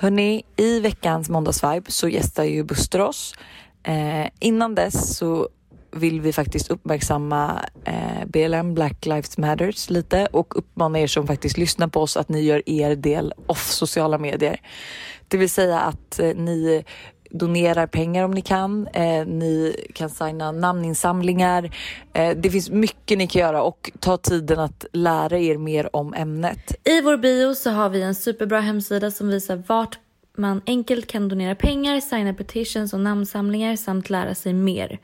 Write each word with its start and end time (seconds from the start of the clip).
Hörni, 0.00 0.42
i 0.56 0.80
veckans 0.80 1.28
måndagsvibe 1.28 1.90
så 1.90 2.08
gästar 2.08 2.44
ju 2.44 2.64
Buster 2.64 3.00
oss. 3.00 3.34
Eh, 3.82 4.26
innan 4.40 4.74
dess 4.74 5.16
så 5.16 5.48
vill 5.90 6.20
vi 6.20 6.32
faktiskt 6.32 6.70
uppmärksamma 6.70 7.64
eh, 7.84 8.26
BLM 8.26 8.74
Black 8.74 9.06
Lives 9.06 9.38
Matters 9.38 9.90
lite 9.90 10.26
och 10.26 10.58
uppmana 10.58 11.00
er 11.00 11.06
som 11.06 11.26
faktiskt 11.26 11.58
lyssnar 11.58 11.88
på 11.88 12.00
oss 12.00 12.16
att 12.16 12.28
ni 12.28 12.40
gör 12.40 12.68
er 12.68 12.96
del 12.96 13.32
off 13.46 13.70
sociala 13.70 14.18
medier. 14.18 14.60
Det 15.28 15.36
vill 15.36 15.50
säga 15.50 15.80
att 15.80 16.18
eh, 16.18 16.34
ni 16.34 16.84
donerar 17.30 17.86
pengar 17.86 18.24
om 18.24 18.30
ni 18.30 18.42
kan. 18.42 18.86
Eh, 18.86 19.26
ni 19.26 19.76
kan 19.94 20.10
signa 20.10 20.52
namninsamlingar. 20.52 21.70
Eh, 22.12 22.36
det 22.36 22.50
finns 22.50 22.70
mycket 22.70 23.18
ni 23.18 23.26
kan 23.26 23.40
göra 23.40 23.62
och 23.62 23.90
ta 24.00 24.16
tiden 24.16 24.60
att 24.60 24.86
lära 24.92 25.38
er 25.38 25.58
mer 25.58 25.96
om 25.96 26.14
ämnet. 26.14 26.72
I 26.84 27.00
vår 27.00 27.16
bio 27.16 27.54
så 27.54 27.70
har 27.70 27.88
vi 27.88 28.02
en 28.02 28.14
superbra 28.14 28.60
hemsida 28.60 29.10
som 29.10 29.28
visar 29.28 29.62
vart 29.66 29.98
man 30.36 30.62
enkelt 30.66 31.06
kan 31.06 31.28
donera 31.28 31.54
pengar, 31.54 32.00
signa 32.00 32.34
petitions 32.34 32.92
och 32.92 33.00
namnsamlingar 33.00 33.76
samt 33.76 34.10
lära 34.10 34.34
sig 34.34 34.52
mer. 34.52 34.98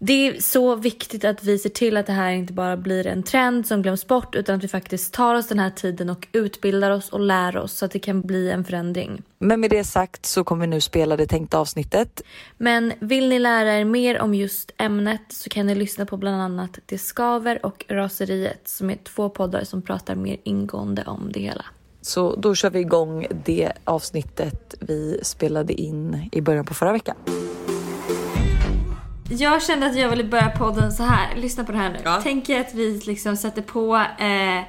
Det 0.00 0.28
är 0.28 0.40
så 0.40 0.76
viktigt 0.76 1.24
att 1.24 1.44
vi 1.44 1.58
ser 1.58 1.70
till 1.70 1.96
att 1.96 2.06
det 2.06 2.12
här 2.12 2.30
inte 2.30 2.52
bara 2.52 2.76
blir 2.76 3.06
en 3.06 3.22
trend 3.22 3.66
som 3.66 3.82
glöms 3.82 4.06
bort 4.06 4.34
utan 4.34 4.56
att 4.56 4.64
vi 4.64 4.68
faktiskt 4.68 5.14
tar 5.14 5.34
oss 5.34 5.48
den 5.48 5.58
här 5.58 5.70
tiden 5.70 6.10
och 6.10 6.28
utbildar 6.32 6.90
oss 6.90 7.08
och 7.08 7.20
lär 7.20 7.56
oss 7.56 7.72
så 7.72 7.84
att 7.84 7.90
det 7.90 7.98
kan 7.98 8.22
bli 8.22 8.50
en 8.50 8.64
förändring. 8.64 9.22
Men 9.38 9.60
med 9.60 9.70
det 9.70 9.84
sagt 9.84 10.26
så 10.26 10.44
kommer 10.44 10.60
vi 10.60 10.66
nu 10.66 10.80
spela 10.80 11.16
det 11.16 11.26
tänkta 11.26 11.58
avsnittet. 11.58 12.22
Men 12.56 12.92
vill 13.00 13.28
ni 13.28 13.38
lära 13.38 13.78
er 13.78 13.84
mer 13.84 14.20
om 14.20 14.34
just 14.34 14.72
ämnet 14.76 15.22
så 15.28 15.50
kan 15.50 15.66
ni 15.66 15.74
lyssna 15.74 16.06
på 16.06 16.16
bland 16.16 16.42
annat 16.42 16.78
Det 16.86 16.98
skaver 16.98 17.66
och 17.66 17.84
Raseriet 17.88 18.68
som 18.68 18.90
är 18.90 18.96
två 18.96 19.28
poddar 19.28 19.64
som 19.64 19.82
pratar 19.82 20.14
mer 20.14 20.36
ingående 20.44 21.04
om 21.06 21.32
det 21.32 21.40
hela. 21.40 21.64
Så 22.00 22.36
då 22.36 22.54
kör 22.54 22.70
vi 22.70 22.78
igång 22.78 23.26
det 23.44 23.72
avsnittet 23.84 24.74
vi 24.80 25.20
spelade 25.22 25.72
in 25.72 26.28
i 26.32 26.40
början 26.40 26.64
på 26.64 26.74
förra 26.74 26.92
veckan. 26.92 27.16
Jag 29.30 29.62
kände 29.62 29.86
att 29.86 29.96
jag 29.96 30.08
ville 30.08 30.24
börja 30.24 30.50
podden 30.50 30.92
så 30.92 31.02
här. 31.02 31.36
Lyssna 31.36 31.64
på 31.64 31.72
det 31.72 31.78
här 31.78 31.90
nu. 31.90 31.98
Ja. 32.04 32.20
Tänk 32.22 32.48
er 32.48 32.60
att 32.60 32.74
vi 32.74 33.00
liksom 33.06 33.36
sätter 33.36 33.62
på 33.62 33.96
eh, 33.96 34.62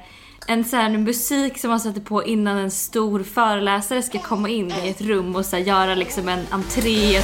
en 0.46 0.64
sån 0.64 0.78
här 0.78 0.98
musik 0.98 1.58
som 1.58 1.70
man 1.70 1.80
sätter 1.80 2.00
på 2.00 2.24
innan 2.24 2.58
en 2.58 2.70
stor 2.70 3.22
föreläsare 3.22 4.02
ska 4.02 4.18
komma 4.18 4.48
in 4.48 4.72
i 4.84 4.88
ett 4.88 5.00
rum 5.00 5.36
och 5.36 5.46
så 5.46 5.56
här, 5.56 5.62
göra 5.62 5.94
liksom 5.94 6.28
en 6.28 6.46
entré. 6.50 7.20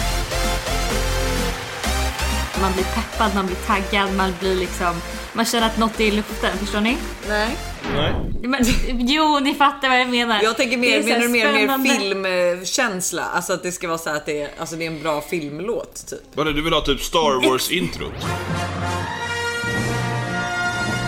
Man 2.60 2.72
blir 2.72 2.84
peppad, 2.84 3.34
man 3.34 3.46
blir 3.46 3.56
taggad, 3.56 4.16
man 4.16 4.32
blir 4.40 4.56
liksom... 4.56 4.94
Man 5.36 5.44
känner 5.44 5.66
att 5.66 5.78
något 5.78 6.00
är 6.00 6.04
i 6.04 6.10
luften, 6.10 6.58
förstår 6.58 6.80
ni? 6.80 6.96
Nej. 7.28 7.56
Nej. 7.94 8.12
Men, 8.42 8.60
jo, 9.08 9.38
ni 9.42 9.54
fattar 9.54 9.88
vad 9.88 10.00
jag 10.00 10.08
menar. 10.08 10.42
Jag 10.42 10.56
tänker 10.56 10.76
mer, 10.76 11.02
menar 11.02 11.20
du 11.20 11.28
mer, 11.28 11.78
mer 11.78 11.98
filmkänsla? 11.98 13.22
Alltså 13.24 13.52
att 13.52 13.62
det 13.62 13.72
ska 13.72 13.88
vara 13.88 13.98
så 13.98 14.08
här 14.10 14.16
att 14.16 14.26
det 14.26 14.42
är, 14.42 14.50
alltså 14.58 14.76
det 14.76 14.84
är 14.86 14.90
en 14.90 15.02
bra 15.02 15.20
filmlåt 15.20 16.06
typ. 16.10 16.20
Vadå, 16.34 16.50
du 16.52 16.62
vill 16.62 16.72
ha 16.72 16.80
typ 16.80 17.00
Star 17.00 17.48
Wars-introt? 17.48 18.12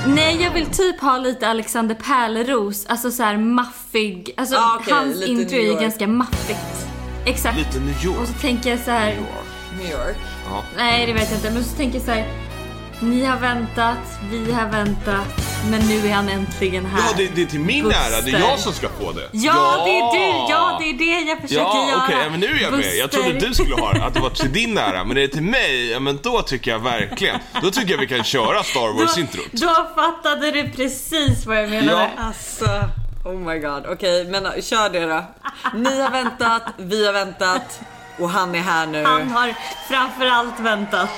Nej, 0.06 0.42
jag 0.42 0.50
vill 0.50 0.66
typ 0.66 1.00
ha 1.00 1.18
lite 1.18 1.48
Alexander 1.48 1.94
Pärleros, 1.94 2.86
alltså 2.86 3.10
så 3.10 3.22
här 3.22 3.36
maffig. 3.36 4.34
Alltså 4.36 4.56
Ah, 4.56 4.78
okej, 4.80 4.92
hans 4.94 5.16
lite 5.16 5.32
intro 5.32 5.56
New 5.56 5.64
är 5.66 5.70
York. 5.72 5.80
ganska 5.80 6.06
maffigt. 6.06 6.86
Exakt. 7.26 7.58
Lite 7.58 7.78
New 7.80 8.04
York. 8.04 8.20
Och 8.20 8.26
så 8.28 8.34
tänker 8.34 8.70
jag 8.70 8.78
så 8.78 8.90
här. 8.90 9.16
New 9.78 9.90
York. 9.90 10.16
Ja. 10.50 10.62
Nej, 10.76 11.06
det 11.06 11.12
vet 11.12 11.30
jag 11.30 11.38
inte. 11.38 11.50
Men 11.50 11.64
så 11.64 11.76
tänker 11.76 11.98
jag 11.98 12.04
så 12.04 12.10
här. 12.10 12.47
Ni 13.00 13.24
har 13.24 13.36
väntat, 13.38 13.98
vi 14.30 14.52
har 14.52 14.66
väntat, 14.68 15.26
men 15.70 15.80
nu 15.80 16.08
är 16.08 16.12
han 16.14 16.28
äntligen 16.28 16.86
här. 16.86 16.98
Ja, 16.98 17.14
det, 17.16 17.28
det 17.34 17.42
är 17.42 17.46
till 17.46 17.60
min 17.60 17.84
Buster. 17.84 18.00
ära. 18.12 18.20
Det 18.20 18.30
är 18.30 18.40
jag 18.40 18.58
som 18.58 18.72
ska 18.72 18.88
få 18.88 19.12
det. 19.12 19.28
Ja, 19.32 19.82
det 19.84 19.90
är 19.98 20.12
du! 20.12 20.52
Ja, 20.52 20.76
det 20.80 20.84
är 20.90 20.98
det 21.24 21.30
jag 21.30 21.40
försöker 21.40 21.62
Ja, 21.62 21.88
göra. 21.88 22.02
okej, 22.04 22.16
ja, 22.24 22.30
men 22.30 22.40
nu 22.40 22.46
är 22.46 22.62
jag 22.62 22.72
med. 22.72 22.96
Jag 22.96 23.08
Buster. 23.10 23.22
trodde 23.22 23.48
du 23.48 23.54
skulle 23.54 23.74
ha 23.74 23.92
det, 23.92 24.04
att 24.04 24.14
det 24.14 24.20
var 24.20 24.30
till 24.30 24.52
din 24.52 24.78
ära. 24.78 25.04
Men 25.04 25.16
är 25.16 25.20
det 25.20 25.28
till 25.28 25.42
mig, 25.42 25.90
ja 25.90 26.00
men 26.00 26.18
då 26.22 26.42
tycker 26.42 26.70
jag 26.70 26.78
verkligen. 26.78 27.38
Då 27.62 27.70
tycker 27.70 27.90
jag 27.90 27.98
vi 27.98 28.06
kan 28.06 28.24
köra 28.24 28.62
Star 28.62 28.92
Wars-introt. 29.00 29.46
Då, 29.52 29.66
då 29.66 30.02
fattade 30.02 30.50
du 30.50 30.70
precis 30.70 31.46
vad 31.46 31.62
jag 31.62 31.70
menade. 31.70 32.10
Ja. 32.16 32.22
Alltså, 32.24 32.64
oh 33.24 33.36
my 33.38 33.58
god. 33.58 33.86
Okej, 33.88 34.24
men 34.24 34.46
uh, 34.46 34.52
kör 34.62 34.88
det 34.90 35.06
då. 35.06 35.24
Ni 35.74 36.00
har 36.00 36.10
väntat, 36.10 36.62
vi 36.76 37.06
har 37.06 37.12
väntat 37.12 37.80
och 38.18 38.30
han 38.30 38.54
är 38.54 38.60
här 38.60 38.86
nu. 38.86 39.04
Han 39.04 39.30
har 39.30 39.54
framförallt 39.88 40.60
väntat. 40.60 41.10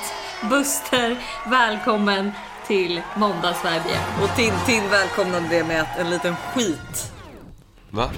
Buster, 0.49 1.17
välkommen 1.51 2.33
till 2.67 3.01
Måndagssverige. 3.17 3.99
Och 4.23 4.37
Tintin 4.37 4.91
välkomnade 4.91 5.47
det 5.51 5.65
med 5.65 5.81
att 5.83 5.99
en 5.99 6.11
liten 6.11 6.37
skit. 6.37 7.13
Va? 7.91 8.11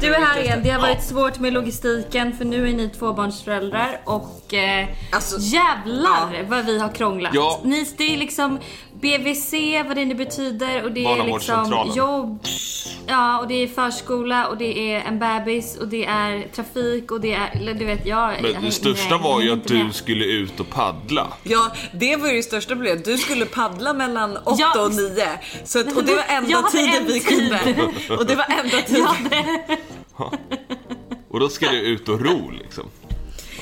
Du 0.00 0.14
är 0.14 0.20
här 0.20 0.40
igen. 0.40 0.60
Det 0.64 0.70
har 0.70 0.80
varit 0.80 1.02
svårt 1.02 1.38
med 1.38 1.52
logistiken 1.52 2.36
för 2.36 2.44
nu 2.44 2.68
är 2.68 2.74
ni 2.74 2.88
tvåbarnsföräldrar 2.88 4.00
och 4.04 4.54
eh, 4.54 4.88
Alltså, 5.12 5.36
jävlar 5.40 6.34
ja. 6.34 6.44
vad 6.48 6.64
vi 6.66 6.78
har 6.78 6.88
krånglat. 6.88 7.30
Ja. 7.34 7.60
Ni, 7.64 7.86
det 7.98 8.14
är 8.14 8.18
liksom 8.18 8.58
BVC, 9.00 9.52
vad 9.86 9.96
det 9.96 10.04
nu 10.04 10.14
betyder 10.14 10.84
och 10.84 10.92
det 10.92 11.04
är 11.04 11.24
liksom 11.24 11.92
jobb. 11.96 12.38
Ja, 13.06 13.38
och 13.38 13.48
det 13.48 13.54
är 13.54 13.66
förskola 13.68 14.46
och 14.48 14.56
det 14.56 14.92
är 14.92 15.00
en 15.00 15.18
bebis 15.18 15.76
och 15.76 15.88
det 15.88 16.04
är 16.04 16.48
trafik 16.54 17.10
och 17.10 17.20
det 17.20 17.32
är, 17.32 17.74
du 17.74 17.84
vet 17.84 18.06
jag... 18.06 18.34
jag 18.34 18.42
Men 18.42 18.64
det 18.64 18.72
största 18.72 19.10
jag 19.14 19.18
var 19.18 19.40
ju 19.40 19.52
att 19.52 19.64
du 19.68 19.74
med. 19.84 19.94
skulle 19.94 20.24
ut 20.24 20.60
och 20.60 20.70
paddla. 20.70 21.26
Ja, 21.42 21.70
det 21.92 22.16
var 22.16 22.28
ju 22.28 22.36
det 22.36 22.42
största 22.42 22.74
problemet. 22.74 23.04
Du 23.04 23.18
skulle 23.18 23.46
paddla 23.46 23.92
mellan 23.94 24.36
8 24.36 24.54
Ja. 24.58 24.84
och 24.84 24.94
9. 24.94 25.26
Så 25.64 25.80
att, 25.80 25.96
och 25.96 26.04
det 26.04 26.14
var 26.14 26.24
enda 26.28 26.50
Jag 26.50 26.70
tiden 26.70 26.94
en 26.94 27.06
vi 27.06 27.20
tid. 27.20 27.24
kunde. 27.28 28.16
Och 28.16 28.26
det 28.26 28.34
var 28.34 28.46
enda 28.64 28.76
tiden. 28.86 29.78
Och 31.30 31.40
då 31.40 31.48
ska 31.48 31.70
du 31.70 31.78
ut 31.80 32.08
och 32.08 32.20
ro 32.20 32.50
liksom. 32.50 32.84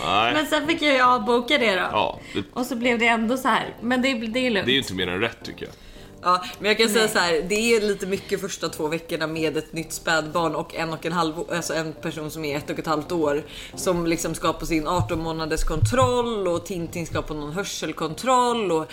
Nej. 0.05 0.35
Men 0.35 0.47
sen 0.47 0.67
fick 0.67 0.83
jag 0.83 0.95
ju 0.95 1.01
avboka 1.01 1.59
det 1.59 1.71
då. 1.75 1.87
Ja, 1.93 2.21
det, 2.35 2.43
Och 2.53 2.67
så 2.67 2.77
blev 2.77 2.99
det 2.99 3.07
ändå 3.07 3.37
så 3.37 3.49
här. 3.49 3.75
Men 3.81 4.03
det, 4.03 4.15
det 4.15 4.47
är 4.47 4.51
lugnt. 4.51 4.67
det 4.67 4.73
är 4.73 4.75
ju 4.75 4.79
inte 4.81 4.95
mer 4.95 5.09
än 5.09 5.21
rätt 5.21 5.39
tycker 5.45 5.65
jag. 5.67 5.75
Ja, 6.23 6.45
men 6.59 6.69
jag 6.69 6.79
kan 6.79 6.89
säga 6.89 7.09
så 7.09 7.19
här, 7.19 7.43
det 7.49 7.55
är 7.55 7.81
lite 7.81 8.07
mycket 8.07 8.41
första 8.41 8.69
två 8.69 8.89
veckorna 8.89 9.27
med 9.27 9.57
ett 9.57 9.73
nytt 9.73 9.93
spädbarn 9.93 10.55
och 10.55 10.75
en 10.75 10.93
och 10.93 11.07
en 11.07 11.13
halv, 11.13 11.35
alltså 11.53 11.75
en 11.75 11.93
person 11.93 12.31
som 12.31 12.45
är 12.45 12.57
ett 12.57 12.71
och 12.71 12.79
ett 12.79 12.87
halvt 12.87 13.13
år 13.13 13.43
som 13.75 14.07
liksom 14.07 14.35
ska 14.35 14.53
på 14.53 14.67
sin 14.67 14.87
18 14.87 15.19
månaders 15.21 15.65
kontroll 15.65 16.49
och 16.49 16.67
Tintin 16.67 17.07
ska 17.07 17.23
på 17.23 17.35
någon 17.35 17.53
hörselkontroll 17.53 18.73
och 18.73 18.87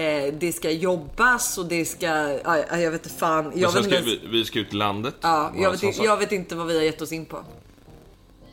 eh, 0.00 0.34
det 0.34 0.52
ska 0.52 0.70
jobbas 0.70 1.58
och 1.58 1.66
det 1.66 1.84
ska, 1.84 2.06
ja, 2.44 2.78
jag 2.78 2.90
vet 2.90 3.06
inte 3.06 3.18
fan. 3.18 3.48
Men 3.48 3.60
Jag 3.60 3.72
sen 3.72 3.82
vet, 3.82 3.92
ska 3.92 4.02
vi, 4.04 4.20
vi 4.30 4.44
ska 4.44 4.58
ut 4.58 4.72
i 4.72 4.76
landet. 4.76 5.14
ja, 5.20 5.52
jag, 5.56 5.70
vet, 5.70 6.04
jag 6.04 6.16
vet 6.16 6.32
inte 6.32 6.54
vad 6.54 6.66
vi 6.66 6.76
har 6.76 6.84
gett 6.84 7.02
oss 7.02 7.12
in 7.12 7.24
på. 7.24 7.44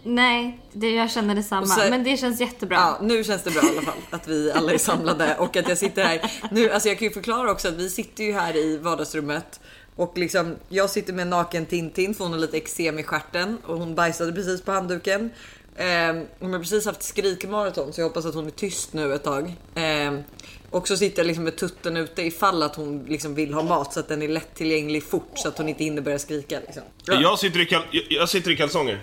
Nej, 0.08 0.60
det, 0.74 0.90
jag 0.92 1.12
känner 1.12 1.36
detsamma. 1.36 1.66
Så- 1.66 1.90
men 1.90 2.04
det 2.04 2.18
känns 2.18 2.40
jättebra. 2.42 2.76
Ja, 2.78 3.00
nu 3.02 3.24
känns 3.24 3.44
det 3.44 3.52
bra 3.52 3.64
i 3.64 3.68
alla 3.70 3.82
fall 3.82 3.98
att 4.10 4.28
vi 4.28 4.52
alla 4.52 4.74
är 4.74 4.78
samlade 4.78 5.36
och 5.40 5.58
att 5.58 5.70
jag 5.70 5.78
sitter 5.78 6.04
här. 6.04 6.32
Nu, 6.52 6.72
alltså 6.72 6.90
jag 6.90 6.98
kan 7.00 7.08
ju 7.08 7.14
förklara 7.14 7.52
också 7.52 7.68
att 7.68 7.74
vi 7.74 7.90
sitter 7.90 8.24
ju 8.24 8.34
här 8.34 8.56
i 8.56 8.78
vardagsrummet 8.78 9.60
och 9.96 10.18
liksom 10.18 10.56
jag 10.70 10.90
sitter 10.90 11.14
med 11.14 11.22
en 11.24 11.30
naken 11.30 11.66
Tintin 11.66 12.14
för 12.14 12.24
hon 12.24 12.34
har 12.34 12.40
lite 12.40 12.58
eksem 12.58 13.00
i 13.00 13.04
stjärten 13.04 13.58
och 13.66 13.78
hon 13.78 13.96
bajsade 13.96 14.34
precis 14.34 14.62
på 14.62 14.72
handduken. 14.72 15.30
Ehm, 15.78 16.26
hon 16.40 16.54
har 16.54 16.60
precis 16.60 16.86
haft 16.86 17.04
skrikmaraton 17.04 17.94
så 17.94 18.02
jag 18.02 18.06
hoppas 18.08 18.26
att 18.26 18.36
hon 18.36 18.48
är 18.48 18.52
tyst 18.52 18.94
nu 18.94 19.14
ett 19.14 19.24
tag. 19.24 19.54
Ehm, 19.76 20.24
och 20.72 20.88
så 20.88 20.98
sitter 20.98 21.20
jag 21.20 21.28
liksom 21.28 21.44
med 21.44 21.56
tutten 21.56 21.98
ute 21.98 22.22
ifall 22.22 22.64
att 22.64 22.76
hon 22.76 23.06
liksom 23.10 23.36
vill 23.36 23.54
ha 23.54 23.64
mat 23.64 23.94
så 23.94 24.00
att 24.00 24.08
den 24.08 24.22
är 24.22 24.28
lättillgänglig 24.28 25.04
fort 25.04 25.32
så 25.36 25.48
att 25.48 25.58
hon 25.58 25.70
inte 25.70 25.84
hinner 25.84 26.02
börja 26.02 26.20
skrika. 26.20 26.60
Liksom. 26.60 26.84
Jag, 27.06 27.40
sitter 27.40 27.60
i 27.60 27.66
kal- 27.66 27.86
jag, 27.92 28.04
jag 28.10 28.30
sitter 28.30 28.52
i 28.52 28.56
kalsonger. 28.58 29.02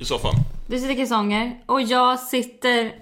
I 0.00 0.04
soffan. 0.04 0.34
Du 0.66 0.78
sitter 0.78 0.90
i 0.90 0.96
kalsonger 0.96 1.60
och 1.66 1.82
jag 1.82 2.20
sitter 2.20 2.92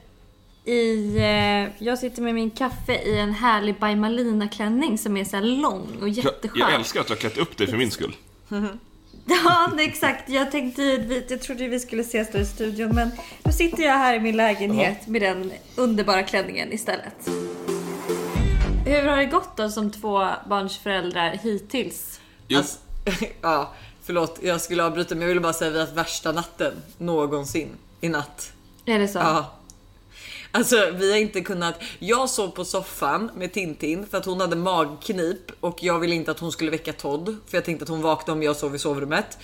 i... 0.65 1.17
Eh, 1.17 1.85
jag 1.87 1.99
sitter 1.99 2.23
med 2.23 2.35
min 2.35 2.51
kaffe 2.51 2.95
i 2.95 3.19
en 3.19 3.35
härlig 3.35 3.75
By 3.75 4.49
klänning 4.49 4.99
som 4.99 5.17
är 5.17 5.25
så 5.25 5.41
lång 5.41 5.89
och 6.01 6.09
jätteskön. 6.09 6.61
jag 6.61 6.75
älskar 6.75 7.01
att 7.01 7.07
du 7.07 7.13
har 7.13 7.19
klätt 7.19 7.39
upp 7.39 7.57
dig 7.57 7.67
för 7.67 7.77
min 7.77 7.91
skull. 7.91 8.17
Ja, 9.27 9.71
exakt. 9.79 10.29
Jag 10.29 10.51
tänkte 10.51 10.83
jag 11.29 11.43
trodde 11.43 11.69
vi 11.69 11.81
skulle 11.81 12.03
ses 12.03 12.33
då 12.33 12.39
i 12.39 12.47
studion 12.47 12.95
men 12.95 13.11
nu 13.43 13.53
sitter 13.53 13.83
jag 13.83 13.93
här 13.99 14.15
i 14.15 14.21
min 14.21 14.37
lägenhet 14.37 15.07
med 15.07 15.23
den 15.23 15.53
underbara 15.77 16.23
klänningen 16.23 16.73
istället. 16.73 17.29
Hur 18.87 19.07
har 19.07 19.17
det 19.17 19.25
gått 19.25 19.57
då 19.57 19.69
som 19.69 19.91
två 19.91 20.29
barns 20.49 20.79
föräldrar 20.79 21.39
hittills? 21.43 22.21
Jo. 22.49 22.59
Alltså, 22.59 22.79
ja, 23.41 23.73
förlåt, 24.05 24.39
jag 24.43 24.61
skulle 24.61 24.85
avbryta 24.85 25.15
men 25.15 25.23
jag 25.23 25.29
ville 25.29 25.41
bara 25.41 25.53
säga 25.53 25.69
att 25.69 25.75
vi 25.75 25.79
har 25.79 25.87
haft 25.87 25.97
värsta 25.97 26.33
natten 26.33 26.73
någonsin 26.99 27.69
i 28.01 28.09
natt. 28.09 28.53
Är 28.87 28.99
det 28.99 29.09
så? 29.09 29.19
Ja. 29.19 29.59
Alltså 30.55 30.91
vi 30.95 31.11
har 31.13 31.19
inte 31.19 31.41
kunnat. 31.41 31.83
Jag 31.99 32.31
sov 32.31 32.49
på 32.49 32.65
soffan 32.65 33.31
med 33.37 33.53
Tintin 33.53 34.07
för 34.07 34.19
att 34.19 34.25
hon 34.25 34.41
hade 34.41 34.57
magknip 34.57 35.51
och 35.61 35.79
jag 35.83 35.99
ville 35.99 36.15
inte 36.15 36.31
att 36.31 36.39
hon 36.39 36.53
skulle 36.53 36.71
väcka 36.71 36.93
Todd 36.93 37.37
för 37.47 37.57
jag 37.57 37.65
tänkte 37.65 37.83
att 37.83 37.89
hon 37.89 38.03
vaknade 38.03 38.33
om 38.33 38.43
jag 38.43 38.57
sov 38.57 38.75
i 38.75 38.79
sovrummet. 38.79 39.39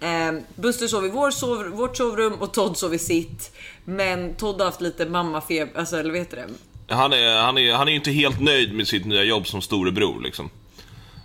Eh, 0.00 0.32
Buster 0.54 0.86
sov 0.86 1.06
i 1.06 1.08
vår 1.08 1.30
sov, 1.30 1.64
vårt 1.64 1.96
sovrum 1.96 2.32
och 2.32 2.52
Todd 2.52 2.76
sov 2.76 2.94
i 2.94 2.98
sitt. 2.98 3.56
Men 3.84 4.34
Todd 4.34 4.58
har 4.58 4.64
haft 4.64 4.80
lite 4.80 5.06
mammafeber, 5.06 5.78
alltså 5.78 5.96
eller 5.96 6.10
vad 6.10 6.18
heter 6.18 6.36
det? 6.36 6.94
Han 6.94 7.12
är, 7.12 7.36
han, 7.36 7.58
är, 7.58 7.72
han 7.72 7.88
är 7.88 7.92
ju 7.92 7.98
inte 7.98 8.10
helt 8.10 8.40
nöjd 8.40 8.74
med 8.74 8.88
sitt 8.88 9.06
nya 9.06 9.22
jobb 9.22 9.46
som 9.46 9.62
storebror 9.62 10.20
liksom. 10.20 10.50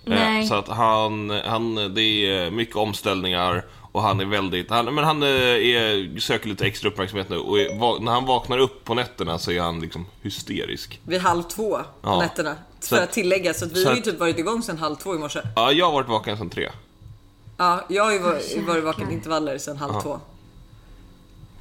Eh, 0.06 0.10
Nej. 0.10 0.48
Så 0.48 0.56
att 0.56 0.68
han, 0.68 1.30
han, 1.46 1.76
det 1.94 2.02
är 2.02 2.52
mycket 2.52 2.76
omställningar 2.76 3.66
och 3.92 4.02
han 4.02 4.20
är 4.20 4.26
väldigt, 4.26 4.70
han, 4.70 4.96
men 4.96 5.04
han 5.04 5.24
eh, 5.24 5.30
är, 5.30 6.20
söker 6.20 6.50
lite 6.50 6.66
extra 6.66 6.90
uppmärksamhet 6.90 7.30
nu 7.30 7.38
och 7.38 7.60
är, 7.60 8.00
när 8.00 8.12
han 8.12 8.26
vaknar 8.26 8.58
upp 8.58 8.86
på 8.86 8.94
nätterna 8.94 9.40
så 9.40 9.52
är 9.52 9.62
han 9.62 9.80
liksom 9.80 10.06
hysterisk. 10.22 11.00
Vid 11.04 11.22
halv 11.22 11.44
två 11.44 11.78
på 11.78 11.84
Ja. 12.10 12.20
nätterna. 12.20 12.56
Så 12.80 12.88
För 12.90 12.96
att- 12.98 13.04
att 13.04 13.12
tillägga, 13.12 13.54
så 13.54 13.66
att 13.66 13.72
vi 13.72 13.84
så 13.84 13.90
har 13.90 13.96
ju 13.96 14.02
typ 14.02 14.20
varit 14.20 14.40
igång 14.40 14.62
sedan 14.64 14.78
halv 14.78 14.96
två 14.96 15.16
i 15.16 15.18
morse. 15.18 15.40
Ja, 15.56 15.72
jag 15.72 15.86
har 15.86 15.94
varit 15.94 16.08
vaken 16.10 16.38
sedan 16.38 16.50
tre. 16.50 16.70
Ja, 17.58 17.86
jag 17.90 18.04
har 18.04 18.12
ju 18.12 18.20
varit, 18.20 18.58
varit 18.68 18.84
vaken 18.84 19.12
i 19.12 19.14
intervaller 19.14 19.58
sedan 19.58 19.78
halv 19.78 20.02
två. 20.02 20.20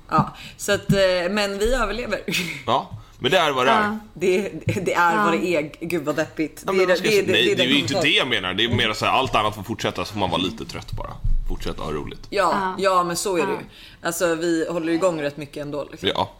Ja, 0.08 0.30
så 0.56 0.72
att, 0.72 0.92
eh, 0.92 1.30
men 1.30 1.58
vi 1.58 1.74
överlever. 1.74 2.20
Ja, 2.66 2.90
men 3.20 3.30
det 3.30 3.38
är 3.38 3.52
vad 3.52 3.66
det 3.66 3.70
är. 3.72 3.98
Det, 4.14 4.48
det 4.84 4.94
är 4.94 5.24
vad 5.24 5.32
det 5.32 5.46
är. 5.46 5.70
Gud 5.80 6.04
vad 6.04 6.16
deppigt. 6.16 6.62
Ja, 6.66 6.72
Det 6.72 6.82
är 6.82 6.88
jag 6.88 6.98
säga? 6.98 7.22
Nej, 7.26 7.44
det 7.44 7.52
är 7.52 7.56
den 7.56 7.68
ju 7.68 7.78
inte 7.78 8.00
det 8.00 8.08
jag 8.08 8.28
menar. 8.28 8.54
Det 8.54 8.64
är 8.64 8.68
mer 8.76 8.92
så 8.92 9.04
här, 9.04 9.12
allt 9.12 9.34
annat 9.34 9.54
får 9.54 9.62
fortsätta 9.62 10.04
så 10.04 10.12
får 10.12 10.20
man 10.20 10.30
vara 10.30 10.42
lite 10.42 10.64
trött 10.64 10.92
bara. 10.92 11.10
Fortsätta 11.48 11.82
ha 11.82 11.92
roligt. 11.92 12.26
Ja, 12.30 12.74
ja, 12.78 13.04
men 13.04 13.16
så 13.16 13.36
är 13.36 13.46
det 13.46 13.52
ju. 13.52 13.58
Alltså 14.02 14.34
vi 14.34 14.66
håller 14.70 14.92
igång 14.92 15.22
rätt 15.22 15.36
mycket 15.36 15.56
ändå. 15.62 15.86
Liksom. 15.90 16.08
Ja. 16.14 16.30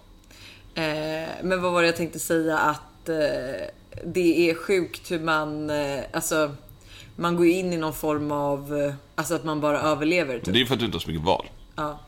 Eh, 0.75 1.29
men 1.43 1.63
vad 1.63 1.73
var 1.73 1.83
det 1.83 1.89
jag 1.89 1.97
tänkte 1.97 2.19
säga 2.19 2.59
att 2.59 3.09
eh, 3.09 3.15
det 4.05 4.51
är 4.51 4.55
sjukt 4.55 5.11
hur 5.11 5.21
man, 5.21 5.71
eh, 5.71 6.01
alltså 6.13 6.55
man 7.17 7.37
går 7.37 7.47
in 7.47 7.73
i 7.73 7.77
någon 7.77 7.95
form 7.95 8.33
av, 8.33 8.77
eh, 8.83 8.95
alltså 9.15 9.35
att 9.35 9.45
man 9.45 9.61
bara 9.61 9.81
överlever. 9.81 10.35
Typ. 10.35 10.45
Det 10.45 10.51
är 10.51 10.55
ju 10.61 10.67
för 10.67 10.75
att 10.75 10.81
du 10.81 10.87
inte 10.87 10.97
har 10.97 11.01
så 11.01 11.09
mycket 11.11 11.25
val. 11.25 11.47
Ja. 11.77 11.99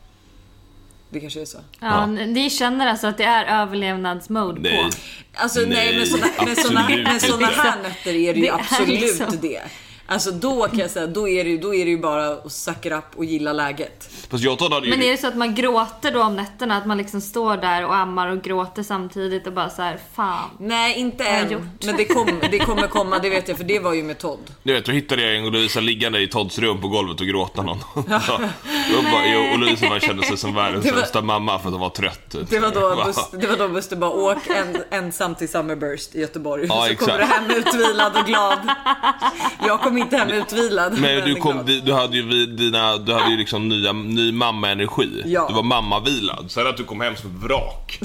Det 1.13 1.19
kanske 1.19 1.41
är 1.41 1.45
så. 1.45 1.57
Ja, 1.79 2.05
ni 2.05 2.49
känner 2.49 2.87
alltså 2.87 3.07
att 3.07 3.17
det 3.17 3.23
är 3.23 3.61
överlevnadsmode 3.61 4.61
Nej. 4.61 4.77
på? 4.83 4.89
Alltså 5.33 5.59
nej, 5.59 5.69
Nej, 5.69 5.97
men 5.97 6.07
såna, 6.07 6.27
men 6.45 7.19
såna, 7.19 7.47
här 7.47 7.81
nätter 7.83 8.09
är 8.09 8.13
det 8.13 8.19
ju 8.19 8.33
Det 8.33 8.47
är 8.47 8.53
absolut 8.53 9.01
liksom- 9.01 9.37
det. 9.41 9.61
Alltså 10.05 10.31
då 10.31 10.67
kan 10.67 10.79
jag 10.79 10.89
säga, 10.89 11.07
då 11.07 11.29
är 11.29 11.43
det, 11.43 11.49
ju- 11.49 11.57
då 11.57 11.75
är 11.75 11.85
det 11.85 11.91
ju 11.91 11.97
bara 11.97 12.27
att 12.27 12.51
suck 12.51 12.85
it 12.85 12.91
up 12.91 13.03
och 13.15 13.25
gilla 13.25 13.53
läget. 13.53 14.09
Fast 14.29 14.43
jag 14.43 14.57
ju... 14.83 14.89
Men 14.89 15.01
är 15.03 15.11
det 15.11 15.17
så 15.17 15.27
att 15.27 15.35
man 15.35 15.55
gråter 15.55 16.11
då 16.11 16.23
om 16.23 16.35
nätterna? 16.35 16.77
Att 16.77 16.85
man 16.85 16.97
liksom 16.97 17.21
står 17.21 17.57
där 17.57 17.85
och 17.85 17.95
ammar 17.95 18.27
och 18.27 18.41
gråter 18.41 18.83
samtidigt 18.83 19.47
och 19.47 19.53
bara 19.53 19.69
så 19.69 19.81
här, 19.81 19.99
fan. 20.15 20.49
Nej, 20.59 20.99
inte 20.99 21.23
än. 21.23 21.51
gjort? 21.51 21.61
Men 21.85 21.97
det, 21.97 22.05
kom, 22.05 22.27
det 22.51 22.59
kommer 22.59 22.87
komma, 22.87 23.19
det 23.19 23.29
vet 23.29 23.47
jag, 23.47 23.57
för 23.57 23.63
det 23.63 23.79
var 23.79 23.93
ju 23.93 24.03
med 24.03 24.17
Todd. 24.17 24.39
Du 24.63 24.73
vet, 24.73 24.85
då 24.85 24.91
hittade 24.91 25.21
jag 25.21 25.35
en 25.35 25.45
och 25.45 25.51
Lovisa 25.51 25.79
liggande 25.79 26.19
i 26.21 26.27
Todds 26.27 26.59
rum 26.59 26.81
på 26.81 26.87
golvet 26.87 27.21
och 27.21 27.27
gråta 27.27 27.61
någon. 27.61 27.77
Ja. 28.09 28.39
Och, 28.97 29.03
bara, 29.03 29.25
jo, 29.25 29.53
och 29.53 29.59
Lovisa 29.59 29.89
bara 29.89 29.99
kände 29.99 30.23
sig 30.23 30.37
som 30.37 30.55
världens 30.55 30.85
sämsta 30.85 31.21
mamma 31.21 31.59
för 31.59 31.67
att 31.67 31.73
hon 31.73 31.81
var 31.81 31.89
trött. 31.89 32.29
typ. 32.31 32.49
Det 32.49 32.59
var 32.59 32.71
då? 32.71 33.03
Buster, 33.05 33.37
det 33.37 33.47
var 33.47 33.57
då 33.57 33.67
Buster 33.67 33.95
bara 33.95 34.11
åk 34.11 34.47
en, 34.47 34.77
ensam 34.91 35.35
till 35.35 35.49
Summerburst 35.49 36.15
i 36.15 36.21
Göteborg. 36.21 36.65
Ja, 36.69 36.75
så 36.85 36.91
exakt. 36.91 36.99
kommer 37.11 37.19
du 37.19 37.25
hem 37.25 37.51
utvilad 37.51 38.17
och 38.17 38.25
glad. 38.25 38.59
Jag 39.67 39.81
kom 39.93 40.01
inte 40.01 40.17
hem 40.17 40.29
utvilad. 40.29 40.99
Men 40.99 41.25
du, 41.25 41.35
kom, 41.35 41.81
du, 41.85 41.93
hade 41.93 42.17
ju 42.17 42.45
dina, 42.45 42.97
du 42.97 43.13
hade 43.13 43.31
ju 43.31 43.37
liksom 43.37 43.69
nya, 43.69 43.93
ny 43.93 44.31
mamma-energi. 44.31 45.23
Ja. 45.25 45.45
Du 45.47 45.53
var 45.53 45.63
mammavilad. 45.63 46.51
Sen 46.51 46.67
att 46.67 46.77
du 46.77 46.83
kom 46.83 47.01
hem 47.01 47.15
som 47.15 47.29
ett 47.29 47.43
vrak, 47.43 47.99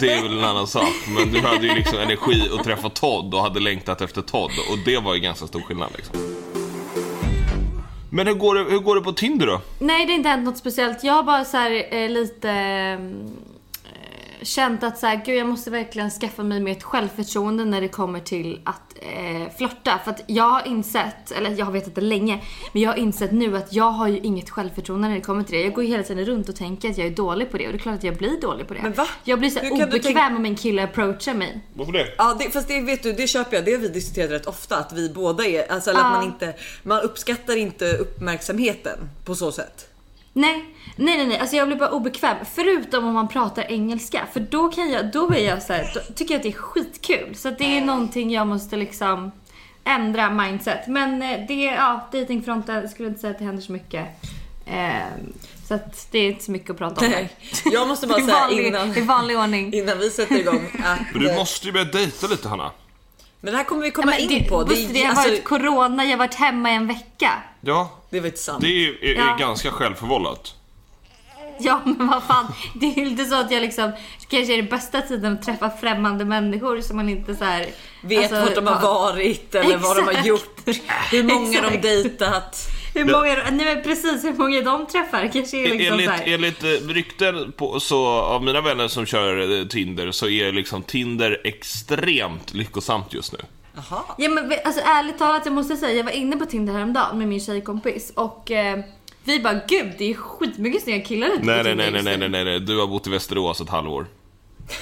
det 0.00 0.12
är 0.12 0.22
väl 0.22 0.38
en 0.38 0.44
annan 0.44 0.66
sak. 0.66 0.94
Men 1.16 1.32
du 1.32 1.40
hade 1.40 1.66
ju 1.66 1.74
liksom 1.74 1.98
energi 1.98 2.50
att 2.58 2.64
träffa 2.64 2.88
Todd 2.88 3.34
och 3.34 3.40
hade 3.40 3.60
längtat 3.60 4.00
efter 4.00 4.22
Todd. 4.22 4.50
Och 4.70 4.78
det 4.84 4.98
var 4.98 5.14
ju 5.14 5.20
ganska 5.20 5.46
stor 5.46 5.60
skillnad 5.60 5.88
liksom. 5.96 6.16
Men 8.12 8.26
hur 8.26 8.34
går 8.34 8.54
det, 8.54 8.70
hur 8.70 8.78
går 8.78 8.96
det 8.96 9.02
på 9.02 9.12
Tinder 9.12 9.46
då? 9.46 9.60
Nej, 9.78 10.06
det 10.06 10.12
har 10.12 10.16
inte 10.16 10.28
hänt 10.28 10.44
något 10.44 10.58
speciellt. 10.58 11.04
Jag 11.04 11.12
har 11.12 11.22
bara 11.22 11.44
så 11.44 11.56
här, 11.56 11.94
eh, 11.94 12.10
lite 12.10 12.50
mm, 12.50 13.24
eh, 13.24 13.49
känt 14.42 14.82
att 14.82 14.98
så 14.98 15.06
här, 15.06 15.22
gud 15.26 15.36
jag 15.38 15.46
måste 15.48 15.70
verkligen 15.70 16.10
skaffa 16.10 16.42
mig 16.42 16.60
mer 16.60 16.72
ett 16.72 16.82
självförtroende 16.82 17.64
när 17.64 17.80
det 17.80 17.88
kommer 17.88 18.20
till 18.20 18.60
att 18.64 18.94
eh, 19.00 19.56
flörta. 19.58 20.00
För 20.04 20.10
att 20.10 20.22
jag 20.26 20.44
har 20.44 20.66
insett, 20.66 21.30
eller 21.30 21.50
jag 21.50 21.64
har 21.66 21.72
vetat 21.72 21.94
det 21.94 22.00
länge, 22.00 22.40
men 22.72 22.82
jag 22.82 22.90
har 22.90 22.96
insett 22.96 23.32
nu 23.32 23.56
att 23.56 23.72
jag 23.72 23.90
har 23.90 24.08
ju 24.08 24.18
inget 24.18 24.50
självförtroende 24.50 25.08
när 25.08 25.14
det 25.14 25.20
kommer 25.20 25.42
till 25.42 25.54
det. 25.54 25.62
Jag 25.64 25.72
går 25.74 25.84
ju 25.84 25.90
hela 25.90 26.02
tiden 26.02 26.24
runt 26.24 26.48
och 26.48 26.56
tänker 26.56 26.90
att 26.90 26.98
jag 26.98 27.06
är 27.06 27.10
dålig 27.10 27.50
på 27.50 27.58
det 27.58 27.66
och 27.66 27.72
det 27.72 27.76
är 27.78 27.80
klart 27.80 27.94
att 27.94 28.04
jag 28.04 28.16
blir 28.16 28.40
dålig 28.40 28.68
på 28.68 28.74
det. 28.74 28.82
Men 28.82 28.92
va? 28.92 29.06
Jag 29.24 29.38
blir 29.38 29.50
så 29.50 29.58
här 29.60 29.72
obekväm 29.72 30.00
tänka- 30.02 30.36
om 30.36 30.44
en 30.44 30.56
kille 30.56 30.84
approachar 30.84 31.34
mig. 31.34 31.60
Varför 31.74 31.92
det? 31.92 32.06
Ja, 32.18 32.36
det, 32.38 32.50
fast 32.50 32.68
det 32.68 32.80
vet 32.80 33.02
du, 33.02 33.12
det 33.12 33.26
köper 33.26 33.56
jag. 33.56 33.64
Det 33.64 33.72
har 33.72 33.78
vi 33.78 33.88
diskuterat 33.88 34.30
rätt 34.30 34.46
ofta 34.46 34.76
att 34.76 34.92
vi 34.92 35.08
båda 35.08 35.44
är, 35.46 35.72
alltså 35.72 35.90
Ja. 35.90 35.96
att 36.06 36.12
man 36.12 36.24
inte, 36.24 36.54
man 36.82 37.00
uppskattar 37.02 37.56
inte 37.56 37.92
uppmärksamheten 37.96 38.98
på 39.24 39.34
så 39.34 39.52
sätt. 39.52 39.86
Nej, 40.32 40.64
nej, 40.96 41.16
nej, 41.16 41.26
nej. 41.26 41.38
Alltså 41.38 41.56
jag 41.56 41.68
blir 41.68 41.78
bara 41.78 41.90
obekväm. 41.90 42.36
Förutom 42.54 43.04
om 43.06 43.14
man 43.14 43.28
pratar 43.28 43.62
engelska. 43.72 44.26
För 44.32 44.40
då 44.40 44.68
kan 44.68 44.90
jag, 44.90 45.12
då 45.12 45.30
är 45.32 45.46
jag 45.48 45.62
så 45.62 45.72
här, 45.72 45.90
då 45.94 46.00
tycker 46.14 46.34
jag 46.34 46.38
att 46.38 46.42
det 46.42 46.48
är 46.48 46.52
skitkul. 46.52 47.34
Så 47.34 47.48
att 47.48 47.58
det 47.58 47.78
är 47.78 47.80
någonting 47.84 48.30
jag 48.30 48.46
måste 48.46 48.76
liksom 48.76 49.30
ändra 49.84 50.30
mindset. 50.30 50.86
Men 50.86 51.22
eh, 51.22 51.46
det, 51.48 51.64
ja, 51.64 52.08
datingfronten 52.12 52.88
skulle 52.88 53.08
inte 53.08 53.20
säga 53.20 53.30
att 53.30 53.38
det 53.38 53.44
händer 53.44 53.62
så 53.62 53.72
mycket. 53.72 54.06
Ehm, 54.66 55.32
så 55.68 55.74
att 55.74 56.08
det 56.10 56.18
är 56.18 56.28
inte 56.28 56.44
så 56.44 56.50
mycket 56.50 56.70
att 56.70 56.78
prata 56.78 57.04
om. 57.06 57.10
Nej, 57.10 57.30
jag 57.64 57.88
måste 57.88 58.06
bara 58.06 58.20
säga 58.24 58.38
vanlig, 58.40 58.66
innan, 58.66 58.96
I 58.96 59.00
vanlig 59.00 59.38
ordning. 59.38 59.74
innan 59.74 59.98
vi 59.98 60.10
sätter 60.10 60.40
igång 60.40 60.70
att, 60.84 60.98
Men 61.12 61.22
du 61.22 61.30
eh, 61.30 61.36
måste 61.36 61.66
ju 61.66 61.72
börja 61.72 61.84
dejta 61.84 62.26
lite 62.26 62.48
Hanna. 62.48 62.70
Men 63.40 63.52
det 63.52 63.56
här 63.58 63.64
kommer 63.64 63.82
vi 63.82 63.90
komma 63.90 64.06
Men 64.10 64.20
in 64.20 64.28
det, 64.28 64.48
på. 64.48 64.64
Det, 64.64 64.74
är- 64.74 65.04
har 65.04 65.10
alltså, 65.10 65.28
varit 65.28 65.44
corona, 65.44 66.04
jag 66.04 66.10
har 66.10 66.16
varit 66.18 66.34
hemma 66.34 66.70
i 66.70 66.74
en 66.74 66.86
vecka. 66.86 67.30
Ja, 67.60 67.90
det 68.10 68.20
var 68.20 68.26
inte 68.26 68.38
sant. 68.38 68.60
det 68.60 68.66
är, 68.66 69.04
är, 69.04 69.14
är 69.14 69.18
Ja. 69.18 69.36
ganska 69.38 69.70
självförvållat. 69.70 70.54
Ja 71.62 71.80
men 71.84 72.06
vad 72.08 72.22
fan, 72.22 72.52
det 72.74 72.86
är 72.86 72.96
ju 72.96 73.06
inte 73.08 73.24
så 73.24 73.34
att 73.34 73.50
jag 73.50 73.62
liksom 73.62 73.92
kanske 74.28 74.52
är 74.52 74.56
det 74.56 74.70
bästa 74.70 75.00
tiden 75.02 75.32
att 75.32 75.42
träffa 75.42 75.70
främmande 75.70 76.24
människor 76.24 76.80
som 76.80 76.96
man 76.96 77.08
inte 77.08 77.34
så 77.36 77.44
här. 77.44 77.66
Vet 78.02 78.32
alltså, 78.32 78.40
vart 78.46 78.54
de 78.54 78.66
har 78.66 78.80
varit 78.82 79.54
eller 79.54 79.76
vad 79.76 79.96
de 79.96 80.02
har 80.02 80.10
Exakt. 80.10 80.26
gjort. 80.26 80.58
Hur 81.10 81.22
många 81.22 81.60
de 81.60 81.66
Exakt. 81.66 81.82
dejtat. 81.82 82.56
Hur 82.94 83.04
många, 83.04 83.34
nej 83.50 83.74
men 83.74 83.82
precis 83.82 84.24
hur 84.24 84.32
många 84.32 84.60
de 84.60 84.86
träffar 84.86 85.30
kanske 85.32 85.56
är 85.56 85.70
liksom 85.70 85.92
enligt, 85.92 86.06
så 86.06 86.12
här. 86.12 86.34
enligt 86.34 86.64
eh, 86.64 86.68
rykten 86.68 87.52
på, 87.52 87.80
så, 87.80 88.06
av 88.06 88.44
mina 88.44 88.60
vänner 88.60 88.88
som 88.88 89.06
kör 89.06 89.60
eh, 89.60 89.66
Tinder 89.66 90.12
så 90.12 90.28
är 90.28 90.52
liksom 90.52 90.82
Tinder 90.82 91.40
extremt 91.44 92.54
lyckosamt 92.54 93.14
just 93.14 93.32
nu. 93.32 93.38
Jaha. 93.74 94.02
Ja 94.18 94.30
men 94.30 94.52
alltså 94.64 94.82
ärligt 94.84 95.18
talat 95.18 95.42
jag 95.44 95.54
måste 95.54 95.76
säga, 95.76 95.96
jag 95.96 96.04
var 96.04 96.12
inne 96.12 96.36
på 96.36 96.46
Tinder 96.46 96.72
häromdagen 96.72 97.18
med 97.18 97.28
min 97.28 97.40
tjejkompis 97.40 98.12
och 98.16 98.50
eh, 98.50 98.78
vi 99.24 99.40
bara 99.40 99.60
gud 99.68 99.92
det 99.98 100.10
är 100.10 100.14
skitmycket 100.14 100.82
snygga 100.82 101.04
killar 101.04 101.26
ute 101.26 101.44
Nej, 101.44 101.54
nej, 101.54 101.64
Tinder 101.64 101.76
nej, 101.76 101.92
nej, 101.92 101.94
just 101.94 102.04
nej, 102.04 102.18
nu." 102.18 102.28
nej, 102.28 102.44
nej, 102.44 102.58
nej, 102.58 102.60
du 102.60 102.78
har 102.78 102.86
bott 102.86 103.06
i 103.06 103.10
Västerås 103.10 103.60
ett 103.60 103.68
halvår. 103.68 104.06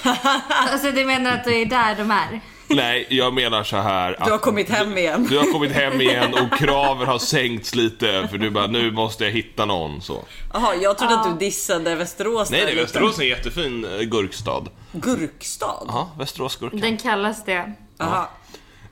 Alltså 0.49 0.91
du 0.91 1.05
menar 1.05 1.31
att 1.31 1.43
det 1.43 1.55
är 1.55 1.65
där 1.65 1.95
de 1.95 2.11
är? 2.11 2.41
Nej, 2.69 3.07
jag 3.09 3.33
menar 3.33 3.63
så 3.63 3.77
här 3.77 4.15
att 4.19 4.25
Du 4.25 4.31
har 4.31 4.37
kommit 4.37 4.69
hem 4.69 4.97
igen. 4.97 5.27
du 5.29 5.37
har 5.37 5.51
kommit 5.53 5.71
hem 5.71 6.01
igen 6.01 6.33
och 6.33 6.57
kraven 6.59 7.07
har 7.07 7.19
sänkts 7.19 7.75
lite 7.75 8.27
för 8.31 8.37
du 8.37 8.49
bara, 8.49 8.67
nu 8.67 8.91
måste 8.91 9.23
jag 9.23 9.31
hitta 9.31 9.65
någon 9.65 10.01
så. 10.01 10.23
Jaha, 10.53 10.75
jag 10.75 10.97
trodde 10.97 11.19
att 11.19 11.39
du 11.39 11.45
dissade 11.45 11.95
Västerås. 11.95 12.51
Nej, 12.51 12.65
nej. 12.65 12.75
Västerås 12.75 13.17
är 13.19 13.23
en 13.23 13.27
jättefin 13.29 13.85
eh, 13.85 14.01
gurkstad. 14.01 14.63
Gurkstad? 14.91 15.83
Ja, 15.87 16.09
Västerås 16.17 16.55
gurka. 16.55 16.77
Den 16.77 16.97
kallas 16.97 17.45
det. 17.45 17.73
Jaha. 17.97 18.27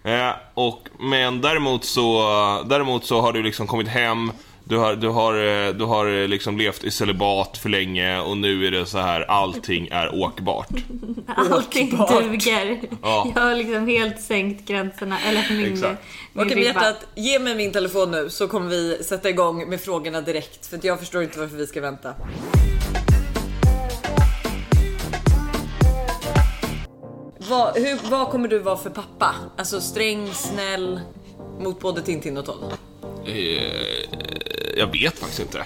Eh, 0.03 0.35
och, 0.53 0.87
men 0.99 1.41
däremot 1.41 1.85
så, 1.85 2.21
däremot 2.69 3.05
så 3.05 3.21
har 3.21 3.33
du 3.33 3.43
liksom 3.43 3.67
kommit 3.67 3.87
hem, 3.87 4.31
du 4.69 4.77
har, 4.77 4.95
du 4.95 5.07
har, 5.07 5.33
eh, 5.33 5.73
du 5.73 5.85
har 5.85 6.07
eh, 6.07 6.27
liksom 6.27 6.57
levt 6.57 6.83
i 6.83 6.91
celibat 6.91 7.57
för 7.57 7.69
länge 7.69 8.19
och 8.19 8.37
nu 8.37 8.67
är 8.67 8.71
det 8.71 8.85
så 8.85 8.97
här, 8.97 9.21
allting 9.21 9.87
är 9.91 10.15
åkbart. 10.15 10.69
Allting 11.27 11.93
Åkbart. 11.93 12.23
duger. 12.23 12.79
Ja. 13.01 13.31
Jag 13.35 13.41
har 13.41 13.55
liksom 13.55 13.87
helt 13.87 14.21
sänkt 14.21 14.67
gränserna, 14.67 15.19
eller 15.19 15.45
min, 15.49 15.73
Exakt. 15.73 16.03
min 16.33 16.45
Okej 16.45 16.57
ribba. 16.57 16.67
hjärtat, 16.67 17.07
ge 17.15 17.39
mig 17.39 17.55
min 17.55 17.71
telefon 17.71 18.11
nu 18.11 18.29
så 18.29 18.47
kommer 18.47 18.69
vi 18.69 19.03
sätta 19.03 19.29
igång 19.29 19.69
med 19.69 19.81
frågorna 19.81 20.21
direkt. 20.21 20.65
För 20.65 20.79
jag 20.83 20.99
förstår 20.99 21.23
inte 21.23 21.39
varför 21.39 21.57
vi 21.57 21.67
ska 21.67 21.81
vänta. 21.81 22.13
Vad, 27.49 27.77
hur, 27.77 28.09
vad 28.09 28.29
kommer 28.29 28.47
du 28.47 28.59
vara 28.59 28.77
för 28.77 28.89
pappa? 28.89 29.35
Alltså 29.57 29.81
sträng, 29.81 30.27
snäll, 30.33 30.99
mot 31.59 31.79
både 31.79 32.01
Tintin 32.01 32.37
och 32.37 32.45
Todd? 32.45 32.73
Eh, 33.27 33.63
jag 34.77 34.87
vet 34.91 35.19
faktiskt 35.19 35.39
inte. 35.39 35.63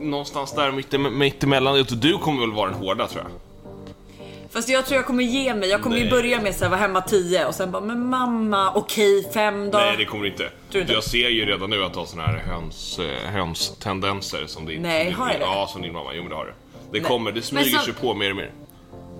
Någonstans 0.00 0.52
där 0.54 0.72
mitt, 0.72 1.00
mittemellan. 1.12 1.84
Du 1.90 2.18
kommer 2.18 2.40
väl 2.40 2.52
vara 2.52 2.70
den 2.70 2.78
hårda 2.78 3.06
tror 3.06 3.22
jag. 3.22 3.30
Fast 4.52 4.68
jag 4.68 4.86
tror 4.86 4.96
jag 4.96 5.06
kommer 5.06 5.24
ge 5.24 5.54
mig. 5.54 5.68
Jag 5.68 5.82
kommer 5.82 5.96
ju 5.96 6.02
Nej. 6.02 6.10
börja 6.10 6.40
med 6.42 6.50
att 6.50 6.60
vara 6.60 6.76
hemma 6.76 7.00
10 7.00 7.46
och 7.46 7.54
sen 7.54 7.70
bara, 7.70 7.82
men 7.82 8.06
mamma, 8.08 8.72
okej 8.74 9.30
fem 9.34 9.70
då. 9.70 9.78
Nej, 9.78 9.94
det 9.98 10.04
kommer 10.04 10.24
du 10.24 10.30
inte. 10.30 10.50
du 10.70 10.80
inte? 10.80 10.92
Jag 10.92 11.04
ser 11.04 11.28
ju 11.28 11.44
redan 11.46 11.70
nu 11.70 11.84
att 11.84 11.92
du 11.92 11.98
har 11.98 12.06
såna 12.06 12.22
här 12.22 12.36
höns, 12.38 12.98
eh, 12.98 13.30
hönstendenser 13.32 14.46
som 14.46 14.66
din, 14.66 14.82
Nej, 14.82 15.04
som 15.04 15.06
din, 15.10 15.14
har 15.20 15.30
jag 15.30 15.40
det? 15.40 15.44
Ja, 15.44 15.68
som 15.72 15.82
din 15.82 15.92
mamma. 15.92 16.10
Jo, 16.14 16.22
men 16.22 16.30
det 16.30 16.36
har 16.36 16.44
du. 16.44 16.52
Det 16.92 17.00
kommer, 17.00 17.32
det 17.32 17.42
smyger 17.42 17.78
så- 17.78 17.84
sig 17.84 17.94
på 17.94 18.14
mer 18.14 18.30
och 18.30 18.36
mer. 18.36 18.50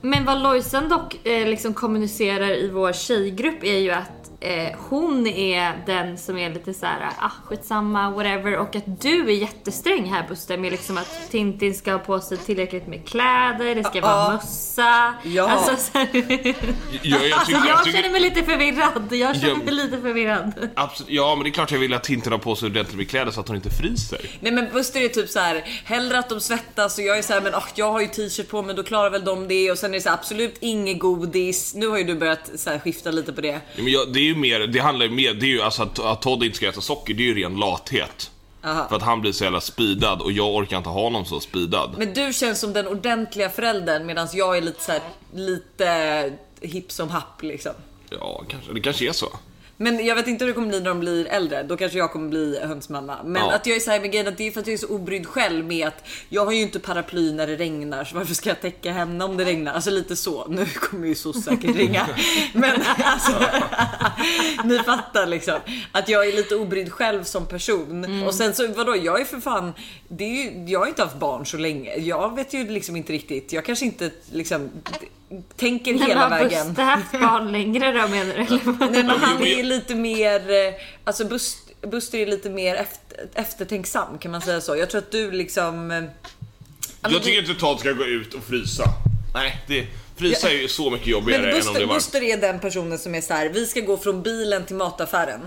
Men 0.03 0.25
vad 0.25 0.43
Lojsan 0.43 0.89
dock 0.89 1.27
eh, 1.27 1.47
liksom 1.49 1.75
kommunicerar 1.75 2.51
i 2.51 2.69
vår 2.69 2.93
tjejgrupp 2.93 3.65
är 3.65 3.79
ju 3.79 3.91
att 3.91 4.20
eh, 4.41 4.79
hon 4.89 5.27
är 5.27 5.83
den 5.87 6.19
som 6.19 6.39
är 6.39 6.51
lite 6.51 6.75
så 6.75 6.87
här, 6.87 7.09
ah 7.19 7.31
skitsamma, 7.45 8.11
whatever. 8.11 8.57
Och 8.59 8.77
att 8.77 9.01
du 9.01 9.29
är 9.31 9.35
jättesträng 9.35 10.05
här 10.13 10.29
Buster 10.29 10.59
med 10.59 10.73
liksom 10.73 10.99
att 10.99 11.31
Tintin 11.31 11.75
ska 11.75 11.93
ha 11.93 11.99
på 11.99 12.21
sig 12.21 12.37
tillräckligt 12.39 12.87
med 12.87 13.09
kläder, 13.09 13.75
det 13.75 13.85
ska 13.85 14.01
vara 14.01 14.13
Ja. 14.13 14.33
mössa. 14.33 15.15
Ja. 15.25 15.51
Alltså, 15.51 15.77
så 15.93 15.99
här, 15.99 16.09
Jag, 17.03 17.27
jag 17.29 17.33
alltså 17.39 17.53
jag 17.53 17.87
känner 17.87 18.11
mig 18.11 18.21
lite 18.21 18.43
förvirrad. 18.43 19.13
Jag 19.13 19.37
känner 19.37 19.49
Ja. 19.49 19.57
mig 19.65 19.75
lite 19.75 20.01
förvirrad. 20.01 20.69
absolut, 20.77 21.13
ja, 21.13 21.35
men 21.35 21.45
det 21.45 21.51
är 21.51 21.53
klart 21.53 21.71
jag 21.73 21.79
vill 21.79 21.95
att 21.95 22.05
Tintin 22.05 22.33
har 22.33 22.39
på 22.39 22.57
sig 22.57 22.67
ordentligt 22.67 22.97
med 22.97 23.11
kläder 23.11 23.31
så 23.33 23.41
att 23.41 23.49
hon 23.49 23.57
inte 23.57 23.71
fryser. 23.71 24.21
Nej 24.41 24.53
men 24.53 24.69
Buster 24.73 25.01
är 25.01 25.09
typ 25.09 25.29
så 25.31 25.39
här, 25.39 25.63
hellre 25.85 26.19
att 26.19 26.29
de 26.29 26.41
svettas 26.41 26.99
och 26.99 27.05
jag 27.05 27.19
är 27.19 27.23
så 27.23 27.33
här, 27.33 27.41
men 27.41 27.55
ach, 27.55 27.69
jag 27.75 27.93
har 27.93 28.01
ju 28.01 28.07
t-shirt 28.07 28.49
på 28.49 28.63
mig 28.63 28.75
då 28.75 28.83
klarar 28.83 29.11
väl 29.11 29.25
de 29.25 29.49
det 29.49 29.71
och 29.71 29.79
sen 29.79 29.91
är 29.91 29.95
det 29.95 30.01
så 30.01 30.09
här, 30.09 30.17
absolut 30.17 30.57
inget 30.61 30.99
godis. 30.99 31.75
Nu 31.75 31.87
har 31.89 31.99
ju 31.99 32.05
du 32.05 32.15
börjat 32.15 32.51
så 32.57 32.71
här, 32.71 32.79
skifta 32.79 33.11
lite 33.11 33.33
på 33.33 33.41
det. 33.41 33.49
Ja, 33.49 33.83
men 33.83 33.93
jag, 33.93 34.13
det 34.13 34.21
är 34.30 34.30
ju 34.31 34.37
mer, 34.37 34.61
det 34.61 34.79
handlar 34.79 35.07
ju 35.07 35.13
mer, 35.13 35.35
det 35.35 35.47
är 35.47 35.51
ju 35.51 35.63
alltså 35.63 35.83
att, 35.83 35.99
att 35.99 36.23
Todd 36.23 36.45
inte 36.45 36.57
ska 36.57 36.69
äta 36.69 36.81
socker, 36.81 37.15
det 37.15 37.23
är 37.23 37.27
ju 37.27 37.43
ren 37.43 37.57
lathet. 37.57 38.31
Aha. 38.65 38.89
För 38.89 38.97
att 38.97 39.03
han 39.03 39.21
blir 39.21 39.33
så 39.33 39.45
jävla 39.45 39.61
speedad 39.61 40.21
och 40.21 40.33
jag 40.33 40.55
orkar 40.55 40.77
inte 40.77 40.89
ha 40.89 41.03
honom 41.03 41.25
så 41.25 41.41
speedad. 41.41 41.95
Men 41.99 42.15
du 42.15 42.33
känns 42.33 42.61
som 42.61 42.73
den 42.73 42.87
ordentliga 42.87 43.51
föräldern 43.51 44.07
medan 44.07 44.29
jag 44.33 44.57
är 44.57 44.61
lite 44.61 44.83
så 44.83 44.93
här, 44.93 45.01
lite 45.35 46.33
hipp 46.61 46.93
som 46.93 47.11
happ 47.11 47.43
liksom. 47.43 47.73
Ja, 48.11 48.45
kanske, 48.49 48.73
det 48.73 48.81
kanske 48.81 49.09
är 49.09 49.13
så. 49.13 49.29
Men 49.83 50.07
jag 50.07 50.15
vet 50.15 50.27
inte 50.29 50.45
hur 50.45 50.49
det 50.51 50.55
kommer 50.55 50.69
bli 50.69 50.79
när 50.81 50.89
de 50.89 51.01
blir 51.01 51.27
äldre. 51.27 51.63
Då 51.63 51.77
kanske 51.77 51.99
jag 51.99 52.13
kommer 52.13 52.29
bli 52.29 52.61
hönsmamma. 52.63 53.17
Men 53.25 53.43
Ja. 53.43 53.53
att 53.53 53.67
jag 53.67 53.77
är 53.77 53.81
så 53.81 53.91
här 53.91 54.01
med 54.01 54.11
grejen 54.11 54.29
att 54.29 54.37
det 54.39 54.47
är 54.47 54.51
för 54.51 54.61
att 54.61 54.67
jag 54.67 54.75
är 54.75 54.79
så 54.79 54.87
obrydd 54.89 55.27
själv 55.27 55.65
med 55.65 55.89
att 55.89 56.05
jag 56.29 56.45
har 56.45 56.53
ju 56.53 56.61
inte 56.63 56.81
paraply 56.81 57.33
när 57.33 57.47
det 57.47 57.57
regnar 57.57 58.05
så 58.05 58.17
varför 58.17 58.35
ska 58.35 58.49
jag 58.49 58.61
täcka 58.61 58.93
henne 58.93 59.25
om 59.25 59.37
det 59.37 59.45
regnar? 59.45 59.73
Alltså 59.73 59.91
lite 59.91 60.17
så. 60.17 60.47
Nu 60.49 60.67
kommer 60.67 61.07
ju 61.09 61.15
så 61.15 61.33
säkert 61.33 61.77
ringa. 61.77 62.07
Men 62.53 62.83
alltså, 62.99 63.33
ni 64.65 64.79
fattar 64.79 65.27
liksom 65.27 65.59
att 65.93 66.09
jag 66.09 66.29
är 66.29 66.33
lite 66.33 66.57
obrydd 66.57 66.93
själv 66.93 67.25
som 67.25 67.47
person. 67.47 68.23
Och 68.27 68.35
sen 68.35 68.55
så 68.55 68.67
vadå, 68.69 68.97
jag 68.97 69.21
är 69.21 69.25
för 69.25 69.41
fan, 69.41 69.73
det 70.09 70.25
är 70.25 70.29
ju, 70.45 70.65
jag 70.73 70.81
har 70.81 70.87
inte 70.87 71.03
haft 71.03 71.17
barn 71.19 71.47
så 71.47 71.57
länge. 71.57 71.97
Jag 71.97 72.37
vet 72.37 72.55
ju 72.55 72.69
liksom 72.69 72.97
inte 72.97 73.13
riktigt. 73.13 73.53
Jag 73.53 73.65
kanske 73.65 73.85
inte 73.85 74.11
liksom 74.33 74.71
tänker 75.57 75.93
Men 75.95 76.03
hela 76.03 76.21
har 76.21 76.31
vägen. 76.31 76.67
Buster 76.69 76.83
haft 76.83 77.13
barn 77.13 77.53
längre 77.59 77.93
då 77.93 78.09
menar 78.09 78.35
du? 78.35 78.41
Eller? 78.41 78.91
Nej 78.91 79.03
men 79.05 79.09
han 79.11 79.39
men- 79.39 79.47
är 79.49 79.63
lite 79.65 79.95
mer, 79.95 80.51
eh, 80.51 80.75
alltså 81.05 81.25
Bust- 81.25 81.87
Buster 81.91 82.19
är 82.19 82.27
lite 82.27 82.51
mer 82.51 82.75
efter, 82.75 83.27
eftertänksam 83.35 84.19
kan 84.19 84.31
man 84.33 84.41
säga 84.43 84.61
så. 84.61 84.77
Jag 84.77 84.91
tror 84.91 84.99
att 84.99 85.11
du 85.13 85.31
liksom... 85.31 85.91
eh, 85.91 85.97
ja, 85.97 86.03
men 86.03 86.13
Jag 87.03 87.13
du- 87.13 87.19
tycker 87.25 87.39
inte 87.49 87.55
Todd 87.61 87.81
ska 87.81 87.93
gå 87.93 88.05
ut 88.05 88.35
och 88.35 88.45
frysa. 88.45 88.85
Nej, 89.35 89.61
det, 89.69 89.87
frysa 90.17 90.51
är 90.51 90.55
ju 90.55 90.69
så 90.69 90.91
mycket 90.91 91.07
jobbigare 91.07 91.43
men 91.43 91.51
än 91.51 91.57
om 91.57 91.61
det 91.67 91.71
Buster, 91.73 91.87
var... 91.87 91.95
Buster 91.95 92.23
är 92.23 92.37
den 92.37 92.59
personen 92.61 92.99
som 92.99 93.15
är 93.15 93.21
så 93.21 93.35
här: 93.35 93.49
vi 93.49 93.67
ska 93.67 93.81
gå 93.81 93.97
från 93.97 94.23
bilen 94.23 94.65
till 94.67 94.77
mataffären. 94.77 95.41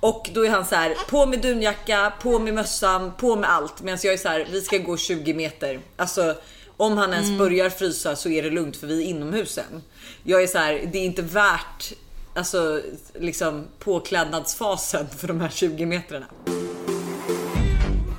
Och 0.00 0.28
då 0.34 0.46
är 0.46 0.50
han 0.50 0.66
så 0.66 0.74
här: 0.74 0.94
på 1.08 1.26
med 1.26 1.40
dunjacka, 1.40 2.12
på 2.22 2.38
med 2.38 2.54
mössan, 2.54 3.12
på 3.18 3.36
med 3.36 3.50
allt. 3.50 3.82
Medan 3.82 3.98
jag 4.02 4.12
är 4.14 4.18
så 4.18 4.28
här: 4.28 4.46
vi 4.50 4.60
ska 4.60 4.78
gå 4.78 4.96
20 4.96 5.34
meter. 5.34 5.80
Alltså 5.96 6.34
om 6.76 6.98
han 6.98 7.12
ens 7.12 7.38
börjar 7.38 7.70
frysa 7.70 8.16
så 8.16 8.28
är 8.28 8.42
det 8.42 8.50
lugnt 8.50 8.76
för 8.76 8.86
vi 8.86 9.02
är 9.04 9.06
inomhus 9.06 9.52
sen. 9.52 9.82
Jag 10.22 10.42
är 10.42 10.46
så 10.46 10.58
här: 10.58 10.88
det 10.92 10.98
är 10.98 11.04
inte 11.04 11.22
värt 11.22 11.92
alltså 12.34 12.82
liksom 13.14 13.66
påklädnadsfasen 13.78 15.06
för 15.18 15.28
de 15.28 15.40
här 15.40 15.48
20 15.48 15.86
metrarna. 15.86 16.26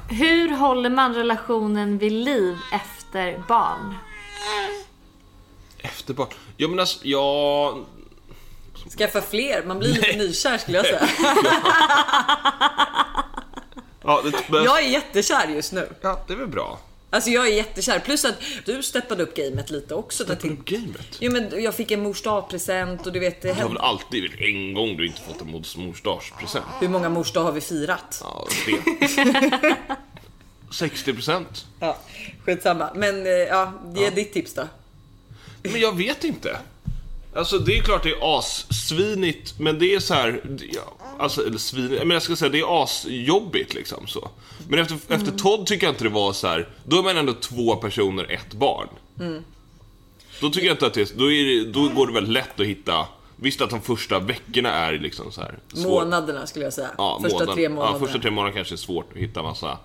Hur 0.10 0.50
håller 0.50 0.90
man 0.90 1.14
relationen 1.14 1.98
vid 1.98 2.12
liv 2.12 2.58
efter 2.74 3.44
barn? 3.48 3.96
Efter 5.78 6.14
barn. 6.14 6.28
Ja 6.58 6.68
men 6.68 6.80
alltså, 6.80 7.00
jag... 7.08 7.86
Skaffa 8.98 9.22
fler, 9.22 9.64
man 9.66 9.80
blir 9.80 9.94
lite 9.94 10.18
nykär 10.18 10.58
skulle 10.58 10.78
jag 10.78 10.86
säga. 10.86 11.10
Ja, 14.04 14.22
det, 14.24 14.50
men, 14.50 14.64
Jag 14.64 14.84
är 14.84 14.88
jättekär 14.90 15.48
just 15.48 15.74
nu. 15.74 15.90
ja, 16.02 16.24
det 16.28 16.34
är 16.34 16.38
väl 16.38 16.48
bra. 16.48 16.80
Alltså 17.10 17.30
jag 17.30 17.48
är 17.48 17.52
jättekär. 17.54 18.00
Plus 18.00 18.26
att 18.26 18.36
du 18.66 18.84
steppade 18.84 19.24
upp 19.24 19.36
gamet 19.36 19.70
lite 19.70 19.96
också. 19.96 20.24
där 20.24 20.36
till- 20.36 20.56
Gamet. 20.66 21.18
Jo 21.20 21.32
men 21.32 21.64
jag 21.64 21.76
fick 21.76 21.92
en 21.92 22.04
mors 22.04 22.24
present 22.50 23.06
och 23.08 23.14
du 23.14 23.20
vet 23.20 23.42
det 23.42 23.54
har 23.54 23.68
väl 23.70 23.78
alltid 23.78 24.24
väl 24.24 24.42
en 24.44 24.74
gång 24.74 24.98
du 24.98 25.06
inte 25.08 25.22
fått 25.22 25.42
en 25.42 25.52
mors 25.52 25.76
morsdagspresent? 25.78 26.66
Hur 26.82 26.88
många 26.90 27.10
mors 27.10 27.36
har 27.36 27.52
vi 27.52 27.62
firat? 27.62 28.22
Ja, 28.24 28.48
tre. 28.66 29.76
60 30.72 31.14
procent. 31.14 31.66
Ja, 31.80 31.98
skitsamma. 32.46 32.90
Men 32.96 33.26
eh, 33.26 33.32
ja, 33.32 33.74
ge 33.96 34.10
ditt 34.10 34.34
tips 34.34 34.54
då. 34.54 34.68
Men 35.64 35.82
jag 35.82 35.98
vet 35.98 36.24
inte. 36.24 36.58
Alltså 37.36 37.60
det 37.60 37.78
är 37.78 37.82
klart 37.84 38.04
det 38.04 38.10
är 38.12 38.38
assvinigt, 38.40 39.60
men 39.60 39.80
det 39.80 39.94
är 39.96 40.00
så 40.00 40.14
här, 40.14 40.42
ja, 40.74 40.97
alltså 41.19 41.45
eller 41.47 41.57
svinigt, 41.57 42.00
men 42.00 42.09
jag 42.09 42.21
ska 42.24 42.36
säga 42.36 42.50
det 42.50 42.59
är 42.59 42.83
asjobbigt 42.83 43.74
liksom 43.74 44.07
så. 44.07 44.29
Men 44.69 44.79
efter, 44.79 44.97
efter 45.09 45.31
Todd 45.31 45.65
tycker 45.65 45.86
jag 45.88 45.91
inte 45.93 46.03
det 46.03 46.09
var 46.09 46.33
så 46.33 46.47
här. 46.47 46.67
då 46.86 47.00
är 47.00 47.03
man 47.03 47.17
ändå 47.17 47.33
två 47.33 47.75
personer, 47.75 48.31
ett 48.31 48.53
barn. 48.53 48.88
Då 50.41 50.50
tycker 50.50 50.67
jag 50.67 50.74
inte 50.74 50.88
att 50.88 50.93
det, 50.93 51.17
då, 51.17 51.31
är 51.31 51.45
det, 51.45 51.71
då 51.71 51.89
går 51.89 52.07
det 52.07 52.13
väl 52.13 52.31
lätt 52.31 52.59
att 52.59 52.65
hitta, 52.65 53.07
visst 53.36 53.62
att 53.62 53.69
de 53.69 53.81
första 53.81 54.19
veckorna 54.19 54.69
är 54.69 55.00
liksom 55.00 55.31
så 55.31 55.41
här. 55.41 55.59
svår- 55.74 55.89
Månaderna 55.89 56.47
skulle 56.47 56.65
jag 56.65 56.74
säga. 56.74 56.89
Ja, 56.97 57.19
första 57.24 57.38
månaden- 57.38 57.55
tre 57.55 57.69
månaderna. 57.69 57.97
Ja, 58.00 58.05
första 58.05 58.21
tre 58.21 58.31
månaderna 58.31 58.55
kanske 58.55 58.75
är 58.75 58.77
svårt 58.77 59.12
att 59.12 59.17
hitta 59.17 59.43
massa 59.43 59.77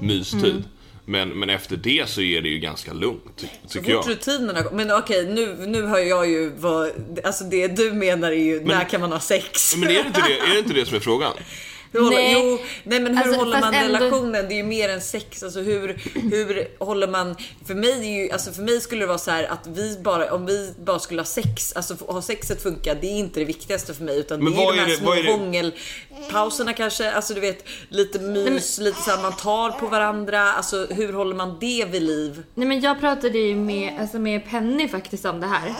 mystid. 0.00 0.64
Men, 1.08 1.28
men 1.28 1.50
efter 1.50 1.76
det 1.76 2.08
så 2.08 2.20
är 2.20 2.42
det 2.42 2.48
ju 2.48 2.58
ganska 2.58 2.92
lugnt, 2.92 3.44
tycker 3.68 3.90
jag. 3.90 4.08
rutinerna 4.08 4.64
Men 4.72 4.90
okej, 4.90 5.26
nu, 5.26 5.66
nu 5.66 5.82
hör 5.86 5.98
jag 5.98 6.28
ju 6.28 6.52
vad... 6.58 6.90
Alltså 7.24 7.44
det 7.44 7.68
du 7.68 7.92
menar 7.92 8.32
är 8.32 8.44
ju, 8.44 8.60
när 8.64 8.84
kan 8.84 9.00
man 9.00 9.12
ha 9.12 9.20
sex? 9.20 9.76
Men 9.76 9.88
är 9.88 9.92
det 9.92 10.06
inte 10.06 10.20
det, 10.28 10.38
är 10.38 10.52
det, 10.52 10.58
inte 10.58 10.72
det 10.72 10.86
som 10.86 10.96
är 10.96 11.00
frågan? 11.00 11.32
Hur 11.92 12.00
håller, 12.00 12.16
Nej. 12.16 12.32
Jo, 12.50 12.58
nej 12.84 13.00
men 13.00 13.16
hur 13.16 13.24
Alltså, 13.24 13.38
håller 13.40 13.60
man 13.60 13.74
ändå- 13.74 13.98
relationen? 13.98 14.48
Det 14.48 14.54
är 14.54 14.56
ju 14.56 14.62
mer 14.62 14.88
än 14.88 15.00
sex. 15.00 15.42
Alltså 15.42 15.60
hur, 15.60 16.00
hur 16.30 16.68
håller 16.84 17.08
man? 17.08 17.36
För 17.66 17.74
mig, 17.74 17.90
är 17.90 18.22
ju, 18.24 18.30
alltså 18.30 18.52
för 18.52 18.62
mig 18.62 18.80
skulle 18.80 19.00
det 19.00 19.06
vara 19.06 19.18
så 19.18 19.30
här 19.30 19.44
att 19.44 19.66
vi 19.66 19.98
bara, 20.02 20.32
om 20.34 20.46
vi 20.46 20.74
bara 20.84 20.98
skulle 20.98 21.20
ha 21.20 21.26
sex, 21.26 21.72
alltså 21.76 21.96
ha 22.06 22.22
sexet 22.22 22.62
funka, 22.62 22.94
det 22.94 23.06
är 23.06 23.18
inte 23.18 23.40
det 23.40 23.44
viktigaste 23.46 23.94
för 23.94 24.04
mig. 24.04 24.18
Utan 24.18 24.44
Men 24.44 24.52
det 24.54 24.62
är 24.62 24.72
de 24.72 24.78
är 24.78 24.82
här 24.82 24.88
det- 24.88 24.96
små 24.96 25.32
hångelpauserna 25.32 26.72
kanske. 26.72 27.10
Alltså 27.12 27.34
du 27.34 27.40
vet, 27.40 27.64
lite 27.88 28.18
mys, 28.18 28.78
lite 28.78 29.02
så 29.02 29.10
här 29.10 29.22
man 29.22 29.36
tar 29.36 29.70
på 29.70 29.86
varandra. 29.86 30.40
Alltså 30.52 30.86
hur 30.90 31.12
håller 31.12 31.34
man 31.34 31.56
det 31.60 31.84
vid 31.90 32.02
liv? 32.02 32.42
Nej 32.54 32.68
men 32.68 32.80
jag 32.80 33.00
pratade 33.00 33.38
ju 33.38 33.54
med, 33.56 34.00
alltså 34.00 34.18
med 34.18 34.50
Penny 34.50 34.88
faktiskt 34.88 35.24
om 35.24 35.40
det 35.40 35.46
här. 35.46 35.74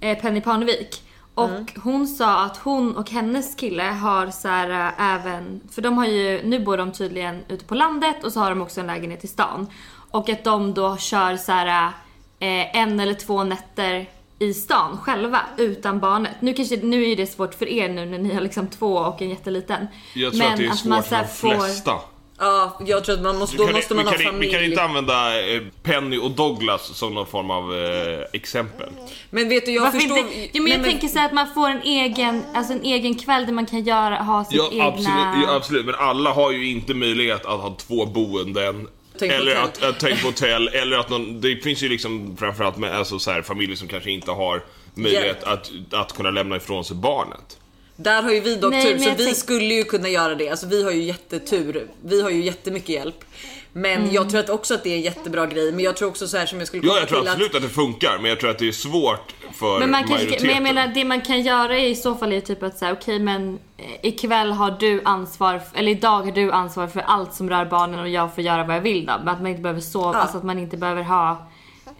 Eh, 0.00 0.18
Penny 0.18 0.40
Parnevik. 0.40 1.02
Och 1.40 1.80
hon 1.82 2.06
sa 2.06 2.44
att 2.44 2.56
hon 2.56 2.96
och 2.96 3.10
hennes 3.10 3.54
kille 3.54 3.82
har 3.82 4.30
så 4.30 4.48
här 4.48 4.70
äh, 4.70 5.14
även, 5.14 5.60
för 5.70 5.82
de 5.82 5.98
har 5.98 6.06
ju, 6.06 6.42
nu 6.44 6.64
bor 6.64 6.76
de 6.76 6.92
tydligen 6.92 7.44
ute 7.48 7.64
på 7.64 7.74
landet 7.74 8.24
och 8.24 8.32
så 8.32 8.40
har 8.40 8.50
de 8.50 8.62
också 8.62 8.80
en 8.80 8.86
lägenhet 8.86 9.24
i 9.24 9.28
stan. 9.28 9.66
Och 10.10 10.28
att 10.28 10.44
de 10.44 10.74
då 10.74 10.96
kör 10.96 11.36
så 11.36 11.52
här 11.52 11.92
eh, 12.38 12.76
en 12.76 13.00
eller 13.00 13.14
två 13.14 13.44
nätter 13.44 14.06
i 14.38 14.54
stan 14.54 14.96
själva 14.96 15.40
utan 15.56 16.00
barnet. 16.00 16.32
Nu, 16.40 16.54
kanske, 16.54 16.76
nu 16.76 17.10
är 17.10 17.16
det 17.16 17.26
svårt 17.26 17.54
för 17.54 17.68
er 17.68 17.88
nu 17.88 18.06
när 18.06 18.18
ni 18.18 18.34
har 18.34 18.40
liksom 18.40 18.66
två 18.66 18.94
och 18.96 19.22
en 19.22 19.30
jätteliten. 19.30 19.86
Jag 20.14 20.32
tror 20.32 20.46
att 20.46 20.56
det 20.56 20.66
är 20.66 20.72
svårt 20.72 21.04
för 21.04 21.16
de 21.16 21.28
flesta. 21.28 21.92
Ja, 22.40 22.78
jag 22.86 23.04
tror 23.04 23.14
att 23.14 23.22
man 23.22 23.38
måste, 23.38 23.56
Vi 23.56 23.58
då 23.58 23.66
kan, 23.66 23.74
måste 23.76 23.94
man 23.94 24.06
ha 24.06 24.12
kan, 24.12 24.22
familj. 24.24 24.46
vi 24.46 24.52
kan 24.54 24.64
inte 24.64 24.82
använda 24.82 25.46
eh, 25.54 25.62
Penny 25.82 26.18
och 26.18 26.30
Douglas 26.30 26.96
som 26.96 27.14
någon 27.14 27.26
form 27.26 27.50
av 27.50 27.74
eh, 27.76 28.24
exempel. 28.32 28.88
Men 29.30 29.48
vet 29.48 29.66
du, 29.66 29.72
jag 29.72 29.82
Varför 29.82 29.98
förstår. 29.98 30.18
inte? 30.18 30.48
Jo, 30.52 30.62
men 30.62 30.72
jag 30.72 30.80
Nej, 30.80 30.90
tänker 30.90 31.08
så 31.08 31.18
här 31.18 31.26
att 31.26 31.32
man 31.32 31.54
får 31.54 31.68
en 31.68 31.82
egen, 31.82 32.42
alltså 32.54 32.72
en 32.72 32.82
egen 32.84 33.14
kväll 33.14 33.46
där 33.46 33.52
man 33.52 33.66
kan 33.66 33.84
göra, 33.84 34.16
ha 34.16 34.44
sitt 34.44 34.56
Ja, 34.56 34.68
egna... 34.72 34.84
absolut, 34.84 35.46
ja, 35.48 35.54
absolut, 35.56 35.86
men 35.86 35.94
alla 35.94 36.30
har 36.32 36.50
ju 36.50 36.70
inte 36.70 36.94
möjlighet 36.94 37.46
att 37.46 37.60
ha 37.60 37.74
två 37.78 38.06
boenden. 38.06 38.88
Tänk 39.18 39.32
eller 39.32 39.56
hotell. 39.60 39.84
att, 39.88 39.94
att 39.94 40.00
tänka 40.00 40.20
på 40.22 40.26
hotell, 40.28 40.68
eller 40.68 40.96
att 40.98 41.08
någon, 41.10 41.40
det 41.40 41.56
finns 41.56 41.82
ju 41.82 41.88
liksom 41.88 42.36
framförallt 42.36 42.76
med 42.76 42.96
alltså 42.96 43.18
så 43.18 43.30
här, 43.30 43.42
familjer 43.42 43.76
som 43.76 43.88
kanske 43.88 44.10
inte 44.10 44.30
har 44.30 44.62
möjlighet 44.94 45.44
att, 45.44 45.70
att 45.92 46.12
kunna 46.16 46.30
lämna 46.30 46.56
ifrån 46.56 46.84
sig 46.84 46.96
barnet. 46.96 47.56
Där 48.02 48.22
har 48.22 48.30
ju 48.32 48.40
vi 48.40 48.56
dock 48.56 48.70
Nej, 48.70 48.82
tur, 48.82 48.98
så 48.98 49.10
vi 49.18 49.24
tänk- 49.24 49.36
skulle 49.36 49.74
ju 49.74 49.84
kunna 49.84 50.08
göra 50.08 50.34
det. 50.34 50.48
Alltså 50.48 50.66
vi 50.66 50.84
har 50.84 50.90
ju 50.90 51.02
jättetur. 51.02 51.88
Vi 52.04 52.22
har 52.22 52.30
ju 52.30 52.42
jättemycket 52.44 52.88
hjälp. 52.88 53.24
Men 53.72 53.98
Mm. 54.02 54.14
jag 54.14 54.30
tror 54.30 54.40
att 54.40 54.50
också 54.50 54.74
att 54.74 54.84
det 54.84 54.90
är 54.90 54.94
en 54.96 55.00
jättebra 55.02 55.46
grej. 55.46 55.72
Men 55.72 55.84
jag 55.84 55.96
tror 55.96 56.08
också 56.08 56.28
så 56.28 56.36
här 56.36 56.46
som 56.46 56.58
jag 56.58 56.68
skulle 56.68 56.86
Ja, 56.86 56.98
jag 56.98 57.08
tror 57.08 57.20
till 57.20 57.28
absolut 57.28 57.54
att 57.54 57.62
det 57.62 57.68
funkar, 57.68 58.18
men 58.20 58.28
jag 58.28 58.40
tror 58.40 58.50
att 58.50 58.58
det 58.58 58.68
är 58.68 58.72
svårt 58.72 59.34
för 59.52 59.78
Men, 59.78 59.90
man 59.90 60.00
kanske, 60.00 60.14
majoriteten. 60.16 60.46
men 60.46 60.54
jag 60.54 60.62
menar 60.74 60.88
det 60.94 61.04
man 61.04 61.20
kan 61.20 61.40
göra 61.42 61.78
i 61.78 61.94
så 61.94 62.14
fall 62.14 62.32
är 62.32 62.40
typ 62.40 62.62
att 62.62 62.78
säga 62.78 62.92
okej 62.92 63.18
men 63.18 63.58
eh, 63.76 63.84
ikväll 64.02 64.52
har 64.52 64.70
du 64.80 65.02
ansvar, 65.04 65.60
eller 65.74 65.92
idag 65.92 66.22
har 66.22 66.32
du 66.32 66.52
ansvar 66.52 66.86
för 66.86 67.00
allt 67.00 67.34
som 67.34 67.50
rör 67.50 67.64
barnen 67.64 68.00
och 68.00 68.08
jag 68.08 68.34
får 68.34 68.44
göra 68.44 68.64
vad 68.64 68.76
jag 68.76 68.80
vill 68.80 69.06
då. 69.06 69.12
Men 69.18 69.28
att 69.28 69.38
man 69.40 69.46
inte 69.50 69.62
behöver 69.62 69.80
sova, 69.80 70.10
Ja. 70.14 70.18
alltså 70.18 70.36
att 70.38 70.44
man 70.44 70.58
inte 70.58 70.76
behöver 70.76 71.02
ha 71.02 71.48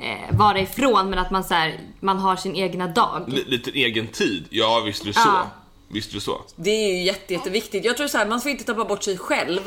eh, 0.00 0.37
vara 0.38 0.61
ifrån 0.61 1.11
men 1.11 1.19
att 1.19 1.30
man 1.30 1.45
så 1.45 1.54
här, 1.54 1.80
man 2.00 2.19
har 2.19 2.37
sin 2.37 2.57
egna 2.57 2.87
dag. 2.87 3.25
L- 3.28 3.45
lite 3.47 3.71
egen 3.71 4.07
tid, 4.07 4.45
ja 4.50 4.83
visst 4.87 5.02
är 5.02 5.07
det 5.07 5.12
så. 5.12 5.21
Ja. 5.26 5.50
Visst 5.92 6.11
är 6.11 6.14
det 6.14 6.20
så. 6.20 6.42
Det 6.56 6.70
är 6.70 6.94
ju 6.94 7.02
jätte, 7.02 7.35
jätteviktigt. 7.35 7.85
Jag 7.85 7.97
tror 7.97 8.09
så 8.09 8.18
här, 8.18 8.26
man 8.26 8.40
får 8.40 8.50
inte 8.50 8.64
tappa 8.64 8.85
bort 8.85 9.02
sig 9.02 9.18
själv 9.18 9.61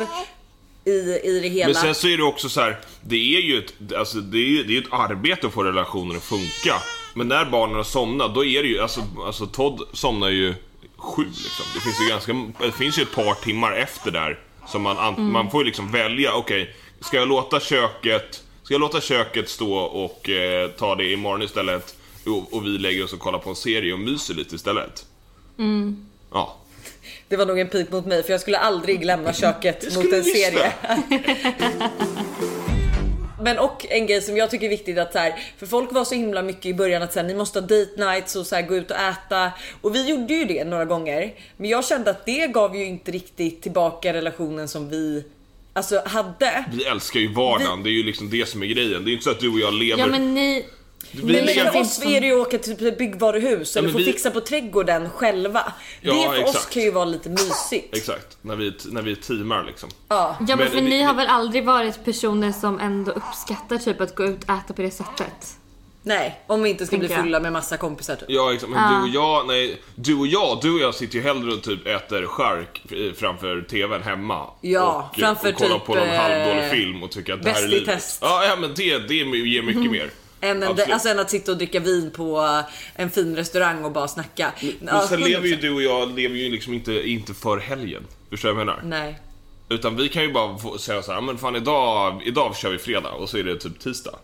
i, 0.85 0.89
i 1.23 1.39
det 1.41 1.47
hela. 1.47 1.73
Men 1.73 1.75
sen 1.75 1.95
så 1.95 2.07
är 2.07 2.17
det 2.17 2.23
också 2.23 2.49
så 2.49 2.61
här, 2.61 2.79
det 3.01 3.35
är 3.37 3.41
ju 3.41 3.57
ett, 3.57 3.93
alltså, 3.93 4.17
det 4.17 4.37
är, 4.37 4.63
det 4.63 4.77
är 4.77 4.81
ett 4.81 4.93
arbete 4.93 5.47
att 5.47 5.53
få 5.53 5.63
relationen 5.63 6.17
att 6.17 6.23
funka. 6.23 6.81
Men 7.13 7.27
när 7.27 7.45
barnen 7.45 7.75
har 7.75 7.83
somnat, 7.83 8.35
då 8.35 8.45
är 8.45 8.63
det 8.63 8.69
ju, 8.69 8.79
alltså, 8.79 9.01
alltså 9.25 9.47
Todd 9.47 9.81
somnar 9.93 10.29
ju 10.29 10.53
sju 10.97 11.23
liksom. 11.25 11.65
Det 11.73 11.79
finns 11.79 12.01
ju 12.01 12.09
ganska, 12.09 12.65
det 12.65 12.71
finns 12.71 12.99
ju 12.99 13.03
ett 13.03 13.15
par 13.15 13.33
timmar 13.33 13.71
efter 13.71 14.11
där. 14.11 14.39
Som 14.67 14.81
man, 14.81 14.97
an, 14.97 15.31
man 15.31 15.51
får 15.51 15.61
ju 15.61 15.65
liksom 15.65 15.91
välja, 15.91 16.33
okej, 16.33 16.75
ska 16.99 17.17
jag 17.17 17.27
låta 17.27 17.59
köket, 17.59 18.43
ska 18.63 18.73
jag 18.73 18.81
låta 18.81 19.01
köket 19.01 19.49
stå 19.49 19.73
och 19.75 20.29
eh, 20.29 20.69
ta 20.69 20.95
det 20.95 21.11
imorgon 21.11 21.41
istället? 21.41 21.95
Och, 22.25 22.53
och 22.53 22.65
vi 22.65 22.69
lägger 22.69 23.03
oss 23.03 23.13
och 23.13 23.19
kollar 23.19 23.39
på 23.39 23.49
en 23.49 23.55
serie 23.55 23.93
och 23.93 23.99
myser 23.99 24.33
lite 24.33 24.55
istället. 24.55 25.05
Ja. 26.33 26.57
Det 27.27 27.37
var 27.37 27.45
nog 27.45 27.59
en 27.59 27.69
pik 27.69 27.91
mot 27.91 28.05
mig 28.05 28.23
för 28.23 28.31
jag 28.31 28.41
skulle 28.41 28.57
aldrig 28.57 29.05
lämna 29.05 29.33
köket 29.43 29.95
mot 29.95 30.05
en 30.05 30.23
visst 30.23 30.35
serie. 30.35 30.73
Men 33.43 33.59
och 33.59 33.85
en 33.89 34.07
grej 34.07 34.21
som 34.21 34.37
jag 34.37 34.49
tycker 34.49 34.65
är 34.65 34.69
viktigt 34.69 34.97
att 34.97 35.13
så 35.13 35.19
här, 35.19 35.35
för 35.57 35.65
folk 35.65 35.91
var 35.91 36.05
så 36.05 36.15
himla 36.15 36.41
mycket 36.41 36.65
i 36.65 36.73
början 36.73 37.01
att 37.01 37.13
så 37.13 37.19
här, 37.19 37.27
ni 37.27 37.35
måste 37.35 37.59
ha 37.59 37.67
date 37.67 37.91
nights 37.97 38.35
och 38.35 38.47
så 38.47 38.55
här, 38.55 38.61
gå 38.61 38.75
ut 38.75 38.91
och 38.91 38.97
äta 38.97 39.51
och 39.81 39.95
vi 39.95 40.09
gjorde 40.09 40.33
ju 40.33 40.45
det 40.45 40.63
några 40.63 40.85
gånger. 40.85 41.33
Men 41.57 41.69
jag 41.69 41.85
kände 41.85 42.11
att 42.11 42.25
det 42.25 42.47
gav 42.47 42.75
ju 42.75 42.85
inte 42.85 43.11
riktigt 43.11 43.61
tillbaka 43.61 44.13
relationen 44.13 44.67
som 44.67 44.89
vi 44.89 45.23
alltså 45.73 46.01
hade. 46.05 46.65
Vi 46.71 46.85
älskar 46.85 47.19
ju 47.19 47.33
vardagen, 47.33 47.83
det 47.83 47.89
är 47.89 47.91
ju 47.91 48.03
liksom 48.03 48.29
det 48.29 48.45
som 48.49 48.63
är 48.63 48.67
grejen. 48.67 49.05
Det 49.05 49.11
är 49.11 49.13
inte 49.13 49.23
så 49.23 49.31
att 49.31 49.39
du 49.39 49.49
och 49.49 49.59
jag 49.59 49.73
lever... 49.73 49.99
Ja 49.99 50.07
men 50.07 50.33
ni, 50.33 50.65
vi 51.11 51.33
Nej, 51.33 51.55
men 51.63 51.73
för 51.73 51.79
oss 51.81 52.05
är 52.05 52.21
det 52.21 52.27
ju 52.27 52.41
att 52.41 52.47
åka 52.47 52.57
till 52.57 52.77
typ 52.77 52.87
ett 52.87 52.97
byggvaruhus 52.97 53.75
eller 53.75 53.87
men 53.87 53.91
få 53.91 53.97
vi- 53.97 54.05
fixa 54.05 54.31
på 54.31 54.41
trädgården 54.41 55.09
själva. 55.09 55.73
Ja, 56.01 56.13
det 56.13 56.23
för 56.37 56.43
oss 56.43 56.49
exakt. 56.55 56.73
kan 56.73 56.83
ju 56.83 56.91
vara 56.91 57.05
lite 57.05 57.29
mysigt. 57.29 57.95
Exakt, 57.97 58.37
när 58.41 58.55
vi, 58.55 58.73
när 58.85 59.01
vi 59.01 59.15
teamar 59.15 59.63
liksom. 59.63 59.89
Ja. 60.07 60.35
ja 60.39 60.45
men 60.47 60.57
Men 60.57 60.67
för 60.67 60.75
vi- 60.75 60.89
ni 60.89 61.01
har 61.01 61.13
väl 61.13 61.27
aldrig 61.27 61.65
varit 61.65 62.05
personer 62.05 62.51
som 62.51 62.79
ändå 62.79 63.11
uppskattar 63.11 63.77
typ 63.77 64.01
att 64.01 64.15
gå 64.15 64.23
ut 64.25 64.43
och 64.43 64.49
äta 64.49 64.73
på 64.73 64.81
det 64.81 64.91
sättet? 64.91 65.55
Nej, 66.05 66.39
om 66.47 66.63
vi 66.63 66.69
inte 66.69 66.85
ska 66.85 66.97
bli 66.97 67.07
fulla 67.07 67.39
med 67.39 67.51
massa 67.53 67.77
kompisar 67.77 68.15
typ. 68.15 68.25
Ja 68.29 68.53
exakt, 68.53 68.71
men 68.71 68.93
du 68.93 69.01
och 69.09 69.15
jag, 69.15 69.47
nej, 69.47 69.81
du 69.95 70.15
och 70.15 70.27
jag, 70.27 70.59
du 70.61 70.73
och 70.73 70.79
jag 70.79 70.95
sitter 70.95 71.15
ju 71.15 71.21
hellre 71.21 71.53
och 71.53 71.63
typ 71.63 71.87
äter 71.87 72.23
eh, 72.23 73.13
framför 73.15 73.61
TVn 73.61 74.01
hemma. 74.03 74.47
Ja, 74.61 75.09
och, 75.13 75.19
framför 75.19 75.49
och 75.49 75.55
kollar 75.55 75.75
typ, 75.75 75.85
på 75.85 75.95
någon 75.95 76.07
eh, 76.09 76.15
halvdålig 76.21 76.71
film 76.71 77.03
och 77.03 77.11
tycker 77.11 77.33
att 77.33 77.43
det 77.43 77.49
här 77.49 77.63
är 77.63 77.67
livet. 77.67 77.85
test. 77.85 78.19
Ja, 78.21 78.45
ja 78.45 78.55
men 78.55 78.73
det, 78.75 78.97
det 79.07 79.15
ger 79.15 79.61
mycket 79.61 79.91
mer. 79.91 80.09
Än, 80.43 80.63
en, 80.63 80.79
alltså 80.91 81.09
än 81.09 81.19
att 81.19 81.29
sitta 81.29 81.51
och 81.51 81.57
dricka 81.57 81.79
vin 81.79 82.11
på 82.11 82.41
eh, 82.41 82.73
en 82.95 83.09
fin 83.09 83.35
restaurang 83.35 83.83
och 83.83 83.91
bara 83.91 84.07
snacka. 84.07 84.51
Men 84.79 85.07
sen 85.07 85.21
lever 85.21 85.47
ju 85.47 85.55
du 85.55 85.73
och 85.73 85.81
jag 85.81 86.15
lever 86.15 86.35
ju 86.35 86.49
liksom 86.49 86.73
inte, 86.73 87.09
inte 87.09 87.33
för 87.33 87.57
helgen. 87.57 88.03
Förstår 88.29 88.49
du 88.49 88.55
vad 88.55 88.61
jag 88.61 88.65
menar? 88.65 88.81
Nej. 88.83 89.19
Utan 89.69 89.95
vi 89.95 90.09
kan 90.09 90.23
ju 90.23 90.33
bara 90.33 90.57
få 90.57 90.77
säga 90.77 91.01
så 91.01 91.11
här, 91.13 91.21
men 91.21 91.37
fan 91.37 91.55
idag, 91.55 92.21
idag 92.25 92.55
kör 92.55 92.69
vi 92.69 92.77
fredag 92.77 93.11
och 93.11 93.29
så 93.29 93.37
är 93.37 93.43
det 93.43 93.57
typ 93.57 93.79
tisdag. 93.79 94.15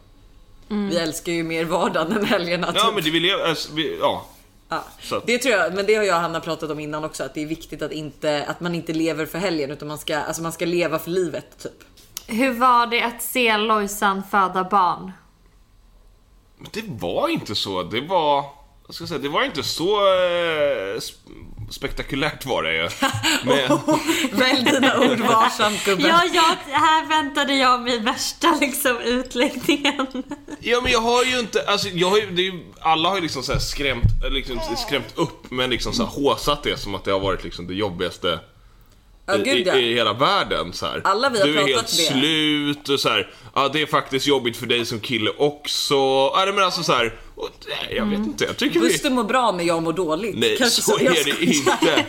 Vi 0.67 0.97
älskar 0.97 1.31
ju 1.31 1.43
mer 1.43 1.65
vardagen 1.65 2.11
än 2.17 2.25
helgerna. 2.25 2.71
Ja 2.75 2.85
typ. 2.85 2.93
men 2.93 3.03
det 3.03 3.09
vi 3.09 3.19
lever, 3.19 3.43
alltså, 3.43 3.73
vi, 3.73 3.97
ja. 4.01 4.25
Ja. 4.69 4.83
Så 5.01 5.21
Det 5.25 5.37
tror 5.37 5.55
jag, 5.55 5.73
men 5.73 5.85
det 5.85 5.95
har 5.95 6.03
jag 6.03 6.15
och 6.15 6.21
Hanna 6.21 6.39
pratat 6.39 6.69
om 6.69 6.79
innan 6.79 7.03
också, 7.03 7.23
att 7.23 7.33
det 7.33 7.41
är 7.41 7.45
viktigt 7.45 7.81
att, 7.81 7.91
inte, 7.91 8.45
att 8.47 8.59
man 8.59 8.75
inte 8.75 8.93
lever 8.93 9.25
för 9.25 9.37
helgen 9.37 9.71
utan 9.71 9.87
man 9.87 9.97
ska, 9.97 10.17
alltså 10.17 10.41
man 10.41 10.51
ska 10.51 10.65
leva 10.65 10.99
för 10.99 11.11
livet 11.11 11.63
typ. 11.63 11.83
Hur 12.27 12.51
var 12.51 12.87
det 12.87 13.01
att 13.01 13.21
se 13.21 13.57
Lojsan 13.57 14.23
föda 14.31 14.63
barn? 14.63 15.11
Men 16.59 16.69
det 16.73 16.83
var 16.87 17.29
inte 17.29 17.55
så, 17.55 17.83
det 17.83 18.01
var... 18.01 18.45
Jag 18.87 18.95
ska 18.95 19.07
säga, 19.07 19.19
det 19.19 19.29
var 19.29 19.43
inte 19.43 19.63
så 19.63 19.97
eh, 20.07 20.95
sp- 20.95 21.69
spektakulärt 21.69 22.45
var 22.45 22.63
det 22.63 22.75
ju. 22.75 22.89
Men, 23.43 23.79
Välj 24.31 24.71
dina 24.71 24.99
ord 24.99 25.19
varsamt 25.19 25.85
gubben. 25.85 26.05
Ja, 26.07 26.21
ja, 26.33 26.55
här 26.71 27.05
väntade 27.09 27.53
jag 27.53 27.81
mig 27.81 27.99
värsta 27.99 28.57
liksom 28.61 28.97
utläggningen. 28.97 30.07
ja 30.59 30.81
men 30.81 30.91
jag 30.91 31.01
har 31.01 31.23
ju 31.23 31.39
inte, 31.39 31.65
alltså 31.67 31.87
jag 31.87 32.09
har 32.09 32.17
ju, 32.17 32.29
det 32.31 32.41
är 32.41 32.51
ju, 32.51 32.63
alla 32.79 33.09
har 33.09 33.15
ju 33.15 33.21
liksom 33.21 33.43
så 33.43 33.51
här 33.51 33.59
skrämt, 33.59 34.03
liksom 34.31 34.59
skrämt 34.77 35.13
upp 35.17 35.51
men 35.51 35.69
liksom 35.69 35.93
så 35.93 36.03
här 36.03 36.09
håsat 36.11 36.63
det 36.63 36.77
som 36.77 36.95
att 36.95 37.03
det 37.03 37.11
har 37.11 37.19
varit 37.19 37.43
liksom 37.43 37.67
det 37.67 37.73
jobbigaste 37.73 38.39
Ja, 39.31 39.37
i, 39.37 39.43
gud, 39.43 39.67
ja. 39.67 39.75
i, 39.75 39.91
i 39.91 39.93
hela 39.95 40.13
världen 40.13 40.73
så 40.73 40.85
här. 40.85 41.01
Alla 41.03 41.29
vi 41.29 41.39
har 41.39 41.47
Du 41.47 41.51
är 41.53 41.57
pratat 41.57 41.75
helt 41.75 41.87
det. 41.87 42.19
slut 42.19 42.89
och 42.89 42.99
så 42.99 43.09
här. 43.09 43.33
Ja, 43.55 43.69
det 43.73 43.81
är 43.81 43.85
faktiskt 43.85 44.27
jobbigt 44.27 44.57
för 44.57 44.65
dig 44.65 44.85
som 44.85 44.99
kille 44.99 45.31
också. 45.37 45.95
Ja, 45.95 46.51
men 46.55 46.63
alltså 46.63 46.83
så 46.83 46.93
här. 46.93 47.19
Och, 47.35 47.49
nej, 47.67 47.97
jag 47.97 48.05
vet 48.05 48.19
inte, 48.19 48.45
jag 48.45 48.57
tycker 48.57 48.79
vi... 48.79 48.87
Buster 48.87 49.09
mår 49.09 49.23
bra 49.23 49.51
men 49.51 49.65
jag 49.65 49.83
mår 49.83 49.93
dåligt. 49.93 50.35
Nej, 50.37 50.55
Kanske 50.57 50.81
så 50.81 50.97
jag 51.01 51.17
är 51.17 51.23
det 51.25 51.45
inte. 51.45 52.05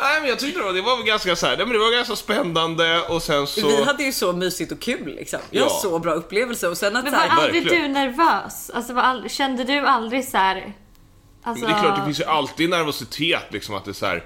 Nej, 0.00 0.20
men 0.20 0.28
jag 0.28 0.38
tyckte 0.38 0.58
det 0.60 0.64
var, 0.66 0.72
det 0.72 0.82
var 0.82 1.02
ganska 1.02 1.36
så 1.36 1.46
här, 1.46 1.56
men 1.56 1.68
det 1.68 1.78
var 1.78 1.92
ganska 1.96 2.16
spännande 2.16 3.02
och 3.08 3.22
sen 3.22 3.46
så... 3.46 3.68
Vi 3.68 3.84
hade 3.84 4.02
ju 4.04 4.12
så 4.12 4.32
mysigt 4.32 4.72
och 4.72 4.80
kul 4.80 5.06
liksom. 5.16 5.38
Jag 5.50 5.64
Ja. 5.66 5.68
så 5.82 5.98
bra 5.98 6.12
upplevelse 6.12 6.68
och 6.68 6.76
sen 6.78 6.96
att 6.96 7.04
Men 7.04 7.12
så 7.12 7.18
var 7.18 7.26
här, 7.26 7.42
aldrig 7.44 7.62
verkligen. 7.62 7.92
du 7.92 8.00
nervös? 8.00 8.70
Alltså, 8.74 8.92
var 8.92 9.02
aldrig, 9.02 9.30
kände 9.32 9.64
du 9.64 9.78
aldrig 9.78 10.24
så 10.28 10.36
här... 10.36 10.72
Alltså, 11.42 11.66
det 11.66 11.72
är 11.72 11.80
klart, 11.80 11.96
det 11.98 12.04
finns 12.04 12.20
ju 12.20 12.24
alltid 12.24 12.70
nervositet 12.70 13.42
liksom 13.50 13.74
att 13.74 13.84
det 13.84 13.90
är 13.90 13.92
så 13.92 14.06
här. 14.06 14.24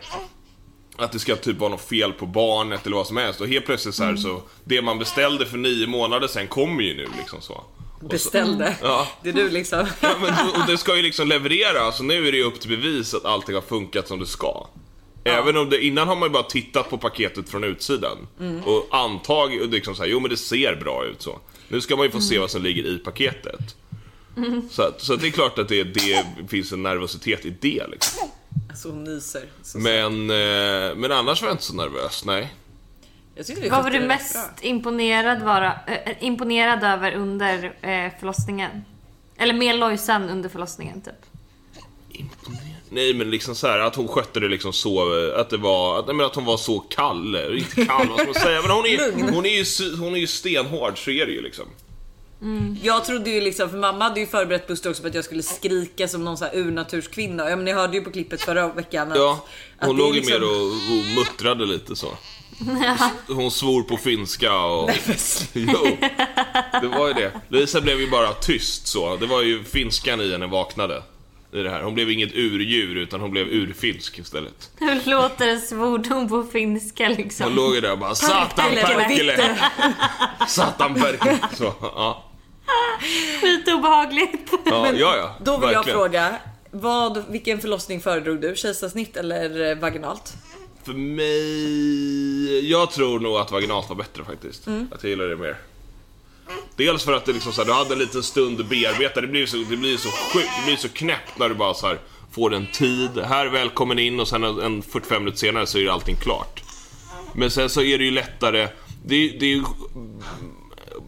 Att 1.03 1.13
det 1.13 1.19
ska 1.19 1.37
typ 1.37 1.59
vara 1.59 1.71
något 1.71 1.89
fel 1.89 2.13
på 2.13 2.27
barnet 2.27 2.87
eller 2.87 2.97
vad 2.97 3.07
som 3.07 3.17
helst 3.17 3.41
och 3.41 3.49
helt 3.49 3.67
plötsligt 3.67 3.95
så 3.95 4.05
här 4.05 4.17
så 4.17 4.43
Det 4.65 4.83
man 4.83 4.99
beställde 4.99 5.47
för 5.47 5.59
nio 5.59 5.87
månader 5.87 6.29
sen 6.29 6.49
kommer 6.49 6.83
ju 6.83 6.95
nu 6.97 7.07
liksom 7.19 7.41
så. 7.41 7.53
Och 7.55 8.01
så 8.01 8.07
beställde. 8.07 8.77
Ja. 8.83 9.09
Det 9.23 9.29
är 9.29 9.33
du 9.33 9.51
liksom. 9.51 9.87
ja, 10.01 10.15
men, 10.21 10.35
och 10.61 10.67
det 10.67 10.79
ska 10.79 10.97
ju 10.97 11.03
liksom 11.03 11.29
leverera, 11.29 11.93
så 11.93 12.03
nu 12.03 12.29
är 12.29 12.33
det 12.33 12.39
ju 12.39 12.45
upp 12.45 12.61
till 12.61 12.71
bevis 12.71 13.15
att 13.15 13.25
allting 13.25 13.55
har 13.55 13.63
funkat 13.63 14.09
som 14.09 14.19
det 14.21 14.27
ska. 14.27 14.67
Även 15.25 15.57
om 15.57 15.71
det, 15.71 15.85
innan 15.85 16.09
har 16.09 16.17
man 16.17 16.29
ju 16.29 16.33
bara 16.33 16.43
tittat 16.43 16.91
på 16.91 16.99
paketet 16.99 17.49
från 17.49 17.65
utsidan 17.65 18.19
och 18.65 18.87
antagit 18.91 19.63
och 19.63 19.69
liksom 19.69 19.95
så 19.95 20.03
här, 20.03 20.11
jo 20.11 20.21
men 20.21 20.31
det 20.31 20.37
ser 20.37 20.77
bra 20.77 21.05
ut 21.05 21.23
så. 21.23 21.39
Nu 21.69 21.81
ska 21.81 21.97
man 21.97 22.05
ju 22.05 22.11
få 22.11 22.21
se 22.21 22.39
vad 22.39 22.51
som 22.51 22.63
ligger 22.63 22.87
i 22.87 22.99
paketet. 22.99 23.77
Så, 24.71 24.83
att, 24.83 25.01
så 25.01 25.15
att 25.15 25.21
det 25.21 25.27
är 25.27 25.31
klart 25.31 25.59
att 25.59 25.69
det, 25.69 25.85
det 25.85 26.25
finns 26.49 26.73
en 26.73 26.83
nervositet 26.83 27.45
i 27.45 27.57
det 27.61 27.87
liksom. 27.91 28.29
Alltså 28.73 28.89
hon 28.89 29.05
nyser. 29.05 29.43
Så, 29.63 29.79
Men, 29.79 30.31
eh, 30.31 30.97
men 30.97 31.13
annars 31.13 31.43
var 31.43 31.49
jag 31.49 31.55
inte 31.55 31.65
så 31.65 31.75
nervös, 31.75 32.25
nej. 32.25 32.55
Vad 33.71 33.83
var 33.85 33.91
du 33.91 34.01
mest 34.01 34.49
imponerad, 34.61 35.43
vara, 35.43 35.73
äh, 35.87 36.25
imponerad 36.25 36.85
över 36.85 37.13
under 37.15 37.65
eh, 37.65 38.13
förlossningen? 38.21 38.85
Eller 39.37 39.55
med 39.55 39.77
Lojsan 39.77 40.31
under 40.31 40.49
förlossningen 40.49 41.01
typ? 41.01 41.15
Nej 42.91 43.15
men 43.15 43.31
liksom 43.31 43.55
så 43.55 43.67
här 43.67 43.79
att 43.79 43.97
hon 43.97 44.09
skötte 44.09 44.41
det 44.41 44.49
liksom 44.49 44.73
så, 44.73 45.19
eh, 45.19 45.41
att 45.41 45.51
det 45.51 45.57
var, 45.57 45.99
att, 45.99 46.07
nej, 46.07 46.17
men 46.17 46.27
att 46.27 46.35
hon 46.35 46.45
var 46.45 46.57
så 46.57 46.81
kall, 46.81 47.37
inte 47.59 47.87
kall 47.87 48.09
vad 48.09 48.19
ska 48.19 48.27
man 48.27 48.35
säga, 48.35 48.63
men 48.63 48.71
hon 48.71 48.87
är, 48.87 49.33
hon 49.33 49.47
är, 49.47 49.81
ju, 49.81 49.97
hon 49.97 50.15
är 50.15 50.21
ju 50.21 50.27
stenhård, 50.27 51.05
så 51.05 51.11
är 51.11 51.27
det 51.27 51.33
ju 51.33 51.43
liksom. 51.43 51.67
Jag 52.83 53.05
trodde 53.05 53.31
ju 53.31 53.41
liksom, 53.41 53.71
för 53.71 53.77
mamma 53.79 54.05
hade 54.05 54.21
ju 54.21 54.27
förberett 54.27 54.67
Buster 54.67 54.91
också 54.91 55.03
på 55.03 55.09
att 55.09 55.15
jag 55.15 55.25
skulle 55.25 55.43
skrika 55.43 56.09
som 56.09 56.25
någon 56.25 56.37
sån 56.37 56.49
här 56.49 56.57
urnaturskvinna. 56.57 57.51
Ja, 57.51 57.57
men 57.57 57.65
ni 57.65 57.73
hörde 57.73 57.97
ju 57.97 58.05
på 58.05 58.11
klippet 58.11 58.43
förra 58.43 58.69
veckan 58.69 59.13
att, 59.13 59.19
Ja, 59.19 59.45
hon 59.81 59.97
låg 59.97 60.15
ju 60.15 60.21
liksom- 60.21 60.41
mer 60.41 60.49
och, 60.49 60.67
och 60.67 61.05
muttrade 61.17 61.67
lite 61.67 61.97
så. 61.97 62.09
Hon 63.27 63.51
svor 63.51 63.83
på 63.83 63.97
finska 63.97 64.59
och... 64.59 64.91
Jo, 65.53 65.97
det 66.83 66.89
var 66.89 67.09
ju 67.09 67.15
det. 67.15 67.33
Lisa 67.49 67.81
blev 67.81 68.01
ju 68.01 68.11
bara 68.11 68.33
tyst 68.33 68.87
så. 68.87 69.17
Det 69.17 69.27
var 69.27 69.43
ju 69.43 69.65
finskan 69.65 70.21
i 70.21 70.33
henne 70.33 70.47
vaknade. 70.47 71.03
I 71.53 71.59
det 71.63 71.71
här. 71.71 71.83
Hon 71.83 71.95
blev 71.95 72.11
inget 72.11 72.35
urdjur 72.35 72.97
utan 72.97 73.21
hon 73.21 73.31
blev 73.31 73.47
urfinsk 73.47 74.19
istället. 74.19 74.71
Hur 74.77 75.11
låter 75.11 75.49
en 75.49 75.61
svordom 75.61 76.29
på 76.29 76.45
finska 76.53 77.07
Hon 77.07 77.17
liksom? 77.17 77.55
låg 77.55 77.75
ju 77.75 77.81
där 77.81 77.93
och 77.93 77.99
bara 77.99 78.15
Satan 78.15 78.71
perkele! 78.71 79.59
Satan 80.49 80.95
perkele! 80.95 81.39
Så, 81.59 81.75
ja. 81.81 82.25
Skitobehagligt. 83.41 84.53
Ja, 84.65 84.93
ja, 84.93 85.17
ja. 85.17 85.35
Då 85.45 85.57
vill 85.57 85.71
jag 85.71 85.75
verkligen. 85.75 85.99
fråga, 85.99 86.37
vad, 86.71 87.25
vilken 87.29 87.61
förlossning 87.61 88.01
föredrog 88.01 88.41
du? 88.41 88.57
Kejsarsnitt 88.57 89.17
eller 89.17 89.71
eh, 89.71 89.79
vaginalt? 89.79 90.35
För 90.85 90.93
mig... 90.93 92.71
Jag 92.71 92.91
tror 92.91 93.21
nog 93.21 93.37
att 93.37 93.53
vaginalt 93.53 93.89
var 93.89 93.97
bättre 93.97 94.25
faktiskt. 94.25 94.67
Mm. 94.67 94.89
Att 94.93 95.03
jag 95.03 95.11
gillar 95.11 95.25
det 95.25 95.37
mer. 95.37 95.57
Dels 96.77 97.05
för 97.05 97.13
att 97.13 97.25
det 97.25 97.33
liksom 97.33 97.53
så 97.53 97.61
här, 97.61 97.67
du 97.67 97.75
hade 97.75 97.93
en 97.93 97.99
liten 97.99 98.23
stund 98.23 98.61
att 98.61 98.67
bearbeta. 98.67 99.21
Det 99.21 99.27
blir 99.27 99.47
så, 99.47 99.57
det 99.57 99.77
blir 99.77 99.97
så 99.97 100.09
sjukt, 100.09 100.51
det 100.61 100.67
blir 100.67 100.77
så 100.77 100.89
knäppt 100.89 101.39
när 101.39 101.49
du 101.49 101.55
bara 101.55 101.75
så 101.75 101.87
här 101.87 101.99
får 102.33 102.55
en 102.55 102.67
tid. 102.67 103.19
Här 103.19 103.47
välkommen 103.47 103.99
in 103.99 104.21
och 104.21 104.29
sen 104.29 104.45
en, 104.45 104.61
en 104.61 104.83
45 104.83 105.23
minuter 105.23 105.39
senare 105.39 105.67
så 105.67 105.79
är 105.79 105.89
allting 105.89 106.17
klart. 106.17 106.63
Men 107.35 107.51
sen 107.51 107.71
så 107.71 107.83
är 107.83 107.99
det 107.99 108.05
ju 108.05 108.11
lättare. 108.11 108.69
Det, 109.05 109.29
det 109.29 109.47
är 109.47 109.51
ju 109.51 109.63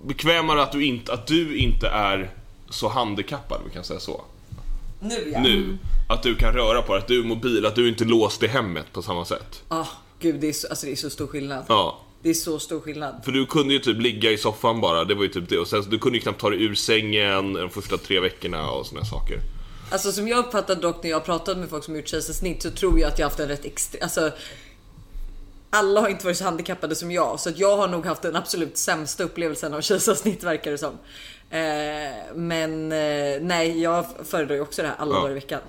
bekvämare 0.06 0.62
att 0.62 0.72
du 0.72 0.84
inte, 0.84 1.12
att 1.12 1.26
du 1.26 1.56
inte 1.56 1.88
är 1.88 2.30
så 2.70 2.88
handikappad, 2.88 3.60
vi 3.66 3.74
kan 3.74 3.84
säga 3.84 4.00
så. 4.00 4.24
Nu 5.00 5.30
ja. 5.32 5.40
Nu. 5.40 5.78
Att 6.08 6.22
du 6.22 6.34
kan 6.34 6.52
röra 6.52 6.82
på 6.82 6.92
dig, 6.92 7.02
att 7.02 7.08
du 7.08 7.20
är 7.20 7.24
mobil, 7.24 7.66
att 7.66 7.74
du 7.74 7.88
inte 7.88 8.04
är 8.04 8.06
låst 8.06 8.42
i 8.42 8.46
hemmet 8.46 8.92
på 8.92 9.02
samma 9.02 9.24
sätt. 9.24 9.62
Ah, 9.68 9.86
gud, 10.20 10.40
det 10.40 10.48
är, 10.48 10.52
så, 10.52 10.68
alltså, 10.68 10.86
det 10.86 10.92
är 10.92 10.96
så 10.96 11.10
stor 11.10 11.26
skillnad. 11.26 11.64
Ja. 11.68 12.00
Det 12.22 12.30
är 12.30 12.34
så 12.34 12.58
stor 12.58 12.80
skillnad. 12.80 13.14
För 13.24 13.32
du 13.32 13.46
kunde 13.46 13.74
ju 13.74 13.78
typ 13.80 14.00
ligga 14.00 14.30
i 14.30 14.38
soffan 14.38 14.80
bara, 14.80 15.04
det 15.04 15.14
var 15.14 15.22
ju 15.22 15.28
typ 15.28 15.48
det. 15.48 15.58
Och 15.58 15.68
sen, 15.68 15.84
du 15.90 15.98
kunde 15.98 16.18
ju 16.18 16.22
knappt 16.22 16.40
ta 16.40 16.50
dig 16.50 16.62
ur 16.64 16.74
sängen 16.74 17.52
de 17.52 17.70
första 17.70 17.96
tre 17.96 18.20
veckorna 18.20 18.70
och 18.70 18.86
såna 18.86 19.04
saker. 19.04 19.38
Alltså 19.90 20.12
som 20.12 20.28
jag 20.28 20.38
uppfattar 20.38 20.74
dock 20.74 21.02
när 21.02 21.10
jag 21.10 21.24
pratat 21.24 21.58
med 21.58 21.70
folk 21.70 21.84
som 21.84 21.96
gjort 21.96 22.08
kejsarsnitt 22.08 22.62
så 22.62 22.70
tror 22.70 23.00
jag 23.00 23.08
att 23.08 23.18
jag 23.18 23.26
haft 23.26 23.40
en 23.40 23.48
rätt 23.48 23.64
extrem, 23.64 24.02
alltså 24.02 24.30
alla 25.74 26.00
har 26.00 26.08
inte 26.08 26.24
varit 26.24 26.36
så 26.36 26.44
handikappade 26.44 26.94
som 26.94 27.10
jag 27.10 27.40
så 27.40 27.48
att 27.48 27.58
jag 27.58 27.76
har 27.76 27.88
nog 27.88 28.06
haft 28.06 28.22
den 28.22 28.36
absolut 28.36 28.76
sämsta 28.76 29.24
upplevelsen 29.24 29.74
av 29.74 29.80
kejsarsnitt 29.80 30.42
verkar 30.44 30.70
det 30.70 30.78
som. 30.78 30.98
Eh, 31.50 32.34
men 32.34 32.92
eh, 32.92 33.40
nej, 33.40 33.82
jag 33.82 34.04
föredrar 34.24 34.54
ju 34.54 34.60
också 34.60 34.82
det 34.82 34.88
här 34.88 34.94
alla 34.98 35.14
Ja. 35.14 35.18
dagar 35.20 35.30
i 35.30 35.34
veckan. 35.34 35.60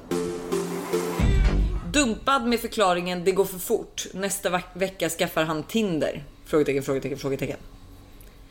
dumpad 1.92 2.48
med 2.48 2.60
förklaringen 2.60 3.24
det 3.24 3.32
går 3.32 3.46
för 3.46 3.60
fort. 3.60 4.06
Nästa 4.14 4.50
veck- 4.50 4.74
vecka 4.76 5.10
skaffar 5.10 5.44
han 5.44 5.64
Tinder? 5.64 6.24
Frågetecken, 6.46 6.84
frågetecken, 6.84 7.18
frågetecken. 7.18 7.58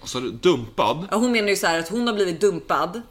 Så 0.04 0.20
du 0.20 0.30
dumpad? 0.30 1.08
Ja, 1.10 1.16
hon 1.16 1.32
menar 1.32 1.48
ju 1.48 1.56
så 1.56 1.66
här 1.66 1.78
att 1.78 1.88
hon 1.88 2.06
har 2.06 2.14
blivit 2.14 2.40
dumpad. 2.40 3.02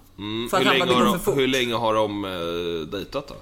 för 0.51 0.58
att 0.58 0.63
hur, 0.63 0.67
han 0.69 0.77
länge 0.77 0.86
bara 0.86 0.99
det 0.99 1.06
går 1.06 1.06
de, 1.06 1.19
för 1.19 1.25
fort. 1.32 1.38
hur 1.38 1.47
länge 1.47 1.73
har 1.73 1.93
de 1.93 2.25
eh, 2.25 2.88
dejtat 2.91 3.27
då? 3.27 3.36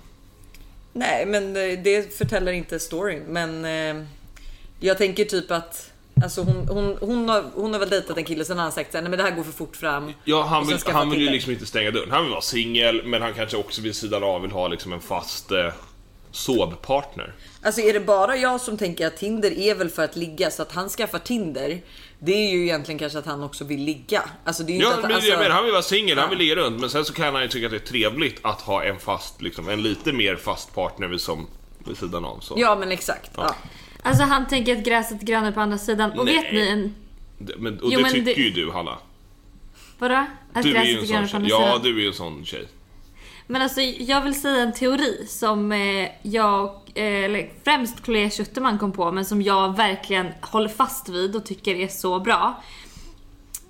Nej, 0.93 1.25
men 1.25 1.53
det 1.83 2.17
förtäller 2.17 2.51
inte 2.51 2.79
storyn. 2.79 3.23
Men 3.27 3.65
jag 4.81 4.97
tänker 4.97 5.25
typ 5.25 5.51
att 5.51 5.87
Alltså 6.23 6.41
hon, 6.41 6.67
hon, 6.69 6.97
hon, 6.99 7.29
har, 7.29 7.45
hon 7.55 7.73
har 7.73 7.79
väl 7.79 7.89
dejtat 7.89 8.17
en 8.17 8.23
kille 8.23 8.45
sen 8.45 8.57
har 8.57 8.63
han 8.63 8.71
sagt 8.71 8.91
såhär, 8.91 9.01
nej 9.01 9.09
men 9.09 9.17
det 9.17 9.23
här 9.23 9.31
går 9.31 9.43
för 9.43 9.51
fort 9.51 9.75
fram. 9.75 10.13
Ja, 10.23 10.43
han 10.43 10.67
vill, 10.67 10.77
han 10.85 11.09
vill 11.09 11.21
ju 11.21 11.29
liksom 11.29 11.51
inte 11.51 11.65
stänga 11.65 11.91
dörren. 11.91 12.11
Han 12.11 12.23
vill 12.23 12.31
vara 12.31 12.41
singel, 12.41 13.01
men 13.05 13.21
han 13.21 13.33
kanske 13.33 13.57
också 13.57 13.81
vid 13.81 13.95
sidan 13.95 14.23
av 14.23 14.41
vill 14.41 14.51
ha 14.51 14.67
liksom 14.67 14.93
en 14.93 15.01
fast 15.01 15.51
eh, 15.51 15.73
sovpartner. 16.31 17.33
Alltså 17.63 17.81
är 17.81 17.93
det 17.93 17.99
bara 17.99 18.37
jag 18.37 18.61
som 18.61 18.77
tänker 18.77 19.07
att 19.07 19.17
Tinder 19.17 19.51
är 19.59 19.75
väl 19.75 19.89
för 19.89 20.03
att 20.03 20.15
ligga 20.15 20.51
så 20.51 20.61
att 20.61 20.71
han 20.71 20.89
skaffar 20.89 21.19
Tinder. 21.19 21.81
Det 22.19 22.31
är 22.33 22.51
ju 22.51 22.63
egentligen 22.63 22.99
kanske 22.99 23.19
att 23.19 23.25
han 23.25 23.43
också 23.43 23.63
vill 23.63 23.81
ligga. 23.81 24.23
Alltså 24.45 24.63
det 24.63 24.71
är 24.71 24.75
ju 24.75 24.81
Ja, 24.81 24.87
inte 24.87 24.97
att, 24.97 25.03
men, 25.03 25.15
alltså, 25.15 25.31
menar, 25.31 25.49
han 25.49 25.63
vill 25.63 25.71
vara 25.73 25.83
singel, 25.83 26.17
han 26.17 26.25
Ja. 26.25 26.29
vill 26.29 26.39
ligga 26.39 26.55
runt. 26.55 26.79
Men 26.81 26.89
sen 26.89 27.05
så 27.05 27.13
kan 27.13 27.33
han 27.33 27.43
ju 27.43 27.49
tycka 27.49 27.65
att 27.65 27.71
det 27.71 27.77
är 27.77 27.79
trevligt 27.79 28.39
att 28.41 28.61
ha 28.61 28.83
en 28.83 28.99
fast, 28.99 29.41
liksom, 29.41 29.69
en 29.69 29.83
lite 29.83 30.13
mer 30.13 30.35
fast 30.35 30.75
partner 30.75 31.07
vid, 31.07 31.21
som, 31.21 31.47
vid 31.87 31.97
sidan 31.97 32.25
av. 32.25 32.39
Så. 32.39 32.53
Ja 32.57 32.75
men 32.75 32.91
exakt. 32.91 33.31
Ja. 33.35 33.55
Alltså 34.03 34.23
han 34.23 34.47
tänker 34.47 34.77
att 34.77 34.83
gräset 34.85 35.21
är 35.21 35.25
grönare 35.25 35.51
på 35.51 35.61
andra 35.61 35.77
sidan. 35.77 36.11
Och 36.19 36.25
Nej. 36.25 36.35
vet 36.35 36.53
ni 36.53 36.67
en... 36.67 36.95
Men, 37.57 37.79
och 37.79 37.89
Jo, 37.91 37.97
det 37.97 38.03
men 38.03 38.11
tycker 38.11 38.25
det- 38.35 38.41
ju 38.41 38.49
du, 38.49 38.71
Hanna. 38.71 38.97
Vadå? 39.99 40.25
Att 40.53 40.63
Du 40.63 40.69
är 40.69 40.73
gräset 40.73 40.95
är 40.95 40.99
en 41.01 41.05
grönare 41.07 41.21
på 41.23 41.27
tjej. 41.27 41.35
andra 41.35 41.49
Ja, 41.49 41.57
sidan? 41.65 41.81
du 41.83 41.97
är 41.97 42.01
ju 42.01 42.07
en 42.07 42.13
sån 42.13 42.45
tjej. 42.45 42.67
Men 43.47 43.61
alltså 43.61 43.81
jag 43.81 44.21
vill 44.21 44.41
säga 44.41 44.63
en 44.63 44.73
teori 44.73 45.25
som 45.27 45.71
eh, 45.71 46.09
jag, 46.21 46.65
eh, 46.95 47.03
eller 47.23 47.49
främst 47.63 48.05
Chloé 48.05 48.29
Schuterman 48.29 48.79
kom 48.79 48.91
på 48.91 49.11
men 49.11 49.25
som 49.25 49.41
jag 49.41 49.77
verkligen 49.77 50.27
håller 50.41 50.69
fast 50.69 51.09
vid 51.09 51.35
och 51.35 51.45
tycker 51.45 51.75
är 51.75 51.87
så 51.87 52.19
bra. 52.19 52.63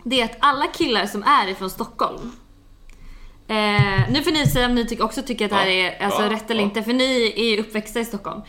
Det 0.03 0.21
är 0.21 0.25
att 0.25 0.37
alla 0.39 0.67
killar 0.67 1.05
som 1.05 1.23
är 1.23 1.47
ifrån 1.47 1.69
Stockholm 1.69 2.31
eh, 3.47 4.09
nu 4.11 4.23
får 4.23 4.31
ni 4.31 4.47
säga 4.47 4.65
om 4.65 4.75
ni 4.75 4.85
tyck, 4.87 5.03
också 5.03 5.21
tycker 5.21 5.45
att 5.45 5.51
det 5.51 5.57
här 5.57 5.67
Ja, 5.67 5.91
är 5.91 6.05
alltså, 6.05 6.21
ja, 6.23 6.29
rätt 6.29 6.51
eller 6.51 6.61
ja. 6.61 6.67
inte 6.67 6.83
för 6.83 6.93
ni 6.93 7.33
är 7.37 7.43
ju 7.55 7.57
uppväxta 7.59 7.99
i 7.99 8.05
Stockholm. 8.05 8.41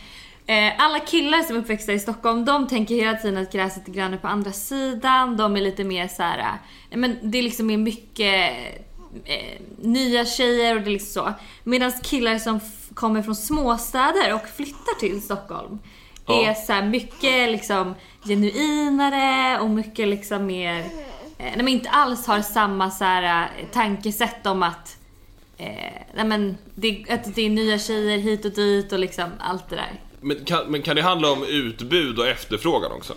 Eh, 0.45 0.73
alla 0.77 0.99
killar 0.99 1.41
som 1.41 1.55
är 1.55 1.59
uppväxta 1.59 1.93
i 1.93 1.99
Stockholm 1.99 2.45
de 2.45 2.67
tänker 2.67 2.95
hela 2.95 3.17
tiden 3.17 3.37
att 3.37 3.51
gräset 3.51 3.87
är 3.87 3.91
grönare 3.91 4.19
på 4.19 4.27
andra 4.27 4.51
sidan. 4.51 5.37
De 5.37 5.57
är 5.57 5.61
lite 5.61 5.83
mer 5.83 6.07
så 6.07 6.23
här, 6.23 6.39
eh, 6.89 6.97
men 6.97 7.17
det 7.21 7.41
liksom 7.41 7.69
är 7.69 7.77
mycket 7.77 8.53
eh, 9.25 9.59
nya 9.77 10.25
tjejer 10.25 10.75
och 10.75 10.81
det 10.81 10.89
är 10.89 10.91
liksom 10.91 11.23
så. 11.23 11.33
Medan 11.63 11.91
killar 12.03 12.37
som 12.37 12.59
kommer 12.93 13.21
från 13.21 13.35
småstäder 13.35 14.33
och 14.33 14.47
flyttar 14.55 14.99
till 14.99 15.21
Stockholm 15.21 15.79
Ja. 16.27 16.49
är 16.49 16.53
så 16.53 16.85
mycket 16.85 17.49
liksom 17.49 17.95
genuinare 18.25 19.59
och 19.59 19.69
mycket 19.69 20.07
liksom 20.07 20.45
mer, 20.45 20.79
eh, 20.79 20.85
nej 21.37 21.55
men 21.57 21.67
inte 21.67 21.89
alls 21.89 22.27
har 22.27 22.41
samma 22.41 22.91
så 22.91 23.03
här 23.03 23.49
eh, 23.59 23.65
tankesätt 23.71 24.45
om 24.45 24.63
att 24.63 24.97
eh, 25.57 25.91
nej 26.13 26.25
men 26.25 26.57
det, 26.75 27.05
att 27.09 27.35
det 27.35 27.41
är 27.41 27.49
nya 27.49 27.79
tjejer 27.79 28.17
hit 28.17 28.45
och 28.45 28.51
dit 28.51 28.91
och 28.91 28.99
liksom 28.99 29.29
allt 29.39 29.69
det 29.69 29.75
där. 29.75 29.99
Men 30.23 30.45
kan, 30.45 30.71
men 30.71 30.81
kan 30.81 30.95
det 30.95 31.01
handla 31.01 31.31
om 31.31 31.43
utbud 31.43 32.19
och 32.19 32.27
efterfrågan 32.27 32.91
också? 32.91 33.13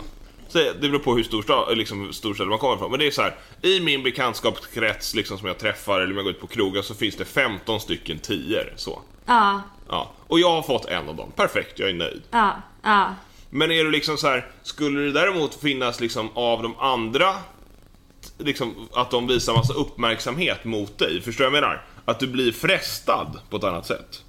Så 0.48 0.58
det 0.58 0.80
beror 0.80 0.98
på 0.98 1.16
hur 1.16 1.22
stor 1.22 1.42
stad, 1.42 1.78
liksom, 1.78 2.00
hur 2.00 2.12
stor 2.12 2.34
stad 2.34 2.48
man 2.48 2.58
kommer 2.58 2.76
ifrån. 2.76 2.90
Men 2.90 3.00
det 3.00 3.06
är 3.06 3.10
så 3.10 3.22
här, 3.22 3.34
i 3.62 3.80
min 3.80 4.02
bekantskapskrets 4.02 5.14
liksom, 5.14 5.38
som 5.38 5.48
jag 5.48 5.58
träffar 5.58 6.00
eller 6.00 6.10
om 6.10 6.16
jag 6.16 6.24
går 6.24 6.34
ut 6.34 6.40
på 6.40 6.46
krogar 6.46 6.82
så 6.82 6.94
finns 6.94 7.16
det 7.16 7.24
15 7.24 7.80
stycken 7.80 8.18
tior 8.18 8.72
så. 8.76 9.02
Ja, 9.26 9.62
Ja. 9.88 10.10
Och 10.26 10.40
jag 10.40 10.50
har 10.50 10.62
fått 10.62 10.84
en 10.84 11.08
av 11.08 11.16
dem. 11.16 11.30
Perfekt, 11.36 11.78
jag 11.78 11.90
är 11.90 11.94
nöjd. 11.94 12.22
ja, 12.30 12.62
ja. 12.82 13.14
Men 13.50 13.70
är 13.70 13.84
du 13.84 13.90
liksom 13.90 14.16
så 14.16 14.26
här, 14.26 14.50
skulle 14.62 15.00
det 15.00 15.12
däremot 15.12 15.54
finnas 15.54 16.00
liksom 16.00 16.30
av 16.34 16.62
de 16.62 16.76
andra, 16.78 17.34
liksom 18.38 18.88
att 18.94 19.10
de 19.10 19.26
visar 19.26 19.54
massa 19.54 19.74
uppmärksamhet 19.74 20.64
mot 20.64 20.98
dig, 20.98 21.20
förstår 21.20 21.44
du 21.44 21.50
vad 21.50 21.56
jag 21.56 21.62
menar? 21.62 21.84
Att 22.04 22.20
du 22.20 22.26
blir 22.26 22.52
frestad 22.52 23.40
på 23.50 23.56
ett 23.56 23.64
annat 23.64 23.86
sätt. 23.86 24.22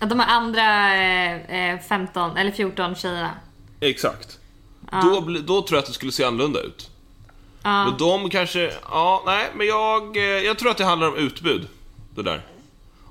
Att 0.00 0.10
de 0.10 0.20
här 0.20 0.36
andra 0.36 0.94
eh, 0.94 1.74
eh, 1.74 1.80
15 1.80 2.36
eller 2.36 2.50
14 2.50 2.94
tjejerna. 2.94 3.30
Exakt. 3.80 4.38
Då, 5.02 5.20
bli, 5.20 5.40
då 5.40 5.62
tror 5.62 5.76
jag 5.76 5.78
att 5.78 5.86
det 5.86 5.92
skulle 5.92 6.12
se 6.12 6.24
annorlunda 6.24 6.60
ut. 6.60 6.90
Ja. 7.62 7.84
Men 7.84 7.98
de 7.98 8.30
kanske, 8.30 8.72
ja, 8.90 9.22
nej, 9.26 9.50
men 9.56 9.66
jag, 9.66 10.16
eh, 10.16 10.22
jag 10.22 10.58
tror 10.58 10.70
att 10.70 10.76
det 10.76 10.84
handlar 10.84 11.08
om 11.08 11.16
utbud. 11.16 11.68
Det 12.14 12.22
där. 12.22 12.42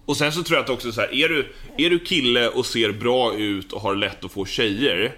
Och 0.06 0.18
sen 0.18 0.32
så 0.32 0.44
tror 0.44 0.58
jag 0.58 0.64
att 0.64 0.70
också 0.70 0.92
så 0.92 1.02
här, 1.02 1.14
är 1.14 1.30
du, 1.30 1.54
är 1.78 1.90
du 1.90 2.00
kille 2.00 2.50
och 2.50 2.66
ser 2.66 2.92
bra 2.92 3.34
ut 3.34 3.74
och 3.74 3.82
har 3.82 3.96
lätt 3.96 4.26
att 4.26 4.32
få 4.32 4.46
tjejer, 4.46 5.16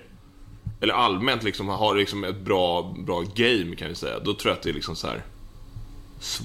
eller 0.82 0.94
allmänt 0.94 1.44
liksom 1.44 1.68
har 1.68 1.96
liksom 1.96 2.24
ett 2.24 2.40
bra, 2.40 2.96
bra 2.98 3.24
game 3.36 3.76
kan 3.76 3.88
vi 3.88 3.96
säga, 3.96 4.20
då 4.20 4.34
tror 4.34 4.52
jag 4.52 4.58
att 4.58 4.64
det 4.64 4.70
är 4.70 4.74
liksom 4.74 4.96
så 4.96 5.08
här. 5.08 5.24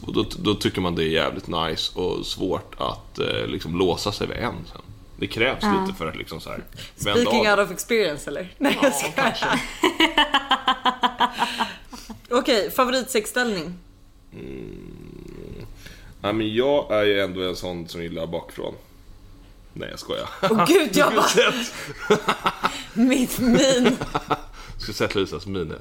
Då, 0.06 0.24
då 0.38 0.54
tycker 0.54 0.80
man 0.80 0.94
det 0.94 1.04
är 1.04 1.08
jävligt 1.08 1.46
nice 1.46 1.98
och 1.98 2.26
svårt 2.26 2.74
att 2.78 3.18
eh, 3.18 3.46
liksom 3.46 3.78
låsa 3.78 4.12
sig 4.12 4.26
vid 4.26 4.37
en 4.37 4.54
sen. 4.72 4.82
Det 5.22 5.28
krävs 5.28 5.62
lite 5.62 5.98
för 5.98 6.06
att 6.06 6.16
liksom 6.16 6.40
så 6.40 6.50
här 6.50 6.64
vända 7.04 7.20
Speaking 7.20 7.48
av. 7.48 7.58
out 7.58 7.66
of 7.66 7.72
experience 7.74 8.30
eller? 8.30 8.54
Nej 8.58 8.78
jag 8.82 8.94
skojar. 8.94 9.61
Okej, 12.30 12.70
favoritsexställning. 12.70 13.78
Nej 16.20 16.32
men 16.32 16.54
jag 16.54 16.92
är 16.92 17.02
ju 17.04 17.20
ändå 17.20 17.42
en 17.42 17.56
sån 17.56 17.88
som 17.88 18.02
gillar 18.02 18.26
bakifrån. 18.26 18.74
Nej 19.72 19.88
jag 19.90 19.98
skojar. 19.98 20.28
Åh 20.42 20.66
gud 20.66 20.90
jag 20.96 21.14
bara, 21.14 21.52
mitt 22.94 23.38
min. 23.38 23.96
Ska 24.78 24.92
sett 24.92 25.14
Lisas 25.14 25.46
min 25.46 25.74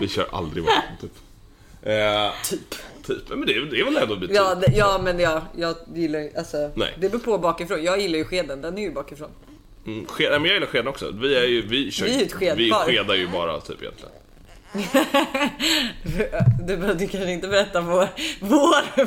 Vi 0.00 0.08
kör 0.08 0.28
aldrig 0.32 0.64
bakifrån 0.64 0.96
typ. 1.00 1.12
Eh, 1.82 2.30
Typ. 2.44 2.74
Typ. 3.14 3.28
Men 3.28 3.40
det, 3.46 3.64
det 3.70 3.80
är 3.80 3.84
väl 3.84 3.96
ändå 3.96 4.16
betyg? 4.16 4.36
Ja, 4.36 4.54
det, 4.54 4.72
ja 4.76 5.00
men 5.04 5.18
ja, 5.18 5.42
jag 5.58 5.74
gillar 5.94 6.18
ju- 6.20 6.30
alltså. 6.38 6.70
Nej. 6.74 6.94
Det 6.98 7.08
beror 7.08 7.20
på 7.20 7.38
bakifrån. 7.38 7.84
Jag 7.84 8.00
gillar 8.00 8.18
ju 8.18 8.24
skeden, 8.24 8.60
den 8.62 8.78
är 8.78 8.82
ju 8.82 8.90
bakifrån. 8.92 9.30
Mm, 9.86 10.06
sked, 10.06 10.30
men 10.32 10.44
jag 10.44 10.54
gillar 10.54 10.66
skeden 10.66 10.88
också. 10.88 11.10
Vi 11.10 11.36
är 11.36 11.44
ju, 11.44 11.62
vi 11.66 11.90
kör, 11.90 12.06
Vi 12.06 12.14
är 12.14 12.18
ju 12.18 12.24
ett 12.24 12.32
skedpar. 12.32 12.56
Vi 12.56 12.70
skedar 12.72 13.14
ju 13.14 13.28
bara 13.28 13.60
typ 13.60 13.76
egentligen. 13.82 14.12
Du 16.66 16.76
behöver 16.76 17.06
kanske 17.06 17.32
inte 17.32 17.48
berätta 17.48 17.80
vår, 17.80 18.08
vår, 18.40 19.06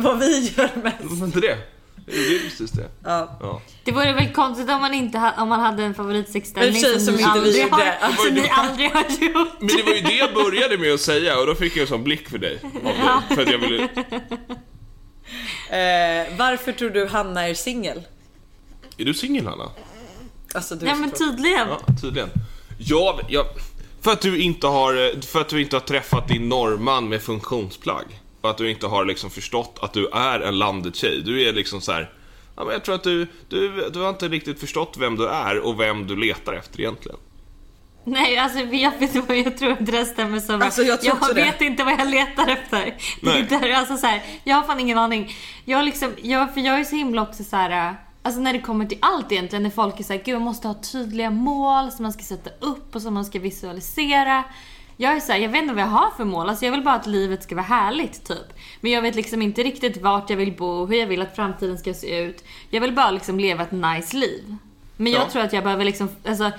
vad 0.00 0.18
vi 0.18 0.38
gör 0.56 0.68
mest. 0.82 0.96
Varför 1.02 1.26
inte 1.26 1.40
det? 1.40 1.58
Det 2.06 2.12
är 2.36 2.38
precis 2.38 2.70
det. 2.70 2.88
Ja. 3.04 3.38
Ja. 3.40 3.62
Det 3.84 3.92
vore 3.92 4.12
väl 4.12 4.32
konstigt 4.32 4.70
om 4.70 4.80
man 4.80 4.94
inte 4.94 5.18
ha, 5.18 5.42
om 5.42 5.48
man 5.48 5.60
hade 5.60 5.82
en 5.84 5.94
favoritsexställning 5.94 6.80
sig 6.80 7.00
som 7.00 7.14
ni 7.14 7.22
aldrig 7.22 7.70
har, 7.72 7.80
Alltså, 8.00 8.26
som 8.26 8.34
det 8.34 8.42
ni 8.42 8.48
var- 8.48 8.54
aldrig 8.56 8.90
har 8.90 9.02
gjort. 9.02 9.48
Men 9.60 9.68
det 9.76 9.82
var 9.82 9.92
ju 9.94 10.00
det 10.00 10.14
jag 10.16 10.34
började 10.34 10.78
med 10.78 10.94
att 10.94 11.00
säga 11.00 11.40
och 11.40 11.46
då 11.46 11.54
fick 11.54 11.76
jag 11.76 11.82
en 11.82 11.88
sån 11.88 12.04
blick 12.04 12.28
för 12.28 12.38
dig. 12.38 12.58
Dig 12.62 13.36
för 13.36 13.42
att 13.42 13.50
jag 13.50 13.58
ville... 13.58 13.82
Eh, 15.70 16.36
varför 16.38 16.72
tror 16.72 16.90
du 16.90 17.06
Hanna 17.06 17.48
är 17.48 17.54
singel? 17.54 18.02
Är 18.98 19.04
du 19.04 19.14
singel 19.14 19.46
Hanna? 19.46 19.70
Alltså 20.54 20.74
du 20.74 20.86
är 20.86 20.90
Ja 20.90 20.96
men 20.96 21.10
tydligen. 21.10 21.68
Ja, 21.68 21.80
tydligen. 22.00 22.30
Ja, 22.78 23.20
jag, 23.28 23.46
för, 24.02 24.12
att 24.12 24.20
du 24.20 24.38
inte 24.42 24.66
har, 24.66 25.20
för 25.26 25.40
att 25.40 25.48
du 25.48 25.60
inte 25.62 25.76
har 25.76 25.80
träffat 25.80 26.28
din 26.28 26.48
norrman 26.48 27.08
med 27.08 27.22
funktionsplagg. 27.22 28.04
Och 28.44 28.50
att 28.50 28.58
du 28.58 28.70
inte 28.70 28.86
har 28.86 29.04
liksom 29.04 29.30
förstått 29.30 29.78
att 29.82 29.92
du 29.92 30.08
är 30.08 30.40
en 30.40 30.58
landet 30.58 30.96
tjej. 30.96 31.22
Du 31.24 31.48
är 31.48 31.52
liksom 31.52 31.80
så 31.80 31.92
här. 31.92 32.10
Ja, 32.56 32.64
men 32.64 32.72
jag 32.72 32.84
tror 32.84 32.94
att 32.94 33.02
du, 33.02 33.26
du, 33.48 33.90
du 33.90 34.00
har 34.00 34.08
inte 34.08 34.28
riktigt 34.28 34.60
förstått 34.60 34.96
vem 34.98 35.16
du 35.16 35.28
är 35.28 35.58
och 35.58 35.80
vem 35.80 36.06
du 36.06 36.16
letar 36.16 36.52
efter 36.52 36.80
egentligen. 36.80 37.18
Nej 38.04 38.36
alltså 38.36 38.58
jag 38.58 38.66
vet 38.66 39.00
inte 39.00 39.20
vad 39.20 39.36
jag 39.36 39.58
tror 39.58 39.72
att 39.72 39.86
det 39.86 40.04
stämmer 40.04 40.40
så 40.40 40.56
bra. 40.56 40.64
Alltså, 40.64 40.82
jag 40.82 41.00
tror 41.02 41.12
också 41.12 41.34
det. 41.34 41.42
vet 41.42 41.60
inte 41.60 41.84
vad 41.84 41.92
jag 41.92 42.10
letar 42.10 42.48
efter. 42.48 42.96
Nej. 43.20 43.46
Det 43.48 43.54
är 43.54 43.60
där, 43.60 43.72
alltså 43.72 43.96
så 43.96 44.06
här, 44.06 44.22
jag 44.44 44.56
har 44.56 44.62
fan 44.62 44.80
ingen 44.80 44.98
aning. 44.98 45.34
Jag 45.64 45.84
liksom, 45.84 46.12
jag, 46.22 46.54
för 46.54 46.60
jag 46.60 46.80
är 46.80 46.84
så 46.84 46.96
himla 46.96 47.22
också 47.22 47.44
så 47.44 47.56
här. 47.56 47.96
Alltså 48.22 48.40
när 48.40 48.52
det 48.52 48.60
kommer 48.60 48.86
till 48.86 48.98
allt 49.00 49.32
egentligen, 49.32 49.62
när 49.62 49.70
folk 49.70 50.00
är 50.00 50.04
såhär, 50.04 50.22
gud 50.24 50.34
man 50.34 50.42
måste 50.42 50.68
ha 50.68 50.74
tydliga 50.74 51.30
mål 51.30 51.90
som 51.90 52.02
man 52.02 52.12
ska 52.12 52.22
sätta 52.22 52.50
upp 52.60 52.94
och 52.94 53.02
som 53.02 53.14
man 53.14 53.24
ska 53.24 53.38
visualisera. 53.38 54.44
Jag 54.96 55.12
är 55.16 55.20
såhär, 55.20 55.38
jag 55.38 55.48
vet 55.48 55.62
inte 55.62 55.74
vad 55.74 55.82
jag 55.82 55.88
har 55.88 56.10
för 56.16 56.24
mål, 56.24 56.48
alltså 56.48 56.64
jag 56.64 56.72
vill 56.72 56.82
bara 56.82 56.94
att 56.94 57.06
livet 57.06 57.42
ska 57.42 57.54
vara 57.54 57.66
härligt 57.66 58.24
typ. 58.24 58.52
Men 58.80 58.92
jag 58.92 59.02
vet 59.02 59.14
liksom 59.14 59.42
inte 59.42 59.62
riktigt 59.62 60.02
vart 60.02 60.30
jag 60.30 60.36
vill 60.36 60.52
bo, 60.56 60.86
hur 60.86 60.96
jag 60.96 61.06
vill 61.06 61.22
att 61.22 61.36
framtiden 61.36 61.78
ska 61.78 61.94
se 61.94 62.18
ut. 62.18 62.44
Jag 62.70 62.80
vill 62.80 62.92
bara 62.92 63.10
liksom 63.10 63.38
leva 63.40 63.62
ett 63.62 63.72
nice 63.72 64.16
liv. 64.16 64.56
Men 64.96 65.12
jag 65.12 65.22
Ja. 65.22 65.30
tror 65.30 65.42
att 65.42 65.52
jag 65.52 65.64
behöver 65.64 65.84
liksom, 65.84 66.08
alltså 66.28 66.50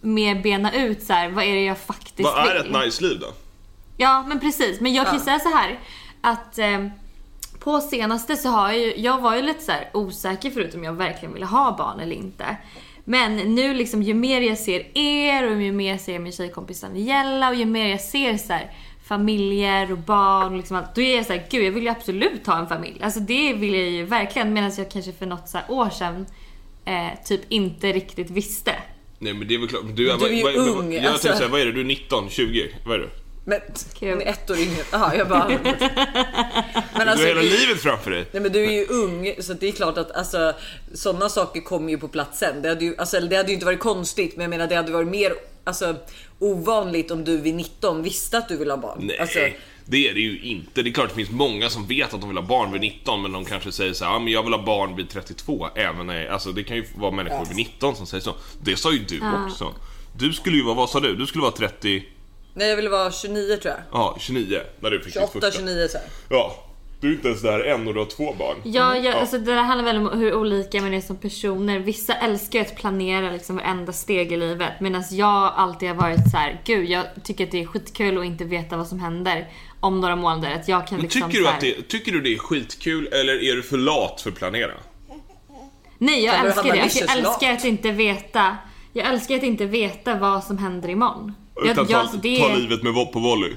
mer 0.00 0.34
bena 0.42 0.72
ut 0.72 1.02
så 1.02 1.12
här, 1.12 1.28
vad 1.28 1.44
är 1.44 1.54
det 1.54 1.64
jag 1.64 1.78
faktiskt 1.78 2.28
Vad 2.28 2.48
är 2.48 2.62
vill. 2.62 2.74
ett 2.76 2.84
nice 2.84 3.04
liv 3.04 3.18
då? 3.20 3.26
Ja 3.96 4.24
men 4.28 4.40
precis, 4.40 4.80
men 4.80 4.94
jag 4.94 5.06
kan 5.06 5.14
ju 5.14 5.20
Ja. 5.20 5.24
säga 5.24 5.38
så 5.38 5.56
här 5.56 5.78
att 6.20 6.58
eh, 6.58 6.86
på 7.58 7.80
senaste 7.80 8.36
så 8.36 8.48
har 8.48 8.68
jag 8.68 8.78
ju, 8.78 8.94
jag 8.96 9.20
var 9.20 9.36
ju 9.36 9.42
lite 9.42 9.64
så 9.64 9.72
här 9.72 9.90
osäker 9.92 10.50
förut 10.50 10.74
om 10.74 10.84
jag 10.84 10.92
verkligen 10.92 11.34
ville 11.34 11.46
ha 11.46 11.76
barn 11.78 12.00
eller 12.00 12.16
inte. 12.16 12.56
Men 13.08 13.36
nu 13.36 13.74
liksom 13.74 14.02
ju 14.02 14.14
mer 14.14 14.40
jag 14.40 14.58
ser 14.58 14.98
er 14.98 15.50
och 15.52 15.62
ju 15.62 15.72
mer 15.72 15.90
jag 15.90 16.00
ser 16.00 16.18
min 16.18 16.32
tjejkompis 16.32 16.80
Daniela 16.80 17.48
och 17.48 17.54
ju 17.54 17.66
mer 17.66 17.88
jag 17.88 18.00
ser 18.00 18.36
så 18.36 18.52
här 18.52 18.70
familjer 19.08 19.92
och 19.92 19.98
barn 19.98 20.52
och 20.52 20.56
liksom 20.56 20.76
allt, 20.76 20.94
då 20.94 21.00
är 21.00 21.16
jag 21.16 21.26
så 21.26 21.32
här, 21.32 21.46
gud 21.50 21.64
jag 21.64 21.72
vill 21.72 21.82
ju 21.82 21.88
absolut 21.88 22.46
ha 22.46 22.58
en 22.58 22.66
familj. 22.66 23.00
Alltså 23.02 23.20
det 23.20 23.52
vill 23.52 23.74
jag 23.74 23.90
ju 23.90 24.04
verkligen 24.04 24.52
medan 24.52 24.72
jag 24.78 24.90
kanske 24.90 25.12
för 25.12 25.26
något 25.26 25.48
så 25.48 25.58
här 25.58 25.70
år 25.70 25.90
sedan 25.90 26.26
eh, 26.84 27.24
typ 27.24 27.40
inte 27.48 27.92
riktigt 27.92 28.30
visste. 28.30 28.74
Nej 29.18 29.34
men 29.34 29.48
det 29.48 29.54
är 29.54 29.58
väl 29.58 29.68
klart. 29.68 29.82
Du, 29.86 29.92
Du 29.94 30.10
är 30.10 30.30
ju 30.30 30.42
vad, 30.42 30.54
vad, 30.54 30.78
ung, 30.78 30.92
Jag 30.92 31.04
alltså. 31.04 31.22
tänkte 31.22 31.38
säga, 31.38 31.50
vad 31.50 31.60
är 31.60 31.66
det? 31.66 31.72
Du 31.72 31.80
är 31.80 31.84
19, 31.84 32.28
20? 32.30 32.68
Vad 32.86 32.94
är 32.94 32.98
du? 32.98 33.10
Men 33.48 33.60
Kul. 33.98 34.10
hon 34.10 34.22
är 34.22 34.26
ett 34.26 34.50
år 34.50 34.58
yngre. 34.58 34.82
Jaha, 34.92 35.16
jag 35.16 35.28
bara... 35.28 35.48
Men 35.58 35.58
du 35.58 37.10
alltså, 37.10 37.26
har 37.26 37.28
hela 37.28 37.40
livet 37.40 37.82
framför 37.82 38.10
dig. 38.10 38.26
Nej 38.32 38.42
men 38.42 38.52
du 38.52 38.64
är 38.64 38.72
ju 38.72 38.86
ung 38.86 39.34
så 39.40 39.52
det 39.52 39.68
är 39.68 39.72
klart 39.72 39.98
att 39.98 40.10
alltså, 40.16 40.54
sådana 40.94 41.28
saker 41.28 41.60
kommer 41.60 41.90
ju 41.90 41.98
på 41.98 42.08
plats 42.08 42.38
sen. 42.38 42.62
Det 42.62 42.68
hade 42.68 42.84
ju, 42.84 42.96
alltså, 42.98 43.20
det 43.20 43.36
hade 43.36 43.48
ju 43.48 43.54
inte 43.54 43.66
varit 43.66 43.80
konstigt 43.80 44.36
men 44.36 44.42
jag 44.42 44.50
menar 44.50 44.66
det 44.66 44.74
hade 44.74 44.92
varit 44.92 45.08
mer 45.08 45.32
alltså, 45.64 45.96
ovanligt 46.38 47.10
om 47.10 47.24
du 47.24 47.36
vid 47.36 47.54
19 47.54 48.02
visste 48.02 48.38
att 48.38 48.48
du 48.48 48.56
vill 48.56 48.70
ha 48.70 48.76
barn. 48.76 48.98
Nej, 49.00 49.18
Alltså, 49.18 49.38
det 49.84 50.08
är 50.08 50.14
det 50.14 50.20
ju 50.20 50.40
inte. 50.40 50.82
Det 50.82 50.90
är 50.90 50.92
klart 50.92 51.08
det 51.08 51.14
finns 51.14 51.30
många 51.30 51.70
som 51.70 51.86
vet 51.86 52.14
att 52.14 52.20
de 52.20 52.28
vill 52.28 52.38
ha 52.38 52.46
barn 52.46 52.72
vid 52.72 52.80
19 52.80 53.22
men 53.22 53.32
de 53.32 53.44
kanske 53.44 53.72
säger 53.72 53.92
så 53.92 54.04
här, 54.04 54.12
ja 54.12 54.18
men 54.18 54.32
jag 54.32 54.42
vill 54.42 54.52
ha 54.52 54.62
barn 54.62 54.96
vid 54.96 55.10
32. 55.10 55.68
Även 55.74 56.06
när, 56.06 56.26
alltså 56.26 56.52
det 56.52 56.64
kan 56.64 56.76
ju 56.76 56.84
vara 56.96 57.10
människor 57.10 57.44
vid 57.46 57.56
19 57.56 57.96
som 57.96 58.06
säger 58.06 58.22
så. 58.22 58.34
Det 58.62 58.76
sa 58.76 58.92
ju 58.92 58.98
du 58.98 59.20
också. 59.44 59.74
Du 60.18 60.32
skulle 60.32 60.56
ju 60.56 60.62
vara, 60.62 60.74
vad 60.74 60.90
sa 60.90 61.00
du? 61.00 61.16
Du 61.16 61.26
skulle 61.26 61.42
vara 61.42 61.52
30, 61.52 62.02
nej 62.56 62.68
jag 62.68 62.76
ville 62.76 62.88
vara 62.88 63.10
29 63.10 63.56
tror 63.56 63.74
jag. 63.74 63.82
ja 63.92 64.16
29 64.20 64.60
när 64.80 64.90
du 64.90 64.98
fick 64.98 65.04
ditt 65.04 65.14
28, 65.14 65.32
första. 65.32 65.50
29 65.50 65.88
så 65.88 65.98
här. 65.98 66.06
Ja. 66.28 66.62
Du 67.00 67.08
är 67.08 67.12
inte 67.12 67.28
ens 67.28 67.42
där 67.42 67.60
än 67.60 67.88
och 67.88 67.94
du 67.94 68.00
har 68.00 68.06
två 68.06 68.34
barn. 68.38 68.56
Ja, 68.64 68.96
jag, 68.96 69.14
Alltså, 69.14 69.38
det 69.38 69.44
där 69.54 69.62
handlar 69.62 69.84
väl 69.84 69.96
om 69.96 70.18
hur 70.18 70.34
olika 70.34 70.82
man 70.82 70.94
är 70.94 71.00
som 71.00 71.16
personer. 71.16 71.78
Vissa 71.78 72.14
älskar 72.14 72.60
att 72.60 72.76
planera 72.76 73.30
liksom 73.30 73.56
varenda 73.56 73.92
steg 73.92 74.32
i 74.32 74.36
livet 74.36 74.72
medan 74.80 75.04
jag 75.10 75.52
alltid 75.56 75.88
har 75.88 75.96
varit 75.96 76.30
så 76.30 76.36
här: 76.36 76.60
gud 76.64 76.90
jag 76.90 77.04
tycker 77.24 77.44
att 77.44 77.50
det 77.50 77.62
är 77.62 77.66
skitkul 77.66 78.18
att 78.18 78.24
inte 78.24 78.44
veta 78.44 78.76
vad 78.76 78.86
som 78.86 79.00
händer 79.00 79.48
om 79.80 80.00
några 80.00 80.16
månader. 80.16 80.54
Att 80.54 80.68
jag 80.68 80.86
kan 80.86 80.96
Men 80.96 81.02
liksom 81.02 81.30
tycker, 81.30 81.42
du 81.42 81.48
att 81.48 81.60
det, 81.60 81.88
tycker 81.88 82.12
du 82.12 82.20
det 82.20 82.34
är 82.34 82.38
skitkul 82.38 83.06
eller 83.06 83.42
är 83.42 83.56
du 83.56 83.62
för 83.62 83.76
lat 83.76 84.20
för 84.20 84.30
att 84.30 84.36
planera? 84.36 84.72
Nej 85.98 86.24
jag 86.24 86.46
älskar 86.46 86.62
det. 86.62 86.78
Jag 86.78 87.18
älskar 87.18 87.52
att 87.52 87.64
inte 87.64 87.90
veta 87.90 88.56
jag 88.92 89.06
älskar 89.06 89.36
att 89.36 89.42
inte 89.42 89.66
veta 89.66 90.14
vad 90.14 90.44
som 90.44 90.58
händer 90.58 90.88
imorgon. 90.88 91.34
Jag, 91.56 91.66
Utan 91.66 91.86
jag, 91.88 92.10
ta, 92.10 92.16
det, 92.16 92.38
ta 92.38 92.54
livet 92.54 92.82
med 92.82 93.12
på 93.12 93.18
volley. 93.18 93.56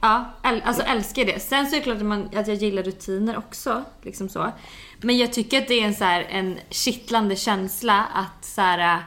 Ja, 0.00 0.32
äl, 0.42 0.62
alltså 0.64 0.82
älskar 0.82 1.24
det. 1.24 1.40
Sen 1.40 1.66
så 1.66 1.76
är 1.76 1.78
det 1.78 1.84
klart 1.84 1.96
att, 1.96 2.02
man, 2.02 2.28
att 2.34 2.48
jag 2.48 2.56
gillar 2.56 2.82
rutiner 2.82 3.38
också. 3.38 3.84
Liksom 4.02 4.28
så. 4.28 4.52
Men 5.00 5.18
jag 5.18 5.32
tycker 5.32 5.58
att 5.58 5.68
det 5.68 5.80
är 5.80 5.84
en, 5.84 5.94
så 5.94 6.04
här, 6.04 6.26
en 6.30 6.58
kittlande 6.70 7.36
känsla 7.36 8.06
att 8.14 8.44
så 8.44 8.60
här, 8.60 8.78
äh, 8.78 9.00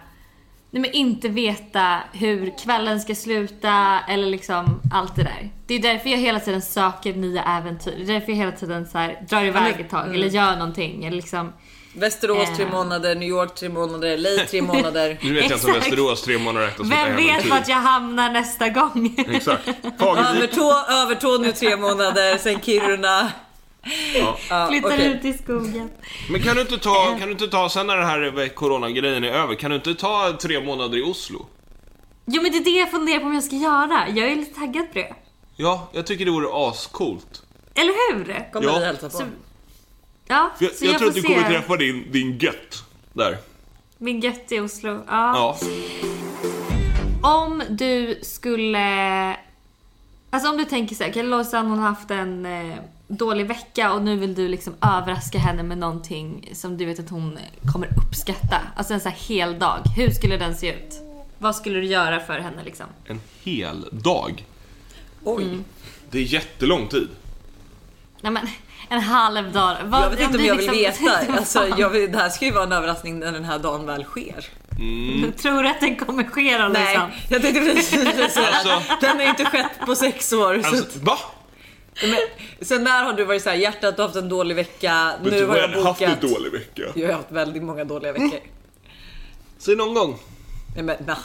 nej 0.71 0.82
men 0.82 0.91
inte 0.91 1.30
veta 1.30 1.99
hur 2.12 2.58
kvällen 2.63 3.01
ska 3.01 3.15
sluta 3.15 3.99
eller 4.08 4.28
liksom 4.28 4.82
allt 4.93 5.15
det 5.15 5.23
där. 5.23 5.49
Det 5.67 5.73
är 5.73 5.80
därför 5.80 6.10
jag 6.10 6.17
hela 6.17 6.39
tiden 6.39 6.62
söker 6.62 7.13
nya 7.13 7.43
äventyr. 7.43 7.93
Det 7.97 8.04
är 8.04 8.19
därför 8.19 8.32
jag 8.32 8.38
hela 8.38 8.51
tiden 8.51 8.88
så 8.88 8.97
här, 8.97 9.25
drar 9.30 9.43
iväg 9.43 9.80
ett 9.80 9.89
tag 9.89 10.15
eller 10.15 10.28
gör 10.28 10.56
någonting. 10.56 11.06
Eller 11.06 11.15
liksom, 11.15 11.54
Västerås 11.97 12.55
tre 12.55 12.65
Eh. 12.65 12.71
månader, 12.71 13.15
New 13.15 13.29
York 13.29 13.55
tre 13.55 13.69
månader, 13.69 14.17
LA 14.17 14.45
tre 14.49 14.62
månader. 14.71 15.17
Nu 15.21 15.34
vet 15.34 15.49
jag 15.49 15.58
inte 15.58 15.65
om 15.65 15.71
Exakt. 15.71 15.86
Västerås 15.88 16.21
tre 16.23 16.38
månader 16.38 16.67
räknas 16.67 16.89
vem 16.91 17.15
vet 17.15 17.45
vart 17.49 17.67
jag 17.67 17.75
hamnar 17.75 18.31
nästa 18.31 18.69
gång? 18.69 19.15
Exakt. 19.29 19.67
Övertå, 19.99 20.73
Övertå 20.89 21.38
nu 21.38 21.51
tre 21.51 21.77
månader, 21.77 22.38
sen 22.38 22.62
Kiruna. 22.62 23.31
Ja. 24.15 24.38
Ja, 24.49 24.67
Flyttar 24.69 24.89
okej. 24.89 25.08
ut 25.08 25.25
i 25.25 25.34
skogen. 25.43 25.89
Men 26.29 26.41
kan 26.41 26.55
du 26.55 26.62
inte 26.62 26.77
ta, 26.77 27.15
kan 27.19 27.27
du 27.27 27.31
inte 27.31 27.47
ta 27.47 27.69
sen 27.69 27.88
när 27.88 27.97
den 27.97 28.05
här 28.05 28.47
coronagrejen 28.47 29.23
är 29.23 29.31
över, 29.31 29.55
kan 29.55 29.69
du 29.69 29.75
inte 29.75 29.95
ta 29.95 30.38
tre 30.41 30.65
månader 30.65 30.97
i 30.97 31.01
Oslo? 31.03 31.45
Jo 32.25 32.41
men 32.41 32.51
det 32.51 32.58
är 32.58 32.63
det 32.63 32.69
jag 32.79 32.91
funderar 32.91 33.19
på 33.19 33.25
om 33.25 33.34
jag 33.34 33.43
ska 33.43 33.55
göra. 33.55 34.10
Jag 34.10 34.31
är 34.31 34.36
lite 34.36 34.60
taggad 34.60 34.88
på 34.93 34.99
det. 34.99 35.13
Ja, 35.55 35.89
jag 35.93 36.05
tycker 36.08 36.25
det 36.25 36.31
vore 36.31 36.69
ascoolt. 36.69 37.41
Eller 37.75 38.13
hur? 38.13 38.51
Kommer 38.53 38.67
Ja. 38.67 38.79
vi 38.79 38.86
hälsa 38.86 39.10
på. 39.10 39.17
Så- 39.17 39.23
Ja, 40.27 40.51
jag, 40.59 40.75
så 40.75 40.85
jag, 40.85 40.93
jag, 40.93 40.99
tror 40.99 41.09
att 41.09 41.15
du 41.15 41.23
kommer 41.23 41.49
träffa 41.49 41.77
din, 41.77 42.11
din 42.11 42.38
gött 42.38 42.83
där. 43.13 43.38
Min 43.97 44.19
gött 44.19 44.51
i 44.51 44.59
Oslo. 44.59 44.89
Ja. 44.89 45.03
Ja. 45.07 45.57
Om 47.21 47.63
du 47.69 48.19
skulle... 48.21 49.35
Alltså 50.29 50.49
om 50.49 50.57
du 50.57 50.65
tänker 50.65 50.95
såhär, 50.95 51.11
kan 51.11 51.29
Lojsan 51.29 51.67
hon 51.67 51.79
har 51.79 51.89
haft 51.89 52.11
en 52.11 52.45
eh, 52.45 52.75
dålig 53.07 53.45
vecka 53.45 53.93
och 53.93 54.01
nu 54.01 54.15
vill 54.15 54.35
du 54.35 54.47
liksom 54.47 54.73
överraska 54.81 55.38
henne 55.38 55.63
med 55.63 55.77
någonting 55.77 56.49
som 56.53 56.77
du 56.77 56.85
vet 56.85 56.99
att 56.99 57.09
hon 57.09 57.39
kommer 57.73 57.89
uppskatta. 57.97 58.61
Alltså 58.75 58.93
en 58.93 58.99
sån 58.99 59.11
här 59.11 59.19
hel 59.19 59.59
dag. 59.59 59.79
Hur 59.95 60.09
skulle 60.09 60.38
den 60.38 60.55
se 60.55 60.73
ut? 60.73 61.01
Vad 61.38 61.55
skulle 61.55 61.79
du 61.79 61.85
göra 61.85 62.19
för 62.19 62.39
henne 62.39 62.63
liksom? 62.63 62.85
En 63.05 63.19
hel 63.43 63.85
dag. 63.91 64.45
Oj. 65.23 65.43
Mm. 65.43 65.63
Det 66.11 66.17
är 66.17 66.23
jättelång 66.23 66.88
tid. 66.88 67.07
Nej 68.21 68.31
men, 68.31 68.47
en 68.89 68.99
halv 69.01 69.51
dag. 69.51 69.75
Vad, 69.85 70.03
Jag 70.03 70.09
vet 70.09 70.19
inte 70.19 70.37
om 70.37 70.45
jag 70.45 70.55
vill 70.55 70.71
liksom- 70.71 71.05
veta. 71.05 71.33
Alltså, 71.37 71.67
jag 71.77 71.89
vill, 71.89 72.11
det 72.11 72.17
här 72.17 72.29
ska 72.29 72.45
ju 72.45 72.51
vara 72.51 72.63
en 72.63 72.71
överraskning 72.71 73.19
när 73.19 73.31
den 73.31 73.43
här 73.43 73.59
dagen 73.59 73.85
väl 73.85 74.03
sker. 74.03 74.45
Tror 75.41 75.63
du 75.63 75.69
att 75.69 75.79
den 75.79 75.95
kommer 75.95 76.23
ske 76.23 76.57
då 76.57 76.67
Nej, 76.67 76.85
Lojsan? 76.85 77.11
jag 77.29 77.41
tänkte 77.41 77.61
precis 77.61 77.89
säga 78.33 78.47
Alltså- 78.53 78.81
den 79.01 79.15
har 79.17 79.23
ju 79.23 79.29
inte 79.29 79.45
skett 79.45 79.71
på 79.85 79.95
sex 79.95 80.33
år. 80.33 80.61
Så 80.61 80.67
Alltså, 80.75 80.99
va? 80.99 81.17
Men, 82.03 82.17
sen 82.67 82.83
när 82.83 83.03
har 83.03 83.13
du 83.13 83.25
varit 83.25 83.43
så 83.43 83.49
här, 83.49 83.57
hjärtat 83.57 83.95
du 83.95 84.01
har 84.01 84.07
haft 84.09 84.15
en 84.17 84.29
dålig 84.29 84.55
vecka, 84.55 85.13
Men 85.21 85.31
nu 85.31 85.39
du 85.39 85.45
har 85.45 85.57
jag 85.57 85.67
väl 85.67 85.83
haft 85.83 85.99
bokat. 85.99 86.23
en 86.23 86.29
dålig 86.33 86.51
vecka? 86.51 86.81
Jag 86.95 87.07
har 87.07 87.13
haft 87.13 87.31
väldigt 87.31 87.63
många 87.63 87.83
dåliga 87.83 88.11
veckor. 88.13 88.39
Säg 89.57 89.75
någon 89.75 89.93
gång. 89.93 90.19
Nej, 90.75 90.83
men, 90.83 90.95
na. 91.05 91.17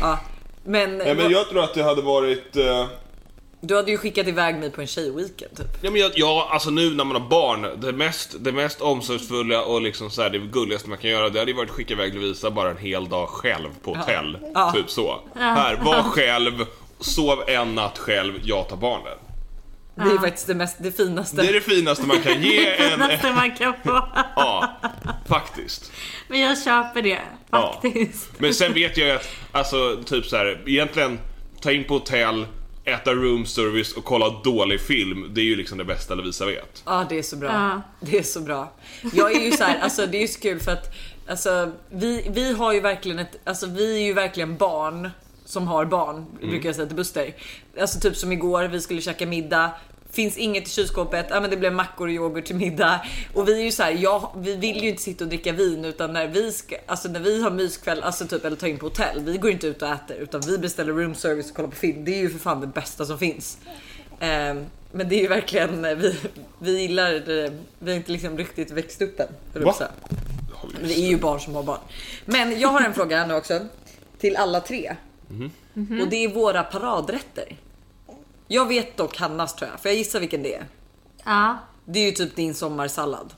Ja. 0.00 0.18
Men, 0.64 0.98
Nej, 0.98 1.14
men 1.14 1.30
jag 1.30 1.48
tror 1.48 1.64
att 1.64 1.74
det 1.74 1.82
hade 1.82 2.02
varit... 2.02 2.56
eh, 2.56 2.86
du 3.60 3.76
hade 3.76 3.90
ju 3.90 3.96
skickat 3.96 4.26
iväg 4.28 4.54
mig 4.56 4.70
på 4.70 4.80
en 4.80 4.86
tjejweekend 4.86 5.56
typ. 5.56 5.66
Ja, 5.80 5.90
men 5.90 6.00
jag, 6.00 6.12
ja, 6.14 6.48
alltså 6.52 6.70
nu 6.70 6.94
när 6.94 7.04
man 7.04 7.22
har 7.22 7.28
barn, 7.28 7.80
det 7.80 7.92
mest, 7.92 8.36
det 8.40 8.52
mest 8.52 8.80
omsorgsfulla 8.80 9.62
och 9.62 9.82
liksom 9.82 10.10
så 10.10 10.22
här, 10.22 10.30
det 10.30 10.38
gulligaste 10.38 10.88
man 10.88 10.98
kan 10.98 11.10
göra, 11.10 11.28
det 11.28 11.38
hade 11.38 11.50
ju 11.50 11.56
varit 11.56 11.70
att 11.70 11.76
skicka 11.76 11.94
iväg 11.94 12.14
Lovisa 12.14 12.50
bara 12.50 12.70
en 12.70 12.76
hel 12.78 13.08
dag 13.08 13.28
själv 13.28 13.68
på 13.84 13.94
hotell. 13.94 14.38
Ja. 14.54 14.72
Typ 14.72 14.90
så. 14.90 15.20
Här, 15.34 15.76
var 15.84 16.02
själv, 16.02 16.66
sov 17.00 17.42
en 17.46 17.74
natt 17.74 17.98
själv, 17.98 18.34
jag 18.44 18.68
tar 18.68 18.76
barnen. 18.76 19.18
Det 19.94 20.02
är 20.02 20.18
faktiskt 20.18 20.46
det, 20.46 20.54
mest, 20.54 20.76
det 20.80 20.92
finaste. 20.92 21.36
Det 21.36 21.48
är 21.48 21.52
det 21.52 21.60
finaste 21.60 22.06
man 22.06 22.22
kan 22.22 22.42
ge 22.42 22.66
en... 22.68 22.90
Finaste 22.90 23.32
man 23.32 23.56
kan 23.56 23.74
få. 23.84 24.08
Ja, 24.36 24.80
faktiskt. 25.28 25.92
Men 26.28 26.40
jag 26.40 26.62
köper 26.62 27.02
det 27.02 27.18
Ja. 27.50 27.80
faktiskt. 27.82 28.30
Men 28.38 28.54
sen 28.54 28.72
vet 28.74 28.96
jag 28.96 29.08
ju 29.08 29.14
att, 29.14 29.28
alltså 29.52 30.02
typ 30.06 30.26
så 30.26 30.36
här, 30.36 30.62
egentligen 30.66 31.18
ta 31.60 31.72
in 31.72 31.84
på 31.84 31.94
hotell, 31.94 32.46
äta 32.90 33.12
room 33.12 33.46
service 33.46 33.92
och 33.92 34.04
kolla 34.04 34.30
dålig 34.44 34.80
film, 34.80 35.30
det 35.34 35.40
är 35.40 35.44
ju 35.44 35.56
liksom 35.56 35.78
det 35.78 35.84
bästa 35.84 36.14
Lovisa 36.14 36.46
vet. 36.46 36.82
Ja, 36.86 37.06
det 37.08 37.18
är 37.18 37.22
så 37.22 37.36
bra. 37.36 37.48
Ja. 37.48 37.82
Det 38.00 38.18
är 38.18 38.22
så 38.22 38.40
bra. 38.40 38.72
Jag 39.12 39.36
är 39.36 39.40
ju 39.40 39.52
så 39.52 39.64
här, 39.64 39.80
alltså 39.80 40.06
det 40.06 40.16
är 40.18 40.22
ju 40.22 40.28
så 40.28 40.40
kul 40.40 40.60
för 40.60 40.72
att 40.72 40.94
alltså, 41.28 41.72
vi, 41.90 42.30
vi 42.30 42.52
har 42.52 42.72
ju 42.72 42.80
verkligen 42.80 43.18
ett, 43.18 43.40
alltså 43.44 43.66
vi 43.66 44.00
är 44.00 44.04
ju 44.06 44.12
verkligen 44.12 44.56
barn 44.56 45.10
som 45.44 45.66
har 45.66 45.84
barn, 45.84 46.26
brukar 46.40 46.68
jag 46.68 46.76
säga 46.76 46.86
till 46.86 46.96
Buster. 46.96 47.34
Alltså 47.80 48.00
typ 48.00 48.16
som 48.16 48.32
igår, 48.32 48.64
vi 48.64 48.80
skulle 48.80 49.00
käka 49.00 49.26
middag. 49.26 49.70
Finns 50.12 50.36
inget 50.36 50.66
i 50.66 50.70
kylskåpet, 50.70 51.26
ja 51.30 51.40
men 51.40 51.50
det 51.50 51.56
blev 51.56 51.72
mackor 51.72 52.06
och 52.06 52.12
yoghurt 52.12 52.44
till 52.44 52.56
middag. 52.56 53.00
Och 53.34 53.48
vi 53.48 53.60
är 53.60 53.64
ju 53.64 53.72
så 53.72 53.82
här, 53.82 53.96
ja, 54.00 54.34
vi 54.36 54.56
vill 54.56 54.82
ju 54.82 54.88
inte 54.88 55.02
sitta 55.02 55.24
och 55.24 55.28
dricka 55.28 55.52
vin 55.52 55.84
utan 55.84 56.12
när 56.12 56.26
vi 56.26 56.52
ska, 56.52 56.76
alltså 56.86 57.08
när 57.08 57.20
vi 57.20 57.42
har 57.42 57.50
myskväll, 57.50 58.02
alltså 58.02 58.26
typ 58.26 58.44
eller 58.44 58.56
ta 58.56 58.68
in 58.68 58.78
på 58.78 58.86
hotell. 58.86 59.20
Vi 59.20 59.38
går 59.38 59.50
inte 59.50 59.66
ut 59.66 59.82
och 59.82 59.88
äter 59.88 60.16
utan 60.16 60.40
vi 60.40 60.58
beställer 60.58 60.92
room 60.92 61.14
service 61.14 61.50
och 61.50 61.56
kollar 61.56 61.68
på 61.68 61.76
film. 61.76 62.04
Det 62.04 62.14
är 62.14 62.18
ju 62.18 62.30
för 62.30 62.38
fan 62.38 62.60
det 62.60 62.66
bästa 62.66 63.06
som 63.06 63.18
finns. 63.18 63.58
Ehm, 64.20 64.66
men 64.92 65.08
det 65.08 65.14
är 65.14 65.20
ju 65.20 65.28
verkligen, 65.28 65.84
eh, 65.84 65.94
vi, 65.94 66.16
vi 66.58 66.80
gillar 66.80 67.12
det, 67.12 67.52
vi 67.78 67.90
har 67.90 67.96
inte 67.96 68.12
liksom 68.12 68.38
riktigt 68.38 68.70
växt 68.70 69.02
upp 69.02 69.20
än. 69.20 69.28
Va? 69.52 69.60
Men 70.80 70.88
det 70.88 70.98
är 70.98 71.08
ju 71.08 71.16
barn 71.18 71.40
som 71.40 71.54
har 71.54 71.62
barn. 71.62 71.78
Men 72.24 72.60
jag 72.60 72.68
har 72.68 72.80
en 72.80 72.94
fråga 72.94 73.26
nu 73.26 73.34
också. 73.34 73.60
Till 74.18 74.36
alla 74.36 74.60
tre. 74.60 74.96
Och 76.02 76.08
det 76.08 76.24
är 76.24 76.28
våra 76.28 76.62
paradrätter. 76.62 77.56
Jag 78.52 78.66
vet 78.66 78.96
dock 78.96 79.16
Hannas 79.16 79.54
tror 79.54 79.70
jag, 79.70 79.80
för 79.80 79.88
jag 79.88 79.98
gissar 79.98 80.20
vilken 80.20 80.42
det 80.42 80.54
är. 80.54 80.66
Ja. 81.24 81.58
Det 81.84 81.98
är 81.98 82.06
ju 82.06 82.12
typ 82.12 82.36
din 82.36 82.54
sommarsallad. 82.54 83.34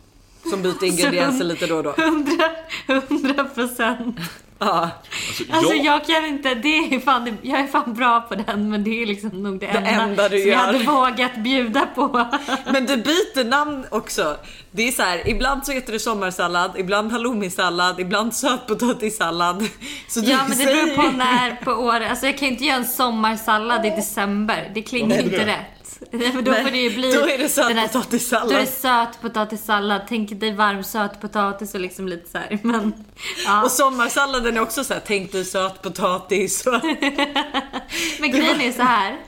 Som 0.51 0.62
byter 0.62 0.85
ingredienser 0.85 1.44
lite 1.44 1.66
då 1.66 1.77
och 1.77 1.83
då. 1.83 1.92
Hundra, 1.92 2.51
hundra 2.87 3.44
procent. 3.44 4.16
Ja. 4.64 4.90
Alltså, 4.90 5.53
Alltså 5.53 5.75
jag, 5.75 5.85
jag 5.85 6.05
kan 6.07 6.27
inte, 6.27 6.55
det 6.55 6.68
är 6.94 7.01
fan, 7.01 7.38
jag 7.42 7.61
är 7.61 7.66
fan 7.66 7.94
bra 7.94 8.20
på 8.20 8.35
den 8.35 8.70
men 8.70 8.85
det 8.85 9.03
är 9.03 9.07
liksom 9.07 9.42
nog 9.42 9.61
det, 9.61 9.66
enda, 9.66 9.90
enda 9.90 10.29
du 10.29 10.40
som 10.40 10.48
jag 10.51 10.59
gör. 10.59 10.66
hade 10.66 10.79
vågat 10.79 11.37
bjuda 11.37 11.87
på. 11.94 12.27
Men 12.72 12.87
du 12.87 12.96
byter 12.96 13.44
namn 13.44 13.85
också. 13.90 14.37
Det 14.70 14.88
är 14.88 14.92
så 14.92 15.03
här, 15.03 15.29
ibland 15.29 15.66
så 15.66 15.72
heter 15.72 15.92
det 15.92 15.98
sommarsallad, 15.98 16.70
ibland 16.77 17.12
halloumi-sallad, 17.12 18.01
ibland 18.01 18.35
sötpotatissallad. 18.35 19.68
Så 20.09 20.20
Ja 20.25 20.38
men 20.48 20.59
det 20.59 20.64
beror 20.64 20.96
på 20.96 21.16
när 21.16 21.64
på 21.64 21.70
året, 21.70 22.11
alltså 22.11 22.27
jag 22.27 22.38
kan 22.38 22.48
inte 22.48 22.64
göra 22.64 22.77
en 22.77 22.85
sommarsallad 22.87 23.87
i 23.87 23.90
december, 23.90 24.70
det 24.75 24.83
klingar 24.83 25.18
inte 25.18 25.37
det? 25.38 25.46
rätt. 25.46 25.81
Nej, 26.10 26.32
men 26.34 26.44
då 26.44 26.54
får 26.54 26.70
det 26.70 26.78
ju 26.78 26.94
bli 26.94 27.12
då 27.12 27.28
är 27.28 27.38
det 27.38 27.48
sötpotatissallad. 27.48 28.48
Då 28.48 28.54
är 28.54 28.60
det 28.60 28.66
sötpotatissallad, 28.66 30.02
tänk 30.08 30.40
dig 30.40 30.54
varm 30.54 30.84
sötpotatis 30.84 31.74
och 31.74 31.80
liksom 31.80 32.08
lite 32.08 32.30
så 32.30 32.38
här. 32.38 32.58
Men, 32.62 32.92
ja. 33.46 33.62
Och 33.64 33.70
sommarsalladen 33.70 34.56
är 34.56 34.60
också 34.60 34.84
så 34.84 34.94
här, 34.94 35.02
tänk 35.06 35.32
dig 35.32 35.44
sötpotatis. 35.44 36.64
men 38.20 38.30
grejen 38.30 38.60
är 38.60 38.72
så 38.72 38.82
här. 38.82 39.18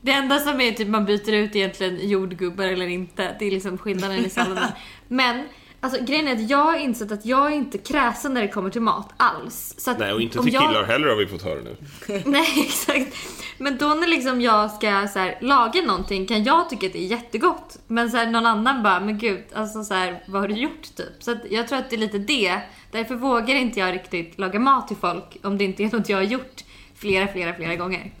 Det 0.00 0.12
enda 0.12 0.40
som 0.40 0.60
är 0.60 0.72
typ 0.72 0.88
man 0.88 1.04
byter 1.04 1.32
ut 1.32 1.56
egentligen 1.56 2.08
jordgubbar 2.08 2.64
eller 2.64 2.86
inte. 2.86 3.36
Det 3.38 3.46
är 3.46 3.50
liksom 3.50 3.78
skillnaden 3.78 4.24
i 4.24 4.30
salladen. 4.30 4.68
Men 5.08 5.48
Alltså 5.80 6.04
grejen 6.04 6.28
är 6.28 6.32
att 6.32 6.50
jag 6.50 6.58
har 6.64 6.76
insett 6.78 7.12
att 7.12 7.26
jag 7.26 7.46
är 7.46 7.50
inte 7.56 7.78
kräsen 7.78 8.34
när 8.34 8.42
det 8.42 8.48
kommer 8.48 8.70
till 8.70 8.80
mat 8.82 9.08
alls. 9.16 9.74
Så 9.78 9.90
att 9.90 9.98
Nej, 9.98 10.12
och 10.12 10.20
inte 10.22 10.38
om 10.38 10.44
till 10.44 10.54
jag- 10.54 10.68
killar 10.68 10.84
heller 10.84 11.08
har 11.08 11.16
vi 11.16 11.26
fått 11.26 11.42
höra 11.42 11.60
nu. 11.60 11.76
Nej 12.26 12.64
exakt. 12.66 13.16
Men 13.58 13.78
då 13.78 13.86
när 13.94 14.06
liksom 14.06 14.40
jag 14.40 14.70
ska 14.70 15.08
så 15.12 15.18
här, 15.18 15.38
laga 15.40 15.82
någonting 15.82 16.26
kan 16.26 16.44
jag 16.44 16.70
tycka 16.70 16.86
att 16.86 16.92
det 16.92 16.98
är 16.98 17.06
jättegott. 17.06 17.78
Men 17.86 18.10
så 18.10 18.16
här, 18.16 18.26
någon 18.26 18.46
annan 18.46 18.82
bara, 18.82 19.00
men 19.00 19.18
gud, 19.18 19.44
alltså 19.54 19.84
så 19.84 19.94
här, 19.94 20.22
vad 20.28 20.40
har 20.40 20.48
du 20.48 20.54
gjort 20.54 20.82
typ? 20.96 21.06
Så 21.22 21.30
att 21.32 21.38
jag 21.50 21.68
tror 21.68 21.78
att 21.78 21.90
det 21.90 21.96
är 21.96 21.98
lite 21.98 22.18
det. 22.18 22.60
Därför 22.90 23.14
vågar 23.14 23.54
inte 23.54 23.80
jag 23.80 23.94
riktigt 23.94 24.38
laga 24.38 24.58
mat 24.58 24.88
till 24.88 24.96
folk 24.96 25.36
om 25.42 25.58
det 25.58 25.64
inte 25.64 25.82
är 25.82 25.96
något 25.96 26.08
jag 26.08 26.16
har 26.18 26.22
gjort 26.22 26.64
flera, 26.96 27.28
flera, 27.28 27.54
flera 27.54 27.76
gånger. 27.76 28.12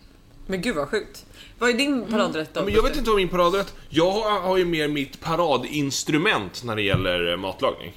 Men 0.46 0.60
gud 0.62 0.76
vad 0.76 0.88
sjukt. 0.88 1.24
Vad 1.58 1.70
är 1.70 1.74
din 1.74 2.06
paradrätt 2.10 2.54
då? 2.54 2.64
Men 2.64 2.74
jag 2.74 2.82
vet 2.82 2.96
inte 2.96 3.10
vad 3.10 3.16
min 3.16 3.28
paradrätt... 3.28 3.74
Jag 3.88 4.10
har, 4.10 4.40
har 4.40 4.56
ju 4.56 4.64
mer 4.64 4.88
mitt 4.88 5.20
paradinstrument 5.20 6.64
när 6.64 6.76
det 6.76 6.82
gäller 6.82 7.30
eh, 7.30 7.36
matlagning. 7.36 7.92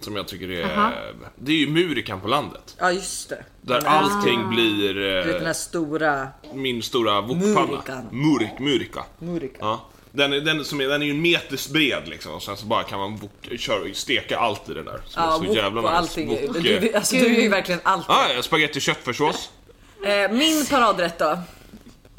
Som 0.00 0.16
jag 0.16 0.28
tycker 0.28 0.50
är... 0.50 0.64
Aha. 0.64 0.92
Det 1.36 1.52
är 1.52 1.56
ju 1.56 1.68
murikan 1.68 2.20
på 2.20 2.28
landet. 2.28 2.76
Ja 2.78 2.92
just 2.92 3.28
det. 3.28 3.44
Där 3.62 3.86
allting 3.86 4.48
blir 4.48 4.94
Du 4.94 5.10
vet 5.16 5.26
den 5.26 5.36
eh, 5.36 5.46
här 5.46 5.52
stora 5.52 6.28
min 6.54 6.82
stora 6.82 7.20
wokpanna. 7.20 7.66
Murikan. 7.66 8.06
Murik, 8.10 8.58
murika. 8.58 9.04
murika. 9.18 9.56
Ja. 9.60 9.86
Den, 10.12 10.32
är- 10.32 10.40
den, 10.40 10.64
som 10.64 10.80
är, 10.80 10.88
den 10.88 11.02
är 11.02 11.06
ju 11.06 11.12
en 11.12 11.22
meters 11.22 11.68
bred 11.68 12.08
liksom 12.08 12.32
och 12.32 12.42
sen 12.42 12.56
så 12.56 12.66
bara 12.66 12.82
kan 12.82 12.98
man 12.98 13.16
wok, 13.16 13.58
köra, 13.58 13.94
steka 13.94 14.38
allt 14.38 14.68
i 14.68 14.74
det 14.74 14.82
där. 14.82 15.00
Så 15.06 15.20
Ja, 15.20 15.34
är 15.42 15.46
så 15.46 15.54
jävla 15.54 15.80
nice. 15.80 15.92
allting. 15.92 16.28
Wok, 16.28 16.40
Du, 16.62 16.76
eh, 16.76 16.96
alltså, 16.96 17.16
du 17.16 17.36
är 17.36 17.40
ju 17.42 17.48
verkligen 17.48 17.80
allt. 17.82 18.04
Ah, 18.10 18.32
ja, 18.36 18.42
spagetti 18.42 18.80
köttfärssås. 18.80 19.50
Eh, 20.04 20.32
min 20.32 20.66
paradrätt 20.70 21.18
då? 21.18 21.38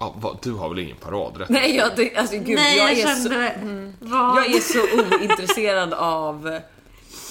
Ah, 0.04 0.14
vad, 0.16 0.38
du 0.44 0.52
har 0.52 0.70
väl 0.70 0.80
ingen 0.80 0.96
paradrätt? 0.98 1.50
Nej, 1.50 1.76
jag, 1.76 1.90
det, 1.96 2.16
alltså 2.16 2.36
gud, 2.38 2.56
Nej, 2.56 2.78
jag, 2.78 2.92
jag, 2.92 3.00
är 3.00 3.04
kände 3.04 3.22
så, 3.22 3.30
det. 3.30 3.54
Vad? 4.00 4.38
jag 4.38 4.56
är 4.56 4.60
så 4.60 4.80
ointresserad 5.20 5.94
av 5.94 6.60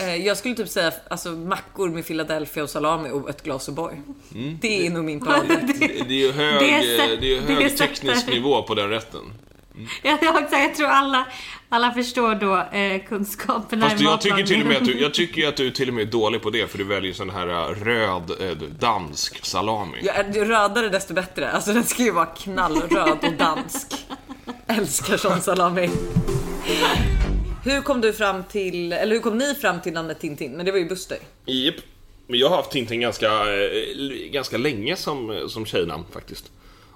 eh, 0.00 0.16
jag 0.16 0.36
skulle 0.36 0.54
typ 0.54 0.68
säga 0.68 0.92
alltså, 1.10 1.28
mackor 1.28 1.88
med 1.90 2.06
Philadelphia 2.06 2.62
och 2.62 2.70
salami 2.70 3.10
och 3.10 3.30
ett 3.30 3.42
glas 3.42 3.68
O'boy. 3.68 4.02
Mm. 4.34 4.58
Det 4.60 4.86
är 4.86 4.90
nog 4.90 5.04
min 5.04 5.20
paradrätt. 5.20 5.80
Det, 5.80 5.86
det 5.86 6.14
är 6.14 6.26
ju 6.26 6.32
hög, 6.32 6.58
Det 6.60 6.70
är 6.70 6.78
det 6.82 6.96
sätt- 6.98 7.22
är 7.22 7.26
ju 7.26 7.40
det 7.40 7.52
är 7.52 7.60
hög 7.60 7.76
teknisk 7.78 8.26
nivå 8.26 8.62
på 8.62 8.74
den 8.74 8.88
rätten. 8.90 9.20
Jag, 10.02 10.18
jag, 10.22 10.46
jag 10.52 10.74
tror 10.74 10.88
alla, 10.88 11.26
alla 11.68 11.92
förstår 11.92 12.34
då 12.34 12.78
eh, 12.78 13.02
kunskaperna 13.08 13.88
Fast 13.88 14.00
i 14.00 14.04
jag 14.04 14.20
tycker 14.20 14.42
till 14.42 14.60
och 14.60 14.66
med 14.66 14.76
att 14.76 14.84
du, 14.84 15.00
jag 15.00 15.14
tycker 15.20 15.48
att 15.48 15.56
du 15.56 15.70
till 15.70 15.88
och 15.88 15.94
med 15.94 16.06
är 16.06 16.10
dålig 16.10 16.42
på 16.42 16.50
det 16.50 16.70
för 16.70 16.78
du 16.78 16.84
väljer 16.84 17.12
sån 17.12 17.30
här 17.30 17.48
äh, 17.48 17.84
röd 17.84 18.30
äh, 18.40 18.56
dansk 18.78 19.44
salami. 19.44 20.10
Ju 20.34 20.44
rödare 20.44 20.88
desto 20.88 21.14
bättre. 21.14 21.50
Alltså 21.50 21.72
den 21.72 21.84
ska 21.84 22.02
ju 22.02 22.10
vara 22.10 22.26
knallröd 22.26 23.18
och 23.22 23.32
dansk. 23.38 23.86
Älskar 24.66 25.16
sån 25.16 25.40
salami. 25.40 25.90
Hur 27.64 27.80
kom 27.80 28.00
du 28.00 28.12
fram 28.12 28.44
till, 28.44 28.92
eller 28.92 29.14
hur 29.14 29.22
kom 29.22 29.38
ni 29.38 29.54
fram 29.54 29.80
till 29.80 29.92
namnet 29.92 30.20
Tintin? 30.20 30.52
Men 30.52 30.66
det 30.66 30.72
var 30.72 30.78
ju 30.78 30.88
Buster. 30.88 31.18
Japp. 31.46 31.74
Men 32.26 32.38
jag 32.38 32.48
har 32.48 32.56
haft 32.56 32.70
Tintin 32.70 33.00
ganska, 33.00 33.26
eh, 33.26 34.30
ganska 34.30 34.58
länge 34.58 34.96
som, 34.96 35.46
som 35.48 35.66
tjejnamn 35.66 36.04
faktiskt. 36.12 36.50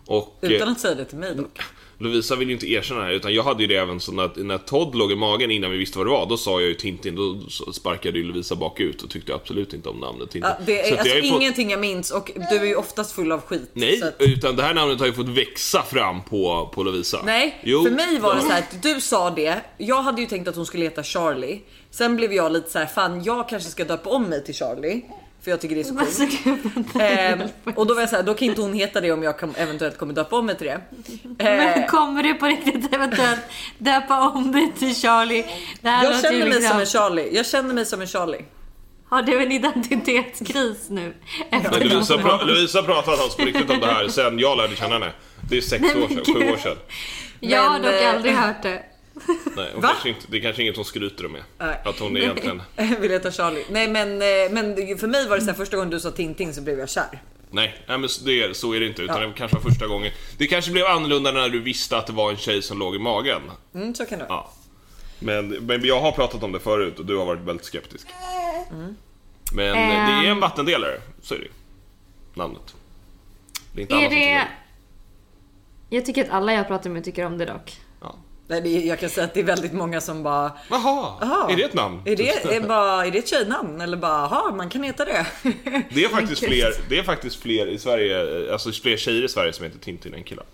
Och 0.06 0.38
Utan 0.40 0.68
eh, 0.68 0.72
att 0.72 0.80
säga 0.80 0.94
det 0.94 1.04
till 1.04 1.18
mig 1.18 1.34
dock. 1.34 1.60
Lovisa 1.98 2.36
vill 2.36 2.48
ju 2.48 2.54
inte 2.54 2.66
erkänna 2.70 3.00
det 3.00 3.06
här, 3.06 3.12
utan 3.12 3.34
jag 3.34 3.42
hade 3.42 3.62
ju 3.62 3.66
det 3.66 3.76
även 3.76 4.00
så 4.00 4.12
när, 4.12 4.30
när 4.44 4.58
Todd 4.58 4.94
låg 4.94 5.12
i 5.12 5.16
magen 5.16 5.50
innan 5.50 5.70
vi 5.70 5.76
visste 5.76 5.98
vad 5.98 6.06
det 6.06 6.10
var, 6.10 6.26
då 6.26 6.36
sa 6.36 6.50
jag 6.60 6.68
ju 6.68 6.74
Tintin, 6.74 7.14
då 7.16 7.40
sparkade 7.72 8.18
ju 8.18 8.24
Lovisa 8.24 8.54
bakut 8.56 9.02
och 9.02 9.10
tyckte 9.10 9.34
absolut 9.34 9.72
inte 9.74 9.88
om 9.88 9.96
namnet 10.00 10.30
Tintin. 10.30 10.50
Ja, 10.58 10.64
det 10.66 10.82
Så 10.86 10.86
är 10.86 10.90
jag 10.90 10.98
alltså 10.98 11.14
ju 11.16 11.22
fått- 11.30 11.40
ingenting 11.40 11.70
jag 11.70 11.80
minns 11.80 12.10
och 12.10 12.30
du 12.50 12.56
är 12.56 12.64
ju 12.64 12.74
oftast 12.76 13.12
full 13.12 13.32
av 13.32 13.40
skit. 13.40 13.70
Nej, 13.72 13.96
så 13.98 14.06
att- 14.06 14.14
utan 14.18 14.56
det 14.56 14.62
här 14.62 14.74
namnet 14.74 14.98
har 15.00 15.06
ju 15.06 15.12
fått 15.12 15.28
växa 15.28 15.82
fram 15.82 16.22
på, 16.22 16.70
på 16.74 16.82
Lovisa. 16.82 17.20
Nej, 17.24 17.60
Jo. 17.64 17.82
för 17.84 17.90
mig 17.90 18.18
var 18.18 18.34
det 18.34 18.40
så 18.40 18.48
här 18.48 18.58
att 18.58 18.82
du 18.82 19.00
sa 19.00 19.30
det. 19.30 19.60
Jag 19.78 20.02
hade 20.02 20.20
ju 20.20 20.26
tänkt 20.26 20.48
att 20.48 20.56
hon 20.56 20.66
skulle 20.66 20.84
heta 20.84 21.02
Charlie. 21.02 21.60
Sen 21.90 22.16
blev 22.16 22.32
jag 22.32 22.52
lite 22.52 22.70
så 22.70 22.78
här, 22.78 22.86
fan 22.86 23.24
jag 23.24 23.48
kanske 23.48 23.70
ska 23.70 23.84
döpa 23.84 24.10
om 24.10 24.22
mig 24.24 24.44
till 24.44 24.54
Charlie. 24.54 25.02
För 25.44 25.50
jag 25.50 25.60
tycker 25.60 25.74
det 25.74 25.80
är 25.80 25.84
så 25.84 26.26
coolt. 26.44 26.96
Ehm, 27.00 27.42
och 27.76 27.86
då 27.86 27.94
var 27.94 28.00
jag 28.00 28.10
så 28.10 28.16
här, 28.16 28.22
då 28.22 28.34
kan 28.34 28.48
inte 28.48 28.60
hon 28.60 28.72
heta 28.74 29.00
det 29.00 29.12
om 29.12 29.22
jag 29.22 29.38
kom, 29.38 29.54
eventuellt 29.56 29.98
kommer 29.98 30.14
döpa 30.14 30.36
om 30.36 30.46
mig 30.46 30.56
till 30.58 30.66
det. 30.66 30.80
Men 31.38 31.82
Eh, 31.82 31.86
kommer 31.86 32.22
du 32.22 32.34
på 32.34 32.46
riktigt 32.46 32.94
eventuellt 32.94 33.40
döpa 33.78 34.28
om 34.28 34.52
dig 34.52 34.72
till 34.78 34.94
Charlie? 34.94 35.44
Det 35.80 35.88
här 35.88 36.04
jag 36.04 36.20
känner 36.22 36.38
mig 36.38 36.48
liksom- 36.48 36.70
som 36.70 36.80
en 36.80 36.86
Charlie. 36.86 37.28
Jag 37.36 37.46
känner 37.46 37.74
mig 37.74 37.86
som 37.86 38.00
en 38.00 38.06
Charlie. 38.06 38.44
Har 39.08 39.22
du 39.22 39.42
en 39.42 39.52
identitetskris 39.52 40.86
nu? 40.90 41.14
Efter 41.50 41.70
Men 41.78 41.88
Lovisa, 41.88 42.18
pra, 42.18 42.42
Lovisa 42.42 42.82
pratar 42.82 43.12
alltså 43.12 43.38
på 43.38 43.44
riktigt 43.44 43.70
om 43.70 43.80
det 43.80 43.86
här 43.86 44.08
sen 44.08 44.38
jag 44.38 44.56
lärde 44.56 44.76
känna 44.76 44.92
henne. 44.94 45.12
Det 45.50 45.56
är 45.56 45.60
sex 45.60 45.82
Nej, 45.94 46.02
år 46.04 46.08
sedan, 46.08 46.24
sju 46.34 46.52
år 46.52 46.56
sedan. 46.56 46.76
Jag 47.40 47.62
har 47.62 47.78
dock 47.78 47.92
eh, 47.92 48.14
aldrig 48.14 48.34
hört 48.34 48.62
det. 48.62 48.82
Nej, 49.56 49.70
hon 49.74 49.82
kanske 49.82 50.08
inte, 50.08 50.20
det 50.28 50.36
är 50.36 50.40
kanske 50.42 50.62
inget 50.62 50.76
hon 50.76 50.84
skryter 50.84 51.28
med. 51.28 51.42
Nej. 51.58 51.80
Att 51.84 51.98
hon 51.98 52.16
egentligen... 52.16 52.62
Vill 53.00 53.10
heta 53.10 53.30
Charlie. 53.32 53.64
Nej 53.70 53.88
men, 53.88 54.12
eh, 54.12 54.50
men 54.50 54.98
för 54.98 55.06
mig 55.06 55.28
var 55.28 55.36
det 55.36 55.42
så 55.42 55.50
här, 55.50 55.54
första 55.56 55.76
gången 55.76 55.90
du 55.90 56.00
sa 56.00 56.10
Tintin 56.10 56.54
så 56.54 56.60
blev 56.62 56.78
jag 56.78 56.90
kär. 56.90 57.22
Nej, 57.50 57.84
nej 57.88 57.98
men 57.98 58.08
det 58.24 58.56
så 58.56 58.72
är 58.74 58.80
det 58.80 58.86
inte. 58.86 59.02
Utan 59.02 59.20
Ja. 59.22 59.26
det 59.28 59.32
kanske 59.36 59.56
var 59.56 59.62
första 59.62 59.86
gången. 59.86 60.12
Det 60.38 60.46
kanske 60.46 60.70
blev 60.70 60.86
annorlunda 60.86 61.32
när 61.32 61.48
du 61.48 61.60
visste 61.60 61.96
att 61.96 62.06
det 62.06 62.12
var 62.12 62.30
en 62.30 62.36
tjej 62.36 62.62
som 62.62 62.78
låg 62.78 62.96
i 62.96 62.98
magen. 62.98 63.42
Mm, 63.74 63.94
så 63.94 64.06
kan 64.06 64.18
det 64.18 64.24
vara. 64.24 64.38
Ja. 64.38 64.52
Men, 65.18 65.48
men 65.48 65.84
jag 65.84 66.00
har 66.00 66.12
pratat 66.12 66.42
om 66.42 66.52
det 66.52 66.60
förut 66.60 66.98
och 66.98 67.06
du 67.06 67.16
har 67.16 67.26
varit 67.26 67.40
väldigt 67.40 67.66
skeptisk. 67.66 68.06
Men 69.54 69.68
eh, 69.68 69.74
det 69.74 70.12
är 70.12 70.24
en 70.24 70.26
Ehm. 70.26 70.40
vattendelare, 70.40 71.00
så 71.22 71.34
är 71.34 71.38
det 71.38 71.48
Namnet. 72.34 72.74
Det 73.72 73.80
är 73.80 73.82
inte 73.82 73.94
Är 73.94 73.98
alla 73.98 74.04
som 74.08 74.10
tycker 74.16 74.34
det... 74.34 74.48
Jag 75.96 76.06
tycker 76.06 76.24
att 76.24 76.30
alla 76.30 76.52
jag 76.52 76.66
pratar 76.68 76.90
med 76.90 77.04
tycker 77.04 77.24
om 77.26 77.38
det 77.38 77.44
dock. 77.44 77.76
Ja. 78.00 78.16
Nej, 78.46 78.60
det 78.60 78.68
är, 78.68 78.88
jag 78.88 79.00
kan 79.00 79.10
säga 79.10 79.24
att 79.24 79.34
det 79.34 79.40
är 79.40 79.44
väldigt 79.44 79.72
många 79.72 80.00
som 80.00 80.22
bara 80.22 80.52
Jaha, 80.70 81.48
är 81.50 81.56
det 81.56 81.62
ett 81.62 81.74
namn? 81.74 82.02
Är 82.04 82.16
det, 82.16 82.44
är, 82.56 82.60
bara, 82.60 83.06
är 83.06 83.10
det 83.10 83.18
ett 83.18 83.28
tjejnamn? 83.28 83.80
Eller 83.80 83.96
bara, 83.96 84.12
jaha, 84.30 84.54
man 84.54 84.70
kan 84.70 84.82
heta 84.82 85.04
det. 85.04 85.26
Det 85.90 86.04
är 86.04 86.08
faktiskt 86.08 86.44
fler, 86.44 86.72
det 86.88 86.98
är 86.98 87.02
faktiskt 87.02 87.36
fler 87.36 87.66
i 87.66 87.78
Sverige, 87.78 88.52
alltså 88.52 88.72
fler 88.72 88.96
tjejer 88.96 89.22
i 89.24 89.28
Sverige 89.28 89.52
som 89.52 89.64
heter 89.64 89.78
Tintin 89.78 90.14
än 90.14 90.24
killar. 90.24 90.44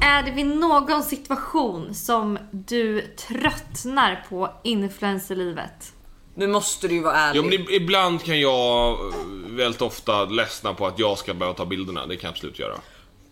Är 0.00 0.22
det 0.22 0.30
vid 0.30 0.46
någon 0.46 1.02
situation 1.02 1.94
som 1.94 2.38
du 2.50 3.00
tröttnar 3.00 4.24
på 4.28 4.50
influencerlivet? 4.64 5.92
Nu 6.34 6.46
måste 6.46 6.88
du 6.88 6.94
ju 6.94 7.02
vara 7.02 7.16
ärlig. 7.16 7.38
Ja 7.38 7.42
men 7.42 7.74
ibland 7.74 8.24
kan 8.24 8.40
jag 8.40 8.90
eh, 8.92 8.96
väldigt 9.48 9.82
ofta 9.82 10.24
ledsna 10.24 10.74
på 10.74 10.86
att 10.86 10.98
jag 10.98 11.18
ska 11.18 11.34
behöva 11.34 11.56
ta 11.56 11.66
bilderna, 11.66 12.06
det 12.06 12.16
kan 12.16 12.28
jag 12.28 12.32
absolut 12.32 12.58
göra. 12.58 12.74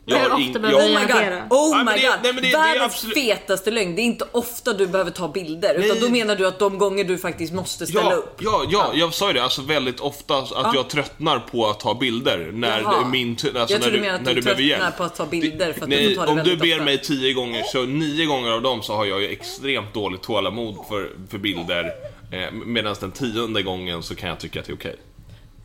Jag 0.07 0.19
Hur 0.19 0.33
ofta 0.49 0.59
behöver 0.59 0.81
jag- 0.83 0.91
du 0.91 0.95
Oh 0.95 1.01
my 1.01 1.09
göra 1.09 1.23
god, 1.23 1.33
det 1.33 1.47
då? 1.51 1.57
oh 1.57 1.79
my 1.85 1.93
det- 1.93 2.07
god. 2.07 2.17
nej, 2.23 2.33
det 2.43 2.53
är 2.53 2.63
Världens 2.63 2.95
absolut- 2.95 3.15
fetaste 3.15 3.71
lögn. 3.71 3.97
Det 3.97 4.03
är 4.03 4.05
inte 4.05 4.25
ofta 4.33 4.73
du 4.73 4.87
behöver 4.87 5.11
ta 5.11 5.29
bilder. 5.29 5.75
Utan 5.75 5.89
Nej. 5.89 6.01
då 6.01 6.09
menar 6.09 6.37
du 6.37 6.47
att 6.47 6.59
de 6.59 6.79
gånger 6.79 7.05
du 7.05 7.19
faktiskt 7.19 7.53
måste 7.53 7.87
ställa 7.87 8.11
Ja, 8.11 8.17
upp. 8.17 8.39
ja, 8.43 8.65
ja, 8.71 8.91
jag 8.95 9.15
sa 9.15 9.27
ju 9.29 9.33
det. 9.33 9.43
Alltså 9.43 9.63
väldigt 9.63 10.01
ofta 10.01 10.39
att 10.39 10.75
jag 10.75 10.89
tröttnar 10.91 11.39
på 11.39 11.67
att 11.67 11.81
ta 11.81 11.95
bilder 11.95 12.51
när 12.53 12.81
Jaha. 12.81 12.91
det 13.01 13.07
är 13.07 13.11
min. 13.11 13.31
Alltså 13.31 13.75
Jag 13.75 13.81
när 13.81 13.91
du 13.91 14.01
menar 14.01 14.15
att 14.15 14.23
när 14.23 14.35
du 14.35 14.43
behöver 14.43 14.63
tröttnar 14.69 14.91
på 14.91 15.05
att 15.05 15.17
ta 15.17 15.27
bilder 15.27 15.73
för 15.73 15.81
att 15.85 15.91
du 15.91 15.97
Nej, 15.97 16.15
får 16.15 16.27
ta 16.27 16.35
det 16.35 16.41
om 16.41 16.47
du 16.49 16.57
ber 16.57 16.73
ofta. 16.73 16.85
mig 16.85 16.99
tio 17.03 17.33
gånger 17.33 17.63
så 17.63 17.83
nio 17.83 18.27
gånger 18.27 18.51
av 18.51 18.63
dem 18.63 18.83
så 18.83 18.95
har 18.95 19.05
jag 19.05 19.23
ju 19.23 19.29
extremt 19.29 19.95
dåligt 19.95 20.23
tålamod 20.23 20.77
för, 20.89 21.11
för 21.31 21.39
bilder. 21.39 21.85
Eh, 22.33 22.53
Medan 22.67 22.97
den 23.01 23.11
tionde 23.11 23.63
gången 23.63 24.03
så 24.03 24.15
kan 24.15 24.29
jag 24.29 24.41
tycka 24.41 24.61
att 24.61 24.67
det 24.67 24.73
är 24.73 24.77
okej. 24.77 24.97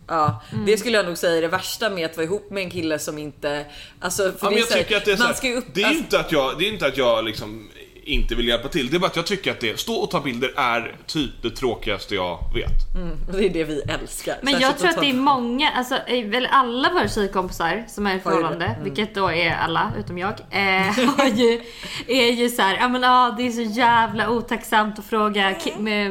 Ja, 0.09 0.41
det 0.65 0.77
skulle 0.77 0.97
jag 0.97 1.05
nog 1.05 1.17
säga 1.17 1.37
är 1.37 1.41
det 1.41 1.47
värsta 1.47 1.89
med 1.89 2.05
att 2.05 2.17
vara 2.17 2.25
ihop 2.25 2.51
med 2.51 2.63
en 2.63 2.69
kille 2.69 2.99
som 2.99 3.17
inte... 3.17 3.65
Alltså, 3.99 4.31
för 4.31 4.47
Ja, 4.47 4.49
det 4.49 4.55
är 4.55 4.59
jag 4.59 4.67
så 4.67 4.73
här, 4.73 4.83
tycker 4.83 4.97
att 4.97 5.05
det 5.05 5.11
är 5.11 5.15
så 5.15 5.23
man 5.23 5.27
här, 5.27 5.35
ska 5.35 5.47
ju 5.47 5.55
upp, 5.55 5.65
det 5.73 5.81
är 5.81 5.85
alltså, 5.85 6.03
inte 6.03 6.19
att 6.19 6.31
jag, 6.31 6.59
det 6.59 6.67
är 6.67 6.71
inte 6.71 6.87
att 6.87 6.97
jag 6.97 7.25
liksom 7.25 7.69
inte 8.09 8.35
vill 8.35 8.47
hjälpa 8.47 8.67
till. 8.67 8.89
Det 8.89 8.97
är 8.97 8.99
bara 8.99 9.07
att 9.07 9.15
jag 9.15 9.25
tycker 9.25 9.51
att 9.51 9.59
det, 9.59 9.79
stå 9.79 9.93
och 9.93 10.11
ta 10.11 10.21
bilder 10.21 10.53
är 10.55 10.95
typ 11.05 11.31
det 11.41 11.49
tråkigaste 11.49 12.15
jag 12.15 12.39
vet. 12.53 12.71
och 13.27 13.37
det 13.37 13.45
är 13.45 13.49
det 13.49 13.63
vi 13.63 13.81
älskar. 13.81 14.37
Men 14.41 14.59
jag 14.59 14.77
tror 14.77 14.89
att 14.89 14.95
ta- 14.95 15.01
det 15.01 15.09
är 15.09 15.13
många, 15.13 15.71
alltså 15.71 15.95
väl 16.25 16.47
alla 16.51 16.93
våra 16.93 17.07
tjejkompisar 17.07 17.85
som 17.87 18.07
är 18.07 18.15
i 18.15 18.19
förhållande, 18.19 18.75
vilket 18.83 19.15
då 19.15 19.31
är 19.31 19.55
alla 19.55 19.91
utom 19.99 20.17
jag, 20.17 20.33
eh, 20.51 20.99
ju, 21.35 21.61
är 22.07 22.31
ju 22.31 22.49
såhär, 22.49 22.77
ja 22.77 22.87
men 22.87 23.03
ah, 23.03 23.31
det 23.31 23.47
är 23.47 23.51
så 23.51 23.61
jävla 23.61 24.29
otacksamt 24.29 24.99
att 24.99 25.05
fråga 25.05 25.55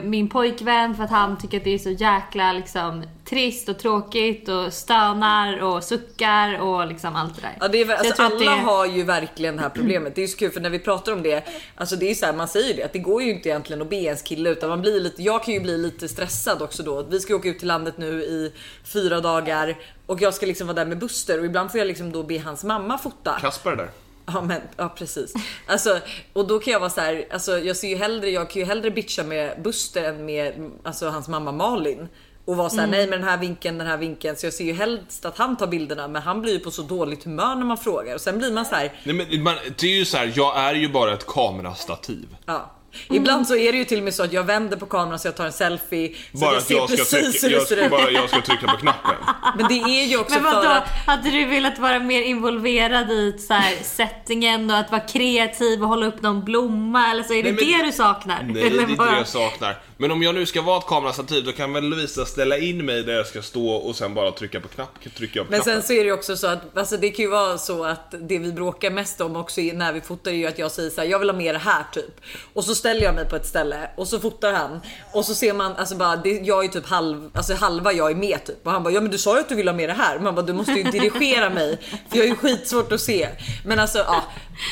min 0.02 0.28
pojkvän 0.28 0.94
för 0.94 1.04
att 1.04 1.10
han 1.10 1.38
tycker 1.38 1.58
att 1.58 1.64
det 1.64 1.74
är 1.74 1.78
så 1.78 1.90
jäkla 1.90 2.52
liksom 2.52 3.04
trist 3.28 3.68
och 3.68 3.78
tråkigt 3.78 4.48
och 4.48 4.72
stönar 4.72 5.62
och 5.62 5.84
suckar 5.84 6.58
och 6.60 6.86
liksom 6.86 7.16
allt 7.16 7.34
det 7.36 7.40
där. 7.42 7.56
Ja, 7.60 7.68
det 7.68 7.80
är, 7.80 7.90
alltså, 7.94 8.22
alla 8.22 8.38
det- 8.38 8.46
har 8.46 8.86
ju 8.86 9.02
verkligen 9.02 9.56
det 9.56 9.62
här 9.62 9.68
problemet. 9.68 10.14
Det 10.14 10.20
är 10.20 10.22
ju 10.22 10.28
så 10.28 10.38
kul 10.38 10.50
för 10.50 10.60
när 10.60 10.70
vi 10.70 10.78
pratar 10.78 11.12
om 11.12 11.22
det, 11.22 11.44
alltså 11.76 11.96
det 11.96 12.10
är 12.10 12.14
så 12.14 12.26
här, 12.26 12.32
man 12.32 12.48
säger 12.48 12.68
ju 12.68 12.74
det 12.74 12.82
att 12.82 12.92
det 12.92 12.98
går 12.98 13.22
ju 13.22 13.30
inte 13.30 13.48
egentligen 13.48 13.82
att 13.82 13.90
be 13.90 13.96
ens 13.96 14.22
kille 14.22 14.50
utan 14.50 14.68
man 14.68 14.80
blir 14.80 15.00
lite, 15.00 15.22
jag 15.22 15.44
kan 15.44 15.54
ju 15.54 15.60
bli 15.60 15.78
lite 15.78 16.08
stressad 16.08 16.62
också 16.62 16.82
då. 16.82 17.02
Vi 17.02 17.20
ska 17.20 17.34
åka 17.34 17.48
ut 17.48 17.58
till 17.58 17.68
landet 17.68 17.98
nu 17.98 18.22
i 18.22 18.52
fyra 18.84 19.20
dagar 19.20 19.76
och 20.06 20.22
jag 20.22 20.34
ska 20.34 20.46
liksom 20.46 20.66
vara 20.66 20.74
där 20.74 20.84
med 20.86 20.98
Buster 20.98 21.38
och 21.38 21.44
ibland 21.44 21.70
får 21.70 21.78
jag 21.78 21.86
liksom 21.86 22.12
då 22.12 22.22
be 22.22 22.38
hans 22.38 22.64
mamma 22.64 22.98
fota. 22.98 23.38
Kasper 23.40 23.76
där. 23.76 23.88
Ja 24.26 24.40
men 24.40 24.60
ja 24.76 24.88
precis. 24.88 25.32
Alltså, 25.66 25.98
och 26.32 26.46
då 26.46 26.58
kan 26.58 26.72
jag 26.72 26.80
vara 26.80 26.90
så 26.90 27.00
här, 27.00 27.26
alltså 27.30 27.58
jag 27.58 27.76
ser 27.76 27.88
ju 27.88 27.96
hellre, 27.96 28.30
jag 28.30 28.50
kan 28.50 28.60
ju 28.60 28.66
hellre 28.66 28.90
bitcha 28.90 29.22
med 29.22 29.62
Buster 29.62 30.04
än 30.04 30.24
med 30.24 30.70
alltså, 30.84 31.08
hans 31.08 31.28
mamma 31.28 31.52
Malin. 31.52 32.08
Och 32.48 32.56
vara 32.56 32.70
såhär, 32.70 32.86
nej 32.86 33.06
men 33.06 33.20
den 33.20 33.28
här 33.28 33.36
vinkeln, 33.38 33.78
den 33.78 33.86
här 33.86 33.96
vinkeln. 33.96 34.36
Så 34.36 34.46
jag 34.46 34.52
ser 34.54 34.64
ju 34.64 34.72
helst 34.72 35.24
att 35.24 35.38
han 35.38 35.56
tar 35.56 35.66
bilderna 35.66 36.08
men 36.08 36.22
han 36.22 36.40
blir 36.42 36.52
ju 36.52 36.58
på 36.58 36.70
så 36.70 36.82
dåligt 36.82 37.24
humör 37.24 37.54
när 37.54 37.64
man 37.64 37.78
frågar. 37.78 38.14
Och 38.14 38.20
sen 38.20 38.38
blir 38.38 38.52
man 38.52 38.64
så 38.64 38.74
här, 38.74 38.92
Nej, 39.04 39.14
men 39.30 39.42
man, 39.42 39.54
det 39.80 39.86
är 39.86 39.96
ju 39.96 40.04
så 40.04 40.16
här, 40.16 40.32
jag 40.36 40.56
är 40.58 40.74
ju 40.74 40.88
bara 40.88 41.12
ett 41.14 41.26
kamerastativ. 41.26 42.26
ja. 42.46 42.74
Ibland 43.10 43.46
så 43.46 43.56
är 43.56 43.72
det 43.72 43.78
ju 43.78 43.84
till 43.84 43.98
och 43.98 44.04
med 44.04 44.14
så 44.14 44.22
att 44.22 44.32
jag 44.32 44.44
vänder 44.44 44.76
på 44.76 44.86
kameran 44.86 45.18
så 45.18 45.28
jag 45.28 45.36
tar 45.36 45.46
en 45.46 45.52
selfie. 45.52 46.14
Så 46.32 46.38
Bara 46.38 46.50
att 46.50 46.62
att 46.62 46.70
jag 46.70 46.78
jag 46.80 46.90
ska, 46.90 47.16
precis 47.16 47.44
hur 47.44 47.48
trycka, 47.48 47.60
det 47.60 47.66
ser 47.66 47.76
jag, 47.76 47.84
ut. 47.84 47.90
bara 47.90 48.10
jag 48.10 48.28
ska 48.28 48.40
trycka 48.40 48.66
på 48.66 48.76
knappen. 48.76 49.14
Men 49.58 49.68
det 49.68 49.74
är 49.74 50.04
ju 50.06 50.18
också 50.20 50.34
Men 50.34 50.44
vadå, 50.44 50.60
för 50.62 50.68
att 50.70 50.88
hade 51.06 51.30
du 51.30 51.44
velat 51.44 51.78
vara 51.78 51.98
mer 52.00 52.22
involverad 52.22 53.10
i 53.10 53.38
så 53.38 53.54
här, 53.54 53.76
settingen 53.82 54.70
och 54.70 54.76
att 54.78 54.90
vara 54.90 55.00
kreativ 55.00 55.82
och 55.82 55.88
hålla 55.88 56.06
upp 56.06 56.22
någon 56.22 56.44
blomma 56.44 57.10
eller 57.10 57.22
så? 57.22 57.32
Är 57.34 57.42
det 57.42 57.52
Nej, 57.52 57.66
men- 57.70 57.80
det 57.80 57.86
du 57.86 57.92
saknar? 57.92 58.42
Nej, 58.42 58.54
det 58.54 58.60
är 58.60 58.80
inte 58.80 58.94
bara- 58.94 59.10
det 59.10 59.16
jag 59.18 59.28
saknar. 59.28 59.78
Men 60.00 60.10
om 60.10 60.22
jag 60.22 60.34
nu 60.34 60.46
ska 60.46 60.62
vara 60.62 60.78
ett 60.78 60.86
kamerastativ 60.86 61.44
då 61.44 61.52
kan 61.52 61.72
väl 61.72 61.84
Lovisa 61.84 62.24
ställa 62.24 62.58
in 62.58 62.84
mig 62.86 63.02
där 63.02 63.12
jag 63.12 63.26
ska 63.26 63.42
stå 63.42 63.68
och 63.70 63.96
sen 63.96 64.14
bara 64.14 64.32
trycka 64.32 64.60
på 64.60 64.68
knapp, 64.68 64.88
trycka 65.16 65.44
på 65.44 65.50
Men 65.50 65.60
knappen. 65.60 65.82
sen 65.82 65.82
så 65.82 65.92
är 65.92 65.98
det 65.98 66.04
ju 66.04 66.12
också 66.12 66.36
så 66.36 66.46
att 66.46 66.78
alltså 66.78 66.96
det 66.96 67.10
kan 67.10 67.24
ju 67.24 67.30
vara 67.30 67.58
så 67.58 67.84
att 67.84 68.14
det 68.20 68.38
vi 68.38 68.52
bråkar 68.52 68.90
mest 68.90 69.20
om 69.20 69.36
också 69.36 69.60
är 69.60 69.74
när 69.74 69.92
vi 69.92 70.00
fotar 70.00 70.30
är 70.30 70.34
ju 70.34 70.46
att 70.46 70.58
jag 70.58 70.70
säger 70.70 70.90
så 70.90 71.00
här, 71.00 71.08
jag 71.08 71.18
vill 71.18 71.30
ha 71.30 71.36
mer 71.36 71.54
här 71.54 71.84
typ. 71.92 72.20
Och 72.54 72.64
så 72.64 72.74
ställer 72.74 73.02
jag 73.02 73.14
mig 73.14 73.28
på 73.28 73.36
ett 73.36 73.46
ställe 73.46 73.90
och 73.96 74.08
så 74.08 74.20
fotar 74.20 74.52
han 74.52 74.80
och 75.12 75.24
så 75.24 75.34
ser 75.34 75.52
man 75.52 75.76
alltså 75.76 75.94
bara 75.94 76.16
det, 76.16 76.30
jag 76.30 76.64
är 76.64 76.68
typ 76.68 76.86
halv, 76.86 77.30
alltså 77.34 77.54
halva 77.54 77.92
jag 77.92 78.10
är 78.10 78.14
med 78.14 78.44
typ 78.46 78.66
och 78.66 78.72
han 78.72 78.82
bara 78.82 78.94
ja 78.94 79.00
men 79.00 79.10
du 79.10 79.18
sa 79.18 79.34
ju 79.34 79.40
att 79.40 79.48
du 79.48 79.54
vill 79.54 79.68
ha 79.68 79.74
mer 79.74 79.88
här. 79.88 80.18
Man 80.18 80.34
bara 80.34 80.46
du 80.46 80.52
måste 80.52 80.72
ju 80.72 80.82
dirigera 80.82 81.50
mig 81.50 81.78
för 82.10 82.16
jag 82.16 82.24
är 82.24 82.30
ju 82.30 82.36
skitsvårt 82.36 82.92
att 82.92 83.00
se. 83.00 83.28
Men 83.64 83.78
alltså 83.78 83.98
ja, 83.98 84.22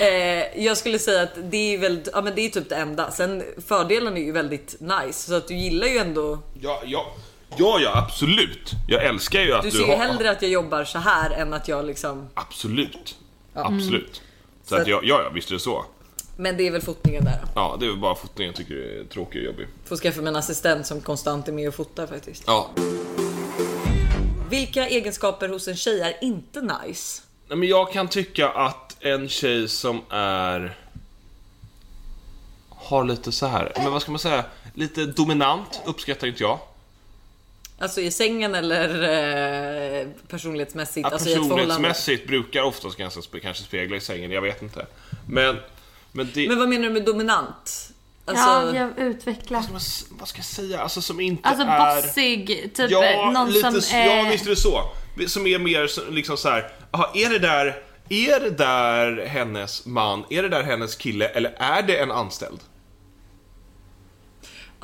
eh, 0.06 0.64
jag 0.64 0.76
skulle 0.76 0.98
säga 0.98 1.22
att 1.22 1.34
det 1.50 1.74
är 1.74 1.78
väl, 1.78 2.00
ja 2.12 2.20
men 2.20 2.34
det 2.34 2.46
är 2.46 2.48
typ 2.48 2.68
det 2.68 2.76
enda. 2.76 3.10
Sen 3.10 3.42
fördelen 3.68 4.16
är 4.16 4.20
ju 4.20 4.32
väldigt 4.32 4.76
nice 4.80 5.15
så 5.24 5.34
att 5.34 5.48
du 5.48 5.54
gillar 5.54 5.86
ju 5.86 5.98
ändå. 5.98 6.38
Ja, 6.60 6.82
ja, 6.86 7.06
ja, 7.56 7.78
ja, 7.80 7.90
absolut. 7.98 8.70
Jag 8.88 9.04
älskar 9.04 9.40
ju 9.40 9.52
att 9.54 9.62
Du 9.62 9.70
du, 9.70 9.76
ser 9.76 9.84
ju 9.84 9.90
har... 9.90 9.96
hellre 10.06 10.30
att 10.30 10.42
jag 10.42 10.50
jobbar 10.50 10.84
så 10.84 10.98
här 10.98 11.30
än 11.30 11.54
att 11.54 11.68
jag 11.68 11.84
liksom. 11.86 12.28
Absolut. 12.34 13.16
Absolut. 13.54 14.14
Så, 14.14 14.68
Så 14.68 14.74
att 14.74 14.80
att- 14.82 14.88
jag, 14.88 15.04
ja, 15.04 15.20
ja, 15.22 15.30
visst 15.34 15.50
är 15.50 15.54
det 15.54 15.60
så. 15.60 15.84
Men 16.38 16.56
det 16.56 16.66
är 16.66 16.70
väl 16.70 16.82
fotningen 16.82 17.24
där. 17.24 17.40
då. 17.44 17.48
Ja, 17.54 17.76
det 17.80 17.86
är 17.86 17.90
väl 17.90 17.98
bara 17.98 18.14
fotningen 18.14 18.52
jag 18.52 18.56
tycker 18.56 18.74
är 18.74 19.04
tråkig 19.04 19.40
och 19.40 19.46
jobbig. 19.46 19.66
Får 19.84 19.96
skaffa 19.96 20.20
mig 20.20 20.28
en 20.28 20.36
assistent 20.36 20.86
som 20.86 21.00
konstant 21.00 21.48
är 21.48 21.52
med 21.52 21.68
och 21.68 21.74
fotar 21.74 22.06
faktiskt. 22.06 22.44
Ja. 22.46 22.70
Vilka 24.50 24.88
egenskaper 24.88 25.48
hos 25.48 25.68
en 25.68 25.76
tjej 25.76 26.00
är 26.00 26.16
inte 26.24 26.60
nice? 26.60 27.22
Nej, 27.48 27.58
men 27.58 27.68
jag 27.68 27.92
kan 27.92 28.08
tycka 28.08 28.48
att 28.48 28.96
en 29.00 29.28
tjej 29.28 29.68
som 29.68 30.00
är... 30.10 30.78
Har 32.86 33.04
lite 33.04 33.32
så 33.32 33.46
här, 33.46 33.72
men 33.76 33.92
vad 33.92 34.02
ska 34.02 34.10
man 34.10 34.18
säga? 34.18 34.44
Lite 34.74 35.06
dominant 35.06 35.80
uppskattar 35.84 36.26
inte 36.26 36.42
jag. 36.42 36.58
Alltså 37.78 38.00
i 38.00 38.10
sängen 38.10 38.54
eller 38.54 38.88
eh, 40.00 40.06
personlighetsmässigt? 40.28 41.06
Att 41.06 41.12
alltså 41.12 41.28
personlighetsmässigt 41.28 42.26
brukar 42.26 42.62
oftast 42.62 42.96
ganska 42.98 43.22
spe, 43.22 43.40
kanske 43.40 43.62
spegla 43.62 43.96
i 43.96 44.00
sängen, 44.00 44.30
jag 44.30 44.42
vet 44.42 44.62
inte. 44.62 44.86
Men, 45.28 45.56
men 46.12 46.30
det... 46.34 46.48
Men 46.48 46.58
vad 46.58 46.68
menar 46.68 46.84
du 46.88 46.90
med 46.90 47.04
dominant? 47.04 47.92
Alltså, 48.24 48.44
Ja, 48.44 48.76
jag 48.76 48.98
utvecklar. 48.98 49.60
vad, 49.72 49.82
vad 50.10 50.28
ska 50.28 50.38
jag 50.38 50.44
säga? 50.46 50.80
Alltså 50.80 51.02
som 51.02 51.20
inte 51.20 51.48
Alltså 51.48 51.64
är... 51.66 52.02
bossig, 52.02 52.46
typ 52.74 52.90
Ja, 52.90 53.30
någon 53.34 53.50
lite, 53.50 53.80
som 53.82 53.98
ja, 53.98 54.04
är... 54.04 54.30
visst 54.30 54.46
är 54.46 54.50
det 54.50 54.56
så. 54.56 54.82
Som 55.26 55.46
är 55.46 55.58
mer 55.58 55.86
så- 55.86 56.10
liksom 56.10 56.36
så 56.36 56.48
här. 56.48 56.72
aha, 56.90 57.12
är 57.14 57.30
det 57.30 57.38
där... 57.38 57.82
Är 58.08 58.40
det 58.40 58.50
där 58.50 59.26
hennes 59.26 59.86
man? 59.86 60.24
Är 60.30 60.42
det 60.42 60.48
där 60.48 60.62
hennes 60.62 60.96
kille? 60.96 61.28
Eller 61.28 61.54
är 61.58 61.82
det 61.82 61.98
en 61.98 62.10
anställd? 62.10 62.60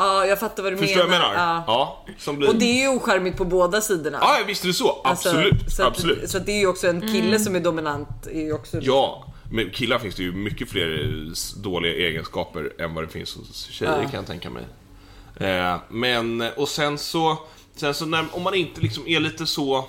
Ja, 0.07 0.27
jag 0.27 0.41
fattar 0.41 0.63
vad 0.63 0.73
du 0.73 0.77
Förstår 0.77 1.03
du 1.03 1.07
vad 1.09 1.15
jag 1.15 1.21
menar. 1.21 1.33
menar? 1.35 1.55
Ja. 1.67 2.05
Ja. 2.07 2.15
som 2.19 2.37
blir... 2.37 2.49
Och 2.49 2.55
det 2.55 2.65
är 2.65 2.83
ju 2.83 2.89
ocharmigt 2.89 3.37
på 3.39 3.45
båda 3.45 3.81
sidorna. 3.81 4.19
Ja, 4.21 4.39
visst 4.47 4.65
är 4.65 4.69
det 4.69 4.75
så. 4.75 4.91
Alltså, 5.05 5.29
Absolut. 5.29 5.73
så 5.73 5.83
att, 5.83 5.89
absolut. 5.89 6.31
Så 6.31 6.37
att 6.39 6.47
det 6.47 6.53
är 6.53 6.59
ju 6.61 6.67
också 6.67 6.89
en 6.89 7.01
kille 7.01 7.27
Mm. 7.29 7.39
som 7.39 7.57
är 7.57 7.61
dominant. 7.61 8.27
Är 8.27 8.41
ju 8.41 8.53
också... 8.53 8.79
Ja, 8.83 9.33
men 9.53 9.71
killar 9.71 9.99
finns 9.99 10.15
det 10.15 10.23
ju 10.23 10.33
mycket 10.33 10.69
fler 10.71 11.27
dåliga 11.63 11.93
egenskaper 12.09 12.73
än 12.83 12.95
vad 12.95 13.05
det 13.05 13.09
finns 13.09 13.37
hos 13.37 13.67
tjejer 13.71 13.93
Ja. 14.03 14.09
kan 14.09 14.15
jag 14.15 14.27
tänka 14.27 14.51
mig. 14.51 14.65
Eh, 15.37 15.77
men, 15.89 16.45
och 16.57 16.69
sen 16.69 16.99
så, 16.99 17.37
sen 17.77 17.95
så 17.95 18.07
när, 18.07 18.25
om 18.33 18.43
man 18.43 18.55
inte 18.55 18.81
liksom 18.81 19.09
är 19.09 19.21
lite 19.21 19.47
så, 19.47 19.85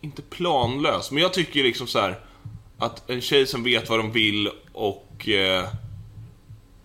inte 0.00 0.22
planlös, 0.22 1.10
men 1.10 1.22
jag 1.22 1.32
tycker 1.32 1.62
liksom 1.62 1.86
så 1.86 1.98
här 2.00 2.18
att 2.78 3.10
en 3.10 3.20
tjej 3.20 3.46
som 3.46 3.64
vet 3.64 3.88
vad 3.90 3.98
de 3.98 4.12
vill 4.12 4.50
och, 4.72 5.28
eh, 5.28 5.64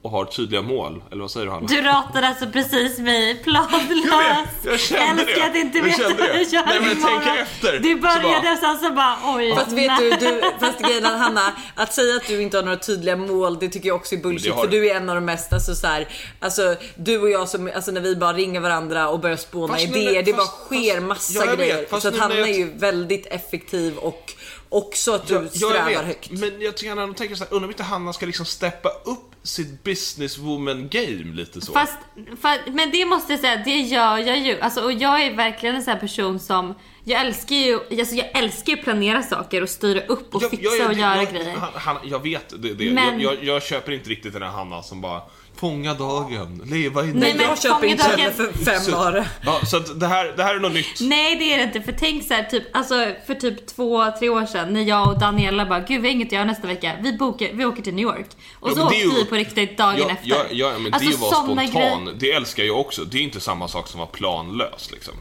och 0.04 0.12
har 0.12 0.26
tydliga 0.26 0.62
mål, 0.62 1.04
eller 1.12 1.22
vad 1.22 1.32
säger 1.32 1.46
du 1.46 1.52
Hanna? 1.52 1.68
Du 1.68 1.82
ratade 1.82 2.28
alltså 2.28 2.46
precis 2.48 3.00
mig 3.00 3.36
planlös. 3.44 4.48
Jag 4.66 4.80
kände 4.80 5.22
Älskar 5.24 5.40
det. 5.40 5.50
att 5.50 5.56
inte 5.56 5.78
Jag 5.78 5.86
veta 5.86 5.98
kände 5.98 6.16
vad 6.18 6.30
det. 6.30 6.42
jag 6.42 6.54
gör 6.54 6.66
Nej, 6.66 6.80
men 6.82 6.92
imorgon. 6.92 7.22
tänk 7.26 7.40
efter. 7.40 7.80
Du 7.80 7.94
Så 7.94 7.98
började 8.02 8.22
bara- 8.42 8.52
och 8.54 8.58
sen 8.60 8.78
så 8.90 8.94
bara 8.94 9.18
oj. 9.36 9.56
Fast 9.56 9.72
vet 9.72 9.98
du, 10.00 10.10
du, 10.12 10.42
fast 10.60 10.80
grejen 10.80 11.06
Hanna, 11.06 11.52
att 11.76 11.94
säga 11.94 12.16
att 12.16 12.28
du 12.28 12.42
inte 12.42 12.58
har 12.58 12.64
några 12.64 12.78
tydliga 12.78 13.16
mål, 13.16 13.58
det 13.60 13.70
tycker 13.70 13.88
jag 13.88 13.96
också 13.96 14.16
är 14.16 14.20
bullshit. 14.20 14.54
Har 14.54 14.62
För 14.64 14.72
du. 14.72 14.90
är 14.90 14.96
en 14.96 15.10
av 15.10 15.16
de 15.16 15.26
mest, 15.26 15.54
alltså 15.54 15.76
så 15.76 15.88
här, 15.88 16.08
alltså 16.40 16.76
du 16.96 17.18
och 17.22 17.30
jag 17.30 17.50
som, 17.50 17.72
alltså 17.76 17.92
när 17.92 18.02
vi 18.02 18.16
bara 18.16 18.34
ringer 18.34 18.60
varandra 18.60 19.10
och 19.10 19.20
börjar 19.20 19.38
spåna 19.38 19.74
Fast 19.74 19.88
nu 19.90 19.98
idéer, 20.00 20.14
när- 20.14 20.24
det 20.24 20.34
bara 20.34 20.46
fast- 20.46 20.66
sker 20.66 20.94
fast- 20.96 21.08
massa 21.08 21.34
ja, 21.34 21.40
jag 21.46 21.58
vet, 21.58 21.58
grejer. 21.60 21.86
fast 21.90 22.02
så 22.02 22.08
att 22.08 22.14
nu 22.14 22.20
Hanna 22.20 22.36
jag- 22.36 22.50
är 22.50 22.54
ju 22.54 22.74
väldigt 22.78 23.26
effektiv 23.26 23.98
och 23.98 24.34
också 24.74 25.14
att 25.14 25.28
du 25.28 25.34
Ja, 25.34 25.48
strävar 25.50 25.76
jag 25.90 26.00
vet, 26.00 26.08
högt. 26.08 26.32
Men 26.32 26.62
jag 26.62 26.78
tycker 26.78 26.96
han 26.96 27.14
tänker 27.14 27.36
så 27.36 27.44
här, 27.44 27.54
undrar 27.54 27.66
om 27.68 27.72
inte 27.72 27.84
Hanna 27.84 28.14
ska 28.14 28.26
liksom 28.26 28.46
steppa 28.46 28.90
upp 28.90 29.30
sitt 29.44 29.84
businesswoman 29.84 30.90
game 30.90 31.34
lite 31.36 31.62
så. 31.62 31.74
Fast, 31.74 31.98
för, 32.42 32.72
men 32.72 32.92
det 32.92 33.06
måste 33.06 33.34
jag 33.34 33.40
säga, 33.40 33.62
det 33.66 33.80
gör 33.80 34.18
jag 34.18 34.38
ju. 34.40 34.60
Alltså, 34.60 34.82
och 34.82 34.94
jag 34.94 35.22
är 35.24 35.34
verkligen 35.36 35.76
en 35.76 35.84
sån 35.84 35.94
här 35.94 36.00
person 36.00 36.40
som, 36.40 36.74
jag 37.04 37.22
älskar 37.22 37.56
ju, 37.56 37.80
alltså, 38.00 38.16
jag 38.16 38.38
älskar 38.38 38.74
ju 38.74 38.80
att 38.80 38.84
planera 38.84 39.24
saker 39.24 39.62
och 39.64 39.70
styra 39.70 40.02
upp 40.06 40.36
och 40.36 40.44
Jag- 40.44 40.50
fixa 40.52 40.66
jag- 40.66 40.78
jag- 40.80 40.88
och 40.88 40.94
göra 40.94 41.16
jag, 41.16 41.34
grejer. 41.34 41.56
Han, 41.58 41.70
han, 41.76 41.98
jag 42.04 42.24
vet 42.24 42.50
det. 42.62 42.74
det. 42.74 42.92
Men- 42.92 43.20
Jag, 43.20 43.34
jag, 43.36 43.44
jag 43.44 43.64
köper 43.64 43.92
inte 43.92 44.10
riktigt 44.10 44.34
den 44.34 44.42
här 44.44 44.50
Hanna 44.50 44.84
som 44.84 45.02
bara 45.02 45.22
Fånga 45.56 45.94
dagen, 45.94 46.62
leva 46.66 47.04
i 47.04 47.06
Nej, 47.06 47.14
nuet." 47.14 47.36
men 47.36 47.46
jag 47.46 47.62
köper 47.62 47.88
inte 47.88 48.10
dagen- 48.18 48.34
för 48.34 48.54
fem 48.54 48.94
öre. 48.94 49.28
Ja, 49.46 49.60
så 49.66 49.78
att 49.78 50.00
det 50.00 50.08
här, 50.08 50.34
det 50.38 50.44
här 50.44 50.56
är 50.56 50.60
något 50.60 50.74
nytt. 50.74 51.00
Nej 51.02 51.36
det 51.36 51.54
är 51.54 51.58
det 51.58 51.64
inte, 51.64 51.82
för 51.82 51.92
tänk 51.92 52.28
så 52.28 52.34
här, 52.34 52.44
typ, 52.44 52.64
alltså 52.76 52.96
för 53.28 53.34
typ 53.36 53.68
två, 53.68 54.12
tre 54.20 54.30
år 54.30 54.46
sedan 54.46 54.74
när 54.74 54.82
jag 54.82 55.08
och 55.08 55.20
Daniela 55.20 55.66
bara 55.66 55.80
gud 55.80 56.02
vi 56.02 56.08
har 56.08 56.14
inget 56.16 56.28
att 56.28 56.32
göra 56.32 56.46
nästa 56.46 56.68
vecka, 56.68 56.92
vi, 57.02 57.18
bokar, 57.18 57.48
vi 57.54 57.66
åker 57.66 57.82
till 57.82 57.94
New 57.94 58.04
York. 58.04 58.28
Och 58.60 58.70
Ja, 58.70 58.76
så 58.76 58.84
åkte 58.86 58.96
ju- 58.98 59.10
vi 59.16 59.26
på 59.26 59.36
riktigt 59.36 59.78
dagen 59.78 59.96
Ja, 60.00 60.10
efter. 60.10 60.30
ja, 60.30 60.44
ja, 60.52 60.74
men 60.80 60.94
alltså, 60.94 61.10
det 61.10 61.16
såna 61.18 61.32
spontan. 61.68 62.06
grejer- 62.06 62.14
Det 62.20 62.32
älskar 62.32 62.64
jag 62.64 62.80
också. 62.80 63.04
Det 63.04 63.18
är 63.18 63.22
inte 63.22 63.40
samma 63.40 63.68
sak 63.68 63.88
som 63.88 64.00
att 64.02 64.08
vara 64.08 64.18
planlös 64.18 64.92
liksom. 64.92 65.14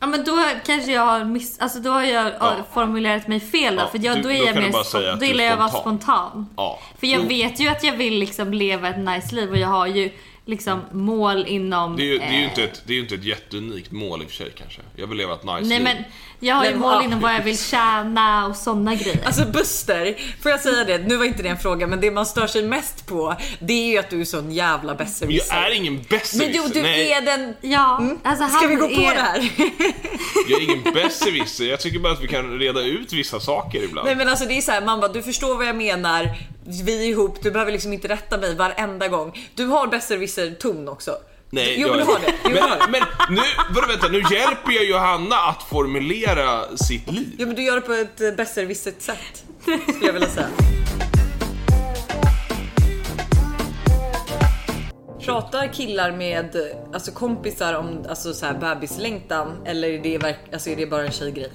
Ja 0.00 0.06
men 0.06 0.24
då 0.24 0.44
kanske 0.66 0.92
jag 0.92 1.02
har 1.06 1.24
miss, 1.24 1.58
alltså 1.58 1.78
då 1.78 1.90
har 1.90 2.02
jag 2.02 2.32
Ja. 2.40 2.52
formulerat 2.74 3.28
mig 3.28 3.40
fel 3.40 3.76
då, 3.76 3.82
Ja, 3.82 3.86
för 3.88 3.98
jag, 4.04 4.16
du- 4.16 4.22
då 4.22 4.30
är 4.32 4.38
då 4.38 4.44
jag 4.46 4.56
mer, 4.56 5.16
då 5.20 5.24
gillar 5.26 5.44
jag 5.44 5.52
att 5.52 5.58
vara 5.58 5.68
spontan. 5.82 6.46
Ja. 6.56 6.78
För 7.00 7.06
jag 7.06 7.20
Jo. 7.22 7.28
vet 7.28 7.60
ju 7.60 7.68
att 7.68 7.84
jag 7.84 7.92
vill 7.96 8.14
liksom 8.18 8.52
leva 8.54 8.88
ett 8.88 8.98
nice 8.98 9.34
liv 9.34 9.50
och 9.50 9.58
jag 9.58 9.68
har 9.68 9.86
ju 9.86 10.10
liksom 10.48 10.82
mål 10.92 11.44
inom... 11.48 11.96
Det 11.96 12.02
är 12.02 12.06
ju, 12.06 12.18
det 12.18 12.24
är 12.24 12.32
ju 12.32 12.38
eh, 12.38 12.48
inte 12.48 12.64
ett, 12.64 12.82
det 12.86 12.92
är 12.92 12.94
ju 12.94 13.00
inte 13.02 13.14
ett 13.14 13.24
jätteunikt 13.24 13.90
mål 13.92 14.22
i 14.22 14.24
och 14.26 14.28
för 14.28 14.36
sig 14.36 14.52
kanske. 14.58 14.80
Jag 14.96 15.06
vill 15.06 15.18
leva 15.18 15.34
ett 15.34 15.44
nice 15.44 15.60
Nej 15.60 15.68
liv. 15.68 15.82
men 15.82 15.96
jag 16.40 16.54
har 16.54 16.64
ju 16.64 16.70
Men, 16.70 16.80
mål 16.80 16.92
ja. 16.92 17.02
inom 17.04 17.20
vad 17.20 17.34
jag 17.34 17.42
vill 17.42 17.58
tjäna 17.58 18.46
och 18.46 18.56
sådana 18.56 18.94
grejer. 18.94 19.18
Alltså 19.26 19.44
Buster, 19.44 20.16
får 20.42 20.50
jag 20.50 20.60
säga 20.60 20.84
det? 20.84 20.98
Nu 20.98 21.16
var 21.16 21.24
inte 21.24 21.42
det 21.42 21.48
en 21.48 21.58
fråga, 21.58 21.86
men 21.86 22.00
det 22.00 22.10
man 22.10 22.26
stör 22.26 22.46
sig 22.46 22.62
mest 22.62 23.06
på, 23.06 23.36
det 23.60 23.72
är 23.72 23.86
ju 23.92 23.98
att 23.98 24.10
du 24.10 24.20
är 24.20 24.24
sån 24.24 24.52
jävla 24.52 24.88
Men 24.94 24.96
besserwisser. 24.96 25.56
jag 25.56 25.66
är 25.66 25.74
ingen 25.74 25.94
Men 25.94 26.04
besserwisser. 26.08 26.52
jo, 26.54 26.70
du 26.74 26.82
Nej, 26.82 27.12
är 27.12 27.20
den... 27.20 27.54
Ja, 27.60 28.02
alltså 28.24 28.48
Ska 28.48 28.58
han 28.58 28.68
vi 28.68 28.74
gå 28.74 28.88
på 28.88 28.94
är... 28.94 29.14
det 29.14 29.20
här? 29.20 29.50
jag 30.48 30.60
är 30.60 30.64
ingen 30.64 30.82
besserwisser. 30.94 31.64
Jag 31.64 31.80
tycker 31.80 31.98
bara 31.98 32.12
att 32.12 32.22
vi 32.22 32.28
kan 32.28 32.58
reda 32.58 32.80
ut 32.80 33.12
vissa 33.12 33.40
saker 33.40 33.82
ibland. 33.84 34.06
Nej 34.06 34.16
men 34.16 34.28
alltså 34.28 34.44
det 34.44 34.56
är 34.58 34.60
så 34.60 34.72
här, 34.72 34.80
man 34.80 35.00
bara, 35.00 35.12
du 35.12 35.22
förstår 35.22 35.56
vad 35.56 35.66
jag 35.66 35.76
menar. 35.76 36.36
Vi 36.84 37.04
är 37.06 37.10
ihop, 37.10 37.42
du 37.42 37.50
behöver 37.50 37.72
liksom 37.72 37.92
inte 37.92 38.08
rätta 38.08 38.38
mig 38.38 38.54
varenda 38.54 39.08
gång. 39.08 39.48
Du 39.54 39.66
har 39.66 39.86
besserwisser-ton 40.38 40.88
också. 40.88 41.16
Nej, 41.50 41.74
jo, 41.80 41.88
jag- 41.88 41.96
men 41.96 42.06
du 42.06 42.12
har 42.12 42.18
det. 42.20 42.34
Jo, 42.44 42.50
du 42.50 42.60
har 42.60 42.68
det. 42.78 42.86
Men, 42.90 43.00
men 43.28 43.36
nu, 43.36 43.42
vadå, 43.74 43.86
vänta, 43.88 44.08
nu 44.08 44.18
hjälper 44.18 44.72
jag 44.72 44.84
Johanna 44.84 45.36
att 45.36 45.62
formulera 45.62 46.76
sitt 46.76 47.10
liv. 47.12 47.34
Jo 47.38 47.46
men 47.46 47.56
du 47.56 47.62
gör 47.62 47.74
det 47.74 47.80
på 47.80 47.92
ett 47.92 48.20
eh, 48.20 48.30
besserwissert 48.32 49.00
sätt. 49.02 49.44
Skulle 49.62 50.06
jag 50.06 50.12
vilja 50.12 50.28
säga. 50.28 50.48
Pratar 55.24 55.72
killar 55.72 56.12
med 56.12 56.56
alltså 56.94 57.12
kompisar 57.12 57.74
om 57.74 58.04
alltså 58.08 58.32
så 58.34 58.46
här 58.46 58.54
bebislängtan 58.58 59.66
eller 59.66 59.88
är 59.88 60.18
det, 60.18 60.36
alltså 60.52 60.70
är 60.70 60.76
det 60.76 60.86
bara 60.86 61.04
en 61.04 61.12
tjejgrej? 61.12 61.52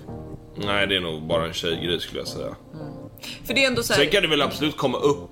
Nej, 0.58 0.88
det 0.88 0.96
är 0.96 1.00
nog 1.02 1.28
bara 1.28 1.46
en 1.46 1.54
tjejgrej 1.54 2.00
skulle 2.00 2.20
jag 2.20 2.28
säga. 2.28 2.56
För 3.46 3.54
det 3.54 3.64
är 3.64 3.68
ändå 3.68 3.84
så 3.84 3.94
här, 3.94 4.02
Sen 4.02 4.12
kan 4.12 4.22
det 4.22 4.28
väl 4.28 4.42
absolut 4.42 4.78
komma 4.78 4.98
upp, 4.98 5.30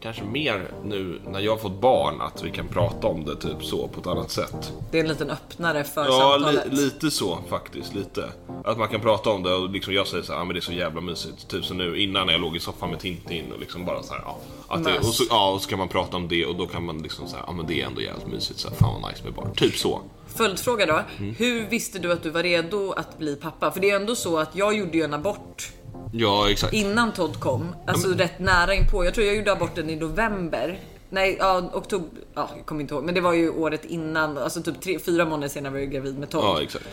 kanske 0.00 0.24
mer 0.24 0.70
nu 0.84 1.20
när 1.26 1.40
jag 1.40 1.52
har 1.52 1.58
fått 1.58 1.80
barn, 1.80 2.20
att 2.20 2.44
vi 2.44 2.50
kan 2.50 2.68
prata 2.68 3.06
om 3.06 3.24
det 3.24 3.36
typ 3.36 3.64
så 3.64 3.88
på 3.88 4.00
ett 4.00 4.06
annat 4.06 4.30
sätt. 4.30 4.72
det 4.90 4.98
är 4.98 5.02
en 5.02 5.08
liten 5.08 5.30
öppnare 5.30 5.84
för 5.84 6.04
Ja, 6.04 6.38
samtalet. 6.40 6.72
li, 6.72 6.84
lite 6.84 7.10
så 7.10 7.38
faktiskt, 7.48 7.94
lite. 7.94 8.28
Att 8.64 8.78
man 8.78 8.88
kan 8.88 9.00
prata 9.00 9.30
om 9.30 9.42
det 9.42 9.54
och 9.54 9.70
liksom 9.70 9.94
jag 9.94 10.06
säger 10.06 10.24
så 10.24 10.32
här, 10.32 10.40
ah, 10.40 10.44
men 10.44 10.54
det 10.54 10.58
är 10.58 10.62
så 10.62 10.72
jävla 10.72 11.00
mysigt. 11.00 11.48
Typ 11.48 11.64
som 11.64 11.76
nu 11.76 11.98
innan 12.02 12.26
när 12.26 12.32
jag 12.32 12.40
låg 12.40 12.56
i 12.56 12.60
soffan 12.60 12.90
med 12.90 13.00
Tintin 13.00 13.52
och 13.52 13.60
liksom 13.60 13.84
bara 13.84 14.02
så 14.02 14.12
här, 14.14 14.22
ja. 14.24 14.38
Att 14.68 14.84
det, 14.84 14.98
och, 14.98 15.04
så, 15.04 15.24
ja, 15.30 15.50
och 15.50 15.60
så 15.62 15.68
kan 15.68 15.78
man 15.78 15.88
prata 15.88 16.16
om 16.16 16.28
det 16.28 16.46
och 16.46 16.56
då 16.56 16.66
kan 16.66 16.84
man 16.84 16.98
liksom 16.98 17.28
säga, 17.28 17.42
ja 17.46 17.50
ah, 17.50 17.52
men 17.52 17.66
det 17.66 17.80
är 17.80 17.86
ändå 17.86 18.00
jävligt 18.00 18.26
mysigt, 18.26 18.58
så 18.60 18.68
här, 18.68 18.76
fan 18.76 19.02
vad 19.02 19.10
nice 19.10 19.24
med 19.24 19.32
barn. 19.34 19.54
Typ 19.56 19.76
så. 19.76 20.00
Följdfråga 20.26 20.86
då. 20.86 21.00
Mm. 21.18 21.34
Hur 21.34 21.66
visste 21.66 21.98
du 21.98 22.12
att 22.12 22.22
du 22.22 22.30
var 22.30 22.42
redo 22.42 22.92
att 22.92 23.18
bli 23.18 23.36
pappa? 23.36 23.70
För 23.70 23.80
det 23.80 23.90
är 23.90 23.96
ändå 23.96 24.14
så 24.16 24.38
att 24.38 24.56
jag 24.56 24.76
gjorde 24.76 24.96
ju 24.98 25.02
en 25.04 25.14
abort 25.14 25.72
Ja, 26.12 26.50
exakt. 26.50 26.72
innan 26.74 27.12
Todd 27.12 27.40
kom. 27.40 27.74
Alltså 27.86 28.08
rätt 28.08 28.38
nära 28.38 28.74
inpå. 28.74 29.04
Jag 29.04 29.14
tror 29.14 29.26
jag 29.26 29.36
gjorde 29.36 29.52
aborten 29.52 29.90
i 29.90 29.96
november. 29.96 30.78
Nej, 31.10 31.36
ja, 31.40 31.70
oktober. 31.74 32.08
Ja, 32.34 32.50
jag 32.56 32.66
kommer 32.66 32.80
inte 32.80 32.94
ihåg, 32.94 33.04
men 33.04 33.14
det 33.14 33.20
var 33.20 33.32
ju 33.32 33.50
året 33.50 33.84
innan. 33.84 34.38
Alltså 34.38 34.62
typ 34.62 34.80
tre, 34.80 34.98
fyra 34.98 35.24
månader 35.24 35.48
senare 35.48 35.72
var 35.72 35.78
jag 35.78 35.90
gravid 35.90 36.18
med 36.18 36.30
Tom. 36.30 36.40
Ja, 36.44 36.62
exakt. 36.62 36.84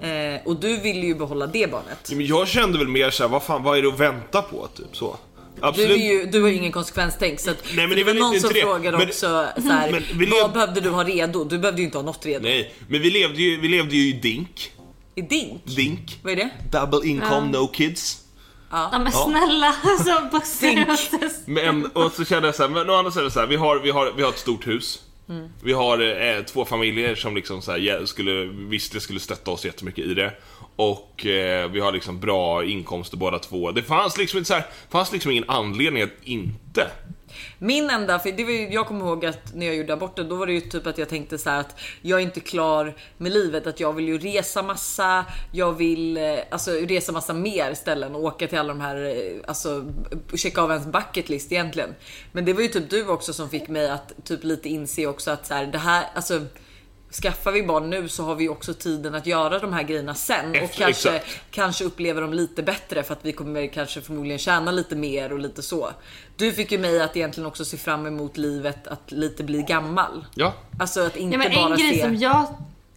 Eh, 0.00 0.08
och 0.48 0.56
du 0.60 0.76
ville 0.76 1.06
ju 1.06 1.14
behålla 1.14 1.46
det 1.46 1.70
barnet. 1.70 1.98
Ja, 2.10 2.16
men 2.16 2.26
jag 2.26 2.48
kände 2.48 2.78
väl 2.78 2.88
mer 2.88 3.10
såhär, 3.10 3.30
vad 3.30 3.42
fan, 3.42 3.62
vad 3.62 3.78
är 3.78 3.82
det 3.82 3.88
att 3.88 4.00
vänta 4.00 4.42
på? 4.42 4.68
Typ 4.76 4.96
så. 4.96 5.16
Du, 5.60 5.66
Absolut. 5.66 5.90
är 5.90 5.96
ju, 5.96 6.24
du 6.26 6.42
har 6.42 6.48
ju 6.48 6.54
ingen 6.56 6.72
konsekvenstänk 6.72 7.40
så 7.40 7.50
att 7.50 7.64
Nej, 7.76 7.86
men 7.86 7.96
det 7.96 8.04
var 8.04 8.14
någon 8.14 8.40
som 8.40 8.50
det. 8.54 8.60
frågade 8.60 8.98
Men- 8.98 9.08
också 9.08 9.46
så 9.56 9.68
här, 9.68 9.92
men 9.92 10.02
vi 10.18 10.26
vad 10.26 10.50
lev- 10.50 10.52
behövde 10.52 10.80
du 10.80 10.90
ha 10.90 11.04
redo? 11.04 11.44
Du 11.44 11.58
behövde 11.58 11.80
ju 11.80 11.84
inte 11.86 11.98
ha 11.98 12.02
något 12.02 12.26
redo. 12.26 12.42
Nej, 12.42 12.74
men 12.88 13.02
vi 13.02 13.10
levde 13.10 13.42
ju, 13.42 13.60
vi 13.60 13.68
levde 13.68 13.96
ju 13.96 14.08
i 14.08 14.12
DINK. 14.12 14.72
I 15.14 15.20
dink? 15.22 15.64
DINK. 15.76 16.18
Vad 16.22 16.32
är 16.32 16.36
det? 16.36 16.50
Double 16.70 17.08
income, 17.08 17.50
no 17.58 17.66
kids. 17.68 18.24
Ja 18.70 18.98
men 18.98 19.12
snälla, 19.12 19.74
alltså. 19.84 20.10
Men, 21.46 21.86
och 21.86 22.12
så 22.12 22.24
kände 22.24 22.48
jag 22.48 22.54
så 22.54 22.62
här, 22.62 22.70
men 22.70 22.90
å 22.90 22.94
andra 22.94 23.10
sidan 23.10 23.30
så 23.30 23.40
här, 23.40 23.46
vi 23.46 23.56
har, 23.56 23.78
vi 23.78 23.90
har, 23.90 24.12
vi 24.16 24.22
har 24.22 24.30
ett 24.30 24.38
stort 24.38 24.66
hus. 24.66 25.02
Vi 25.62 25.72
har 25.72 26.22
eh, 26.22 26.42
två 26.44 26.64
familjer 26.64 27.14
som 27.14 27.34
liksom 27.36 27.62
så 27.62 27.70
här, 27.70 27.78
ja, 27.78 28.06
skulle, 28.06 28.44
visste 28.44 29.00
skulle 29.00 29.20
stötta 29.20 29.50
oss 29.50 29.64
jättemycket 29.64 30.04
i 30.04 30.14
det. 30.14 30.32
Och 30.76 31.26
eh, 31.26 31.70
vi 31.70 31.80
har 31.80 31.92
liksom 31.92 32.20
bra 32.20 32.64
inkomster 32.64 33.16
båda 33.16 33.38
två. 33.38 33.70
Det 33.70 33.82
fanns 33.82 34.18
liksom, 34.18 34.38
inte 34.38 34.48
så 34.48 34.54
här, 34.54 34.66
fanns 34.90 35.12
liksom 35.12 35.30
ingen 35.30 35.50
anledning 35.50 36.02
att 36.02 36.10
inte. 36.22 36.90
Min 37.58 37.90
enda, 37.90 38.18
för 38.18 38.32
det 38.32 38.44
var 38.44 38.50
ju, 38.50 38.68
jag 38.68 38.86
kommer 38.86 39.06
ihåg 39.06 39.26
att 39.26 39.54
när 39.54 39.66
jag 39.66 39.76
gjorde 39.76 39.92
aborten, 39.92 40.28
då 40.28 40.36
var 40.36 40.46
det 40.46 40.52
ju 40.52 40.60
typ 40.60 40.86
att 40.86 40.98
jag 40.98 41.08
tänkte 41.08 41.38
så 41.38 41.50
här 41.50 41.60
att 41.60 41.80
jag 42.02 42.18
är 42.18 42.22
inte 42.22 42.40
klar 42.40 42.94
med 43.16 43.32
livet, 43.32 43.66
att 43.66 43.80
jag 43.80 43.92
vill 43.92 44.08
ju 44.08 44.18
resa 44.18 44.62
massa, 44.62 45.24
jag 45.52 45.72
vill 45.72 46.16
eh, 46.16 46.38
alltså 46.50 46.70
resa 46.70 47.12
massa 47.12 47.32
mer 47.32 47.74
ställen 47.74 48.14
och 48.14 48.24
åka 48.24 48.46
till 48.46 48.58
alla 48.58 48.68
de 48.68 48.80
här, 48.80 48.96
eh, 49.04 49.40
alltså 49.46 49.92
checka 50.34 50.62
av 50.62 50.70
ens 50.70 50.86
bucket 50.86 51.28
list 51.28 51.52
egentligen. 51.52 51.94
Men 52.32 52.44
det 52.44 52.52
var 52.52 52.62
ju 52.62 52.68
typ 52.68 52.90
du 52.90 53.08
också 53.08 53.32
som 53.32 53.50
fick 53.50 53.68
mig 53.68 53.90
att 53.90 54.12
typ 54.24 54.44
lite 54.44 54.68
inse 54.68 55.06
också 55.06 55.30
att 55.30 55.46
så 55.46 55.54
här, 55.54 55.66
det 55.66 55.78
här, 55.78 56.06
alltså 56.14 56.40
Skaffar 57.10 57.52
vi 57.52 57.62
barn 57.62 57.90
nu 57.90 58.08
så 58.08 58.24
har 58.24 58.34
vi 58.34 58.48
också 58.48 58.74
tiden 58.74 59.14
att 59.14 59.26
göra 59.26 59.58
de 59.58 59.72
här 59.72 59.82
grejerna 59.82 60.14
sen 60.14 60.50
och 60.62 60.72
kanske, 60.72 61.22
kanske 61.50 61.84
uppleva 61.84 62.20
dem 62.20 62.32
lite 62.32 62.62
bättre 62.62 63.02
för 63.02 63.12
att 63.12 63.24
vi 63.24 63.32
kommer 63.32 63.66
kanske 63.66 64.00
förmodligen 64.00 64.38
tjäna 64.38 64.70
lite 64.70 64.96
mer 64.96 65.32
och 65.32 65.38
lite 65.38 65.62
så. 65.62 65.90
Du 66.36 66.52
fick 66.52 66.72
ju 66.72 66.78
mig 66.78 67.00
att 67.00 67.16
egentligen 67.16 67.46
också 67.46 67.64
se 67.64 67.76
fram 67.76 68.06
emot 68.06 68.36
livet 68.36 68.86
att 68.86 69.12
lite 69.12 69.44
bli 69.44 69.62
gammal. 69.62 70.26
Ja. 70.34 70.54
Alltså 70.80 71.06
att 71.06 71.16
inte 71.16 71.36
Ja, 71.36 71.38
men 71.38 71.54
bara 71.54 71.74
en 71.74 71.78
grej 71.78 71.94
se... 71.94 72.02
som 72.02 72.16
jag 72.16 72.46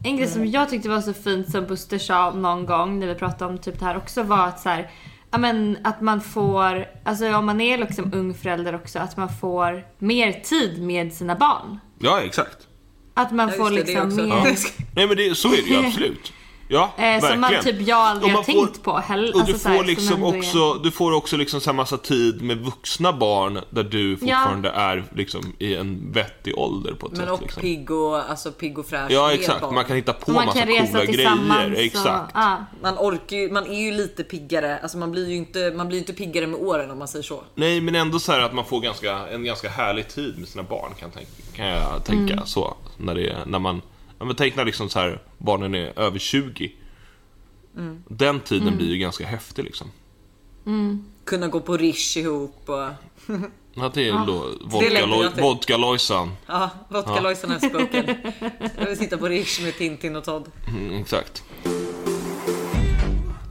en 0.03 0.17
grej 0.17 0.27
som 0.27 0.45
jag 0.45 0.69
tyckte 0.69 0.89
var 0.89 1.01
så 1.01 1.13
fint 1.13 1.51
som 1.51 1.65
Buster 1.65 1.97
sa 1.97 2.31
någon 2.31 2.65
gång 2.65 2.99
när 2.99 3.07
vi 3.07 3.15
pratade 3.15 3.51
om 3.51 3.57
typ 3.57 3.79
det 3.79 3.85
här 3.85 3.97
också 3.97 4.23
var 4.23 4.47
att 4.47 4.59
så 4.59 4.69
här, 4.69 4.91
ja, 5.31 5.37
men 5.37 5.77
att 5.83 6.01
man 6.01 6.21
får, 6.21 6.85
alltså 7.05 7.35
om 7.35 7.45
man 7.45 7.61
är 7.61 7.77
liksom 7.77 8.13
ung 8.13 8.33
förälder 8.33 8.75
också, 8.75 8.99
att 8.99 9.17
man 9.17 9.29
får 9.29 9.85
mer 9.97 10.31
tid 10.31 10.81
med 10.81 11.13
sina 11.13 11.35
barn. 11.35 11.79
Ja, 11.99 12.21
exakt. 12.21 12.67
Att 13.13 13.31
man 13.31 13.49
Ja, 13.49 13.55
får 13.55 13.69
det, 13.69 13.75
det 13.75 13.83
liksom 13.83 14.07
också. 14.07 14.21
mer, 14.21 14.27
Ja. 14.35 14.55
Nej 14.95 15.07
men 15.07 15.17
det, 15.17 15.35
så 15.37 15.47
är 15.47 15.51
det 15.57 15.69
ju 15.69 15.85
absolut. 15.87 16.33
Ja, 16.73 16.91
eh, 16.97 17.01
verkligen. 17.03 17.31
som 17.31 17.41
man 17.41 17.63
typ 17.63 17.87
jag 17.87 17.97
aldrig 17.99 18.23
Och 18.23 18.29
har 18.29 18.35
man 18.37 18.45
får- 18.45 18.65
tänkt 18.65 18.83
på 18.83 18.97
heller. 18.97 19.33
Och 19.35 19.39
Alltså 19.39 19.53
du 19.53 19.59
så 19.59 19.69
här, 19.69 19.75
får 19.77 19.83
som 19.83 19.89
liksom 19.89 20.23
är- 20.23 20.37
också, 20.37 20.73
du 20.73 20.91
får 20.91 21.11
också 21.13 21.37
liksom 21.37 21.61
så 21.61 21.69
här 21.69 21.75
massa 21.75 21.97
tid 21.97 22.41
med 22.41 22.57
vuxna 22.57 23.13
barn 23.13 23.59
där 23.69 23.83
du 23.83 24.17
fortfarande 24.17 24.69
är 24.69 25.03
liksom 25.15 25.53
i 25.59 25.75
en 25.75 26.11
vettig 26.11 26.57
ålder 26.57 26.93
på 26.93 27.05
ett 27.07 27.11
Men 27.11 27.21
sätt. 27.21 27.29
och 27.31 27.41
liksom. 27.41 27.61
pigg 27.61 27.91
och, 27.91 28.29
alltså 28.29 28.51
pigg 28.51 28.79
och 28.79 28.85
fräsch 28.85 29.11
Ja 29.11 29.33
exakt, 29.33 29.61
barn. 29.61 29.75
man 29.75 29.85
kan 29.85 29.95
hitta 29.95 30.13
på 30.13 30.31
man 30.31 30.45
massa 30.45 30.59
kan 30.59 30.67
resa 30.67 30.91
coola 30.91 31.05
grejer. 31.05 31.73
Exakt. 31.77 32.31
Och, 32.35 32.39
ja. 32.41 32.65
Man 32.81 32.95
orkar 32.97 33.37
ju, 33.37 33.51
man 33.51 33.65
är 33.67 33.79
ju 33.81 33.91
lite 33.91 34.23
piggare, 34.23 34.79
alltså 34.79 34.97
man 34.97 35.11
blir 35.11 35.29
ju 35.29 35.35
inte, 35.35 35.73
man 35.75 35.87
blir 35.87 35.97
inte 35.99 36.13
piggare 36.13 36.47
med 36.47 36.59
åren 36.59 36.91
om 36.91 36.99
man 36.99 37.07
säger 37.07 37.23
så. 37.23 37.43
Nej 37.55 37.81
men 37.81 37.95
ändå 37.95 38.19
så 38.19 38.31
här 38.31 38.39
att 38.39 38.53
man 38.53 38.65
får 38.65 38.81
ganska, 38.81 39.27
en 39.27 39.43
ganska 39.43 39.69
härlig 39.69 40.07
tid 40.09 40.37
med 40.39 40.47
sina 40.47 40.63
barn 40.63 40.91
kan, 40.99 41.11
tänka, 41.11 41.31
kan 41.55 41.65
jag 41.67 42.05
tänka 42.05 42.33
Mm. 42.33 42.45
så. 42.45 42.77
När, 43.01 43.15
det, 43.15 43.27
är- 43.29 43.45
när 43.45 43.59
man, 43.59 43.81
ja, 44.19 44.25
men 44.25 44.35
tänk 44.35 44.55
när 44.55 44.65
liksom 44.65 44.89
så 44.89 44.99
här, 44.99 45.21
barnen 45.37 45.75
är 45.75 45.99
över 45.99 46.19
20. 46.19 46.71
Mm. 47.77 48.03
Den 48.07 48.39
tiden 48.39 48.77
blir 48.77 48.87
ju 48.87 48.97
ganska 48.97 49.25
häftig 49.25 49.63
liksom. 49.63 49.91
Kunna 51.25 51.47
gå 51.47 51.59
på 51.59 51.77
Rish 51.77 52.17
ihop 52.17 52.63
och... 52.65 52.87
Ja, 53.73 53.91
det 53.93 54.09
är 54.09 54.13
då 54.25 55.23
jag 55.23 55.33
till. 55.33 55.43
vodka-Lojsan. 55.43 56.31
Ja, 56.47 56.69
vodka 56.89 57.11
Ja. 57.15 57.19
Lojsan 57.21 57.51
has 57.51 57.69
spoken. 57.69 58.05
Jag 58.79 58.85
vill 58.87 58.97
sitta 58.97 59.17
på 59.17 59.27
Rish 59.27 59.61
med 59.63 59.77
Tintin 59.77 60.15
och 60.15 60.23
Todd. 60.23 60.51
Mm, 60.67 61.01
exakt. 61.01 61.43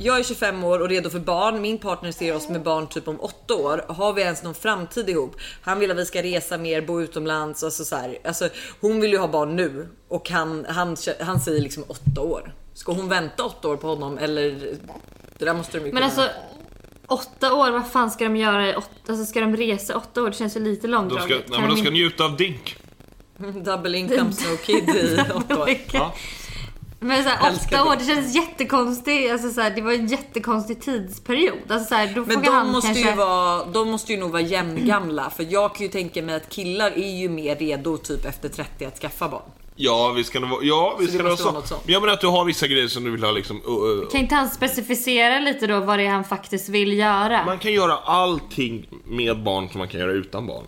Jag 0.03 0.19
är 0.19 0.23
25 0.23 0.65
år 0.65 0.79
och 0.81 0.89
redo 0.89 1.11
för 1.11 1.19
barn. 1.19 1.61
Min 1.63 1.79
partner 1.79 2.13
ser 2.13 2.37
oss 2.37 2.49
med 2.49 2.63
barn 2.63 2.87
typ 2.87 3.09
om 3.09 3.21
8 3.21 3.55
år. 3.55 3.85
Har 3.89 4.13
vi 4.13 4.23
ens 4.23 4.43
någon 4.43 4.55
framtid 4.55 5.09
ihop? 5.11 5.37
Han 5.63 5.79
vill 5.79 5.91
att 5.91 5.97
vi 5.97 6.07
ska 6.07 6.23
resa 6.23 6.59
mer, 6.59 6.81
bo 6.83 7.01
utomlands. 7.03 7.65
Alltså 7.65 7.85
så 7.85 7.97
här. 7.97 8.19
Alltså, 8.25 8.49
hon 8.81 9.01
vill 9.01 9.11
ju 9.13 9.19
ha 9.19 9.29
barn 9.29 9.57
nu 9.57 9.89
och 10.09 10.31
han, 10.31 10.67
han, 10.69 10.97
han 11.21 11.41
säger 11.41 11.61
liksom 11.61 11.85
8 11.89 12.21
år. 12.21 12.55
Ska 12.75 12.93
hon 12.93 13.09
vänta 13.09 13.45
8 13.45 13.69
år 13.69 13.77
på 13.77 13.87
honom 13.89 14.19
eller? 14.19 14.51
Det 15.39 15.45
där 15.45 15.55
måste 15.55 15.79
de 15.79 15.87
ju 15.87 15.93
Men 15.93 16.03
kunna- 16.03 16.05
alltså 16.05 16.29
åtta 17.07 17.55
år, 17.55 17.71
vad 17.71 17.87
fan 17.91 18.11
ska 18.11 18.25
de 18.25 18.37
göra 18.37 18.71
i 18.71 18.75
åtta, 18.75 18.89
alltså 19.09 19.25
ska 19.27 19.41
de 19.41 19.57
resa 19.57 19.97
åtta 19.97 20.23
år? 20.23 20.27
Det 20.31 20.37
känns 20.37 20.57
ju 20.57 20.61
lite 20.61 20.87
De 20.87 20.91
långdraget. 20.91 21.25
ska, 21.25 21.51
nej, 21.51 21.61
men 21.61 21.71
de 21.71 21.77
ska 21.77 21.91
njuta 21.91 22.25
av 22.25 22.37
dink. 22.37 22.77
Double 23.65 23.99
income 23.99 24.31
no 24.51 24.57
kid 24.65 24.89
i 24.89 25.19
8 25.35 25.59
år. 25.61 25.71
Ja. 25.93 26.15
Men 27.03 27.23
såhär, 27.23 27.53
åtta 27.53 27.85
år, 27.85 27.91
det. 27.91 27.97
det 27.97 28.05
känns 28.05 28.35
jättekonstigt. 28.35 29.33
Alltså 29.33 29.51
såhär, 29.51 29.71
det 29.71 29.83
var 29.83 29.93
en 29.93 30.07
jättekonstig 30.07 30.81
tidsperiod. 30.81 31.59
Alltså 31.69 31.89
såhär, 31.89 32.13
då 32.15 32.25
Men 32.25 32.43
de 32.43 32.49
han 32.49 32.71
måste, 32.71 32.89
kanske... 32.89 33.11
ju 33.11 33.17
vara, 33.17 33.65
de 33.65 33.91
måste 33.91 34.13
ju 34.13 34.19
nog 34.21 34.31
vara 34.31 34.43
jämngamla 34.43 35.31
för 35.31 35.47
jag 35.51 35.75
kan 35.75 35.83
ju 35.83 35.93
tänka 35.93 36.23
mig 36.23 36.35
att 36.35 36.49
killar 36.49 36.91
är 36.91 37.19
ju 37.21 37.29
mer 37.29 37.57
redo 37.57 37.97
typ 37.97 38.25
efter 38.25 38.49
30 38.49 38.85
att 38.85 38.99
skaffa 38.99 39.29
barn. 39.29 39.43
Ja, 39.77 40.13
vi 40.17 40.25
ska 40.25 40.41
nog 40.41 40.51
vara, 40.51 40.61
ja, 40.63 40.97
vi 40.99 41.07
Så 41.07 41.13
ska 41.13 41.23
det 41.23 41.29
vara 41.29 41.37
så. 41.37 41.53
något 41.53 41.69
sånt. 41.69 41.83
Men 41.85 41.93
jag 41.93 42.01
menar 42.01 42.15
att 42.15 42.21
du 42.21 42.27
har 42.27 42.45
vissa 42.45 42.67
grejer 42.67 42.89
som 42.89 43.05
du 43.05 43.11
vill 43.11 43.25
ha 43.25 43.31
liksom... 43.31 43.57
uh, 43.69 43.73
uh, 43.73 44.09
Kan 44.09 44.21
inte 44.21 44.35
han 44.35 44.49
specificera 44.49 45.39
lite 45.39 45.67
då 45.67 45.81
vad 45.81 45.99
det 45.99 46.07
är 46.07 46.11
han 46.11 46.25
faktiskt 46.25 46.69
vill 46.69 46.99
göra? 46.99 47.45
man 47.45 47.59
kan 47.59 47.73
göra 47.73 47.97
allting 47.97 48.87
med 49.05 49.43
barn 49.43 49.69
som 49.69 49.79
man 49.79 49.89
kan 49.89 50.01
göra 50.01 50.13
utan 50.13 50.47
barn. 50.47 50.65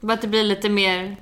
Bara 0.00 0.12
att 0.12 0.22
det 0.22 0.28
blir 0.28 0.42
lite 0.42 0.68
mer... 0.68 1.16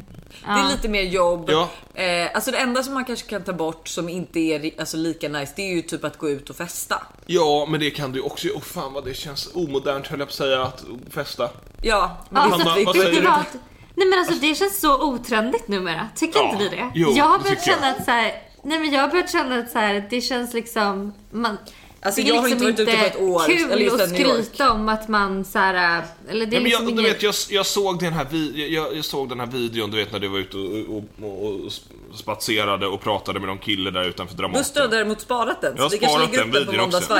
Det 0.45 0.51
är 0.51 0.71
lite 0.71 0.89
mer 0.89 1.03
jobb. 1.03 1.51
Ja. 1.51 1.69
Eh, 2.03 2.31
alltså 2.35 2.51
det 2.51 2.59
enda 2.59 2.83
som 2.83 2.95
man 2.95 3.05
kanske 3.05 3.29
kan 3.31 3.45
ta 3.45 3.53
bort 3.53 3.89
som 3.89 4.09
inte 4.09 4.39
är 4.41 4.71
alltså, 4.81 4.97
lika 4.97 5.29
nice 5.29 5.53
det 5.57 5.63
är 5.63 5.75
ju 5.75 5.83
typ 5.83 6.05
att 6.05 6.19
gå 6.19 6.31
ut 6.31 6.51
och 6.51 6.57
festa. 6.57 7.03
Ja, 7.27 7.67
men 7.71 7.81
det 7.81 7.91
kan 7.91 8.13
du 8.13 8.21
också 8.21 8.49
Åh 8.55 8.61
fan 8.63 8.93
vad 8.93 9.05
det 9.05 9.15
känns 9.15 9.51
omodernt 9.55 10.07
höll 10.07 10.19
jag 10.19 10.29
på 10.29 10.33
att 10.33 10.37
säga, 10.37 10.63
att 10.63 10.85
festa. 11.11 11.51
Ja, 11.83 12.17
men 12.31 12.43
det 12.51 12.57
Hanna, 12.57 12.65
vad 12.87 12.97
säger 12.97 13.13
det 13.15 13.21
du? 13.21 13.27
att, 13.29 13.55
nej 13.95 14.07
men 14.09 14.19
alltså 14.19 14.35
det 14.35 14.55
känns 14.55 14.81
så 14.81 15.03
otrendigt 15.13 15.69
numera. 15.69 16.09
Tycker 16.17 16.39
Ja, 16.39 16.45
inte 16.53 16.59
ni 16.65 16.69
det? 16.69 16.91
jo, 16.95 17.13
jag 17.17 17.25
har 17.25 17.39
det 17.39 17.45
börjat 17.45 17.59
tycker 17.65 17.71
jag. 17.71 17.81
känna 17.81 17.97
att 17.97 18.05
så 18.05 18.11
här, 18.11 18.33
nej 18.63 18.79
men 18.79 18.93
jag 18.93 19.01
har 19.01 19.09
börjat 19.09 19.33
känna 19.33 19.57
att 19.59 19.71
så 19.71 19.79
här, 19.79 20.07
det 20.11 20.21
känns 20.21 20.55
liksom, 20.55 21.13
man, 21.31 21.59
Alltså, 22.05 22.21
det 22.21 22.29
är 22.29 22.35
jag 22.35 22.41
har 22.41 22.49
liksom 22.49 22.69
inte 22.69 22.85
varit 22.85 22.95
ute 22.95 23.01
på 23.01 23.05
ett 23.05 23.29
år, 23.29 23.47
kul 23.47 23.71
eller 23.71 23.83
just 23.83 24.01
att 24.01 24.09
skryta 24.09 24.73
om 24.73 24.89
att 24.89 25.09
man 25.09 25.45
så 25.45 25.59
här, 25.59 26.03
eller 26.29 26.47
det 26.47 26.57
är 26.57 26.61
Nej, 26.61 26.61
men 26.61 26.63
liksom 26.63 26.85
jag, 26.85 26.97
du 26.97 27.03
inget... 27.03 27.15
vet, 27.15 27.23
jag, 27.23 27.35
jag, 27.51 27.67
såg 27.67 28.01
den 28.01 28.13
här 28.13 28.27
vi, 28.31 28.75
jag, 28.75 28.97
jag 28.97 29.05
såg 29.05 29.29
den 29.29 29.41
här 29.41 29.47
videon, 29.47 29.91
du 29.91 29.97
vet 29.97 30.13
när 30.13 30.19
du 30.19 30.29
var 30.29 30.39
ute 30.39 30.57
och, 30.57 30.97
och, 30.97 31.05
och, 31.23 31.65
och 31.65 31.73
spatserade 32.15 32.87
och 32.87 33.01
pratade 33.01 33.41
med 33.41 33.49
någon 33.49 33.59
kille 33.59 33.91
där 33.91 34.05
utanför 34.05 34.37
Dramaten. 34.37 34.61
Buster 34.61 34.81
har 34.81 34.89
däremot 34.89 35.21
sparat 35.21 35.61
den. 35.61 35.75
Jag 35.77 35.83
har 35.83 35.91
sparat 35.91 36.33
den 36.33 36.51
videon 36.51 36.81
också. 36.81 37.15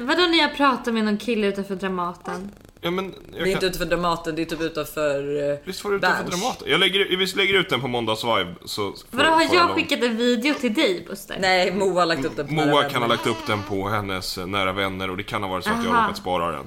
vadå 0.00 0.22
när 0.22 0.38
jag 0.38 0.56
pratar 0.56 0.92
med 0.92 1.04
någon 1.04 1.18
kille 1.18 1.46
utanför 1.46 1.74
Dramaten? 1.74 2.50
Ja, 2.80 2.90
men 2.90 3.04
jag 3.04 3.32
Det 3.32 3.38
är 3.38 3.44
kan, 3.44 3.52
inte 3.52 3.66
utanför 3.66 3.84
Dramaten, 3.84 4.34
det 4.34 4.42
är 4.42 4.46
typ 4.46 4.60
utanför... 4.60 5.50
eh, 5.50 5.56
Visst 5.64 5.84
var 5.84 5.90
det 5.90 5.96
utanför 5.96 6.22
Berns. 6.24 6.30
Dramaten? 6.40 6.70
Jag 6.70 6.80
lägger, 6.80 7.16
vi 7.16 7.26
lägger 7.26 7.54
ut 7.54 7.68
den 7.70 7.80
på 7.80 7.88
måndags 7.88 8.24
vibe 8.24 8.54
så... 8.64 8.92
får- 8.92 9.16
Vadå 9.16 9.30
har 9.30 9.42
jag 9.42 9.54
någon- 9.66 9.74
skickat 9.76 10.02
en 10.02 10.16
video 10.16 10.54
till 10.54 10.74
dig 10.74 11.04
Buster? 11.08 11.36
Nej, 11.40 11.72
Moa 11.72 12.00
har 12.00 12.06
lagt 12.06 12.24
upp 12.24 12.36
den 12.36 12.46
på 12.46 12.52
Nära 12.54 12.66
Moa 12.66 12.76
Vänner. 12.76 12.90
kan 12.90 13.02
ha 13.02 13.08
lagt 13.08 13.26
upp 13.26 13.46
den 13.46 13.62
på 13.62 13.88
hennes 13.88 14.38
eh, 14.38 14.46
nära 14.46 14.72
vänner 14.72 15.10
och 15.10 15.16
det 15.16 15.22
kan 15.22 15.42
ha 15.42 15.50
varit 15.50 15.64
så 15.64 15.70
att 15.70 15.84
jag 15.84 15.90
har 15.90 15.96
Aha. 15.98 16.04
råkat 16.06 16.16
spara 16.18 16.50
den. 16.52 16.64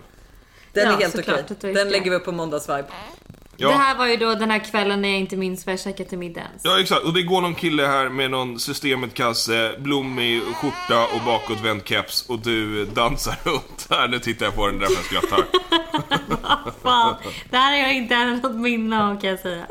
Den 0.73 0.87
Ja, 0.87 0.93
är 0.95 0.97
helt 1.01 1.19
okej. 1.19 1.43
har 1.61 1.73
Den 1.73 1.89
lägger 1.89 2.11
vi 2.11 2.15
upp 2.17 2.25
på 2.25 2.31
måndags 2.31 2.69
vibe. 2.69 2.85
Ja. 3.61 3.67
Det 3.67 3.75
här 3.75 3.95
var 3.97 4.07
ju 4.07 4.17
då 4.17 4.35
den 4.35 4.51
här 4.51 4.59
kvällen 4.59 5.01
när 5.01 5.09
jag 5.09 5.19
inte 5.19 5.37
minns 5.37 5.65
vad 5.65 5.73
jag 5.73 5.79
käkade 5.79 6.09
till 6.09 6.17
middag 6.17 6.41
ens. 6.41 6.61
Ja 6.63 6.79
exakt, 6.79 7.03
och 7.03 7.13
det 7.13 7.23
går 7.23 7.41
någon 7.41 7.55
kille 7.55 7.83
här 7.87 8.09
med 8.09 8.31
någon 8.31 8.59
systemet-kasse, 8.59 9.75
blommig 9.79 10.41
skjorta 10.41 11.03
och 11.15 11.21
bakåtvänd 11.25 11.81
keps 11.85 12.29
och 12.29 12.39
du 12.39 12.85
dansar 12.85 13.35
runt 13.43 13.87
här. 13.89 14.07
Nu 14.07 14.19
tittar 14.19 14.45
jag 14.45 14.55
på 14.55 14.67
den 14.67 14.79
därför 14.79 15.15
jag 15.15 15.23
skrattar. 15.23 15.45
Fan, 16.83 17.15
det 17.49 17.57
här 17.57 17.71
har 17.71 17.77
jag 17.77 17.95
inte 17.95 18.15
haft 18.15 18.43
något 18.43 18.55
minne 18.55 19.03
av 19.03 19.21
kan 19.21 19.29
jag 19.29 19.39
säga. 19.39 19.65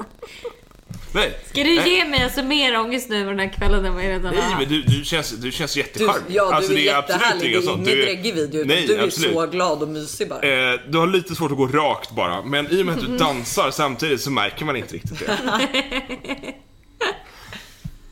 Nej, 1.13 1.39
Ska 1.47 1.63
du 1.63 1.75
ge 1.89 2.05
mig 2.05 2.25
alltså 2.25 2.43
mer 2.43 2.79
ångest 2.79 3.09
nu 3.09 3.25
den 3.25 3.39
här 3.39 3.53
kvällen 3.53 3.85
än 3.85 3.95
vad 3.95 4.05
jag 4.05 4.11
redan 4.11 4.35
nej 4.35 4.43
har 4.43 4.61
men 4.61 4.69
du, 4.69 4.83
du, 4.83 5.05
känns, 5.05 5.31
du 5.31 5.53
känns 5.53 5.75
Du, 5.75 5.81
jättecharmig. 5.81 6.23
ja, 6.29 6.49
du 6.49 6.53
Alltså, 6.55 6.73
är 6.73 6.77
det 6.77 6.83
jättehärlig. 6.83 7.53
Det 7.53 7.59
är 7.59 7.63
sånt. 7.63 7.69
ingen 7.77 7.85
Du 7.85 8.03
är- 8.03 8.07
dräggig 8.07 8.35
video. 8.35 8.61
utan 8.61 8.69
Nej, 8.77 8.87
du 8.87 8.95
är 8.97 9.05
absolut. 9.05 9.35
så 9.35 9.47
glad 9.47 9.83
och 9.83 9.89
mysig 9.89 10.29
bara. 10.29 10.41
Eh, 10.73 10.81
du 10.89 10.99
har 10.99 11.07
lite 11.07 11.35
svårt 11.35 11.51
att 11.51 11.57
gå 11.57 11.67
rakt 11.67 12.11
bara, 12.11 12.43
men 12.43 12.67
i 12.71 12.83
och 12.83 12.87
med 12.87 12.95
att 12.95 13.01
du 13.01 13.17
dansar 13.19 13.71
samtidigt 13.71 14.21
så 14.21 14.31
märker 14.31 14.65
man 14.65 14.77
inte 14.77 14.95
riktigt 14.95 15.19
det. 15.19 15.39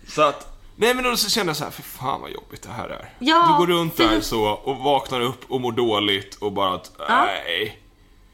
så 0.08 0.22
att, 0.22 0.58
nej 0.76 0.94
men 0.94 1.04
då 1.04 1.16
så 1.16 1.30
kände 1.30 1.50
jag 1.50 1.56
så 1.56 1.64
här, 1.64 1.70
för 1.70 1.82
fan 1.82 2.20
vad 2.20 2.30
jobbigt 2.30 2.62
det 2.62 2.72
här 2.76 2.88
är. 2.88 3.08
Ja, 3.18 3.56
du 3.60 3.66
går 3.66 3.72
runt 3.78 3.96
där 3.96 4.20
så 4.20 4.42
och 4.44 4.76
vaknar 4.76 5.20
upp 5.20 5.40
och 5.48 5.60
mår 5.60 5.72
dåligt 5.72 6.34
och 6.40 6.52
bara 6.52 6.74
att, 6.74 6.92
nej. 7.08 7.78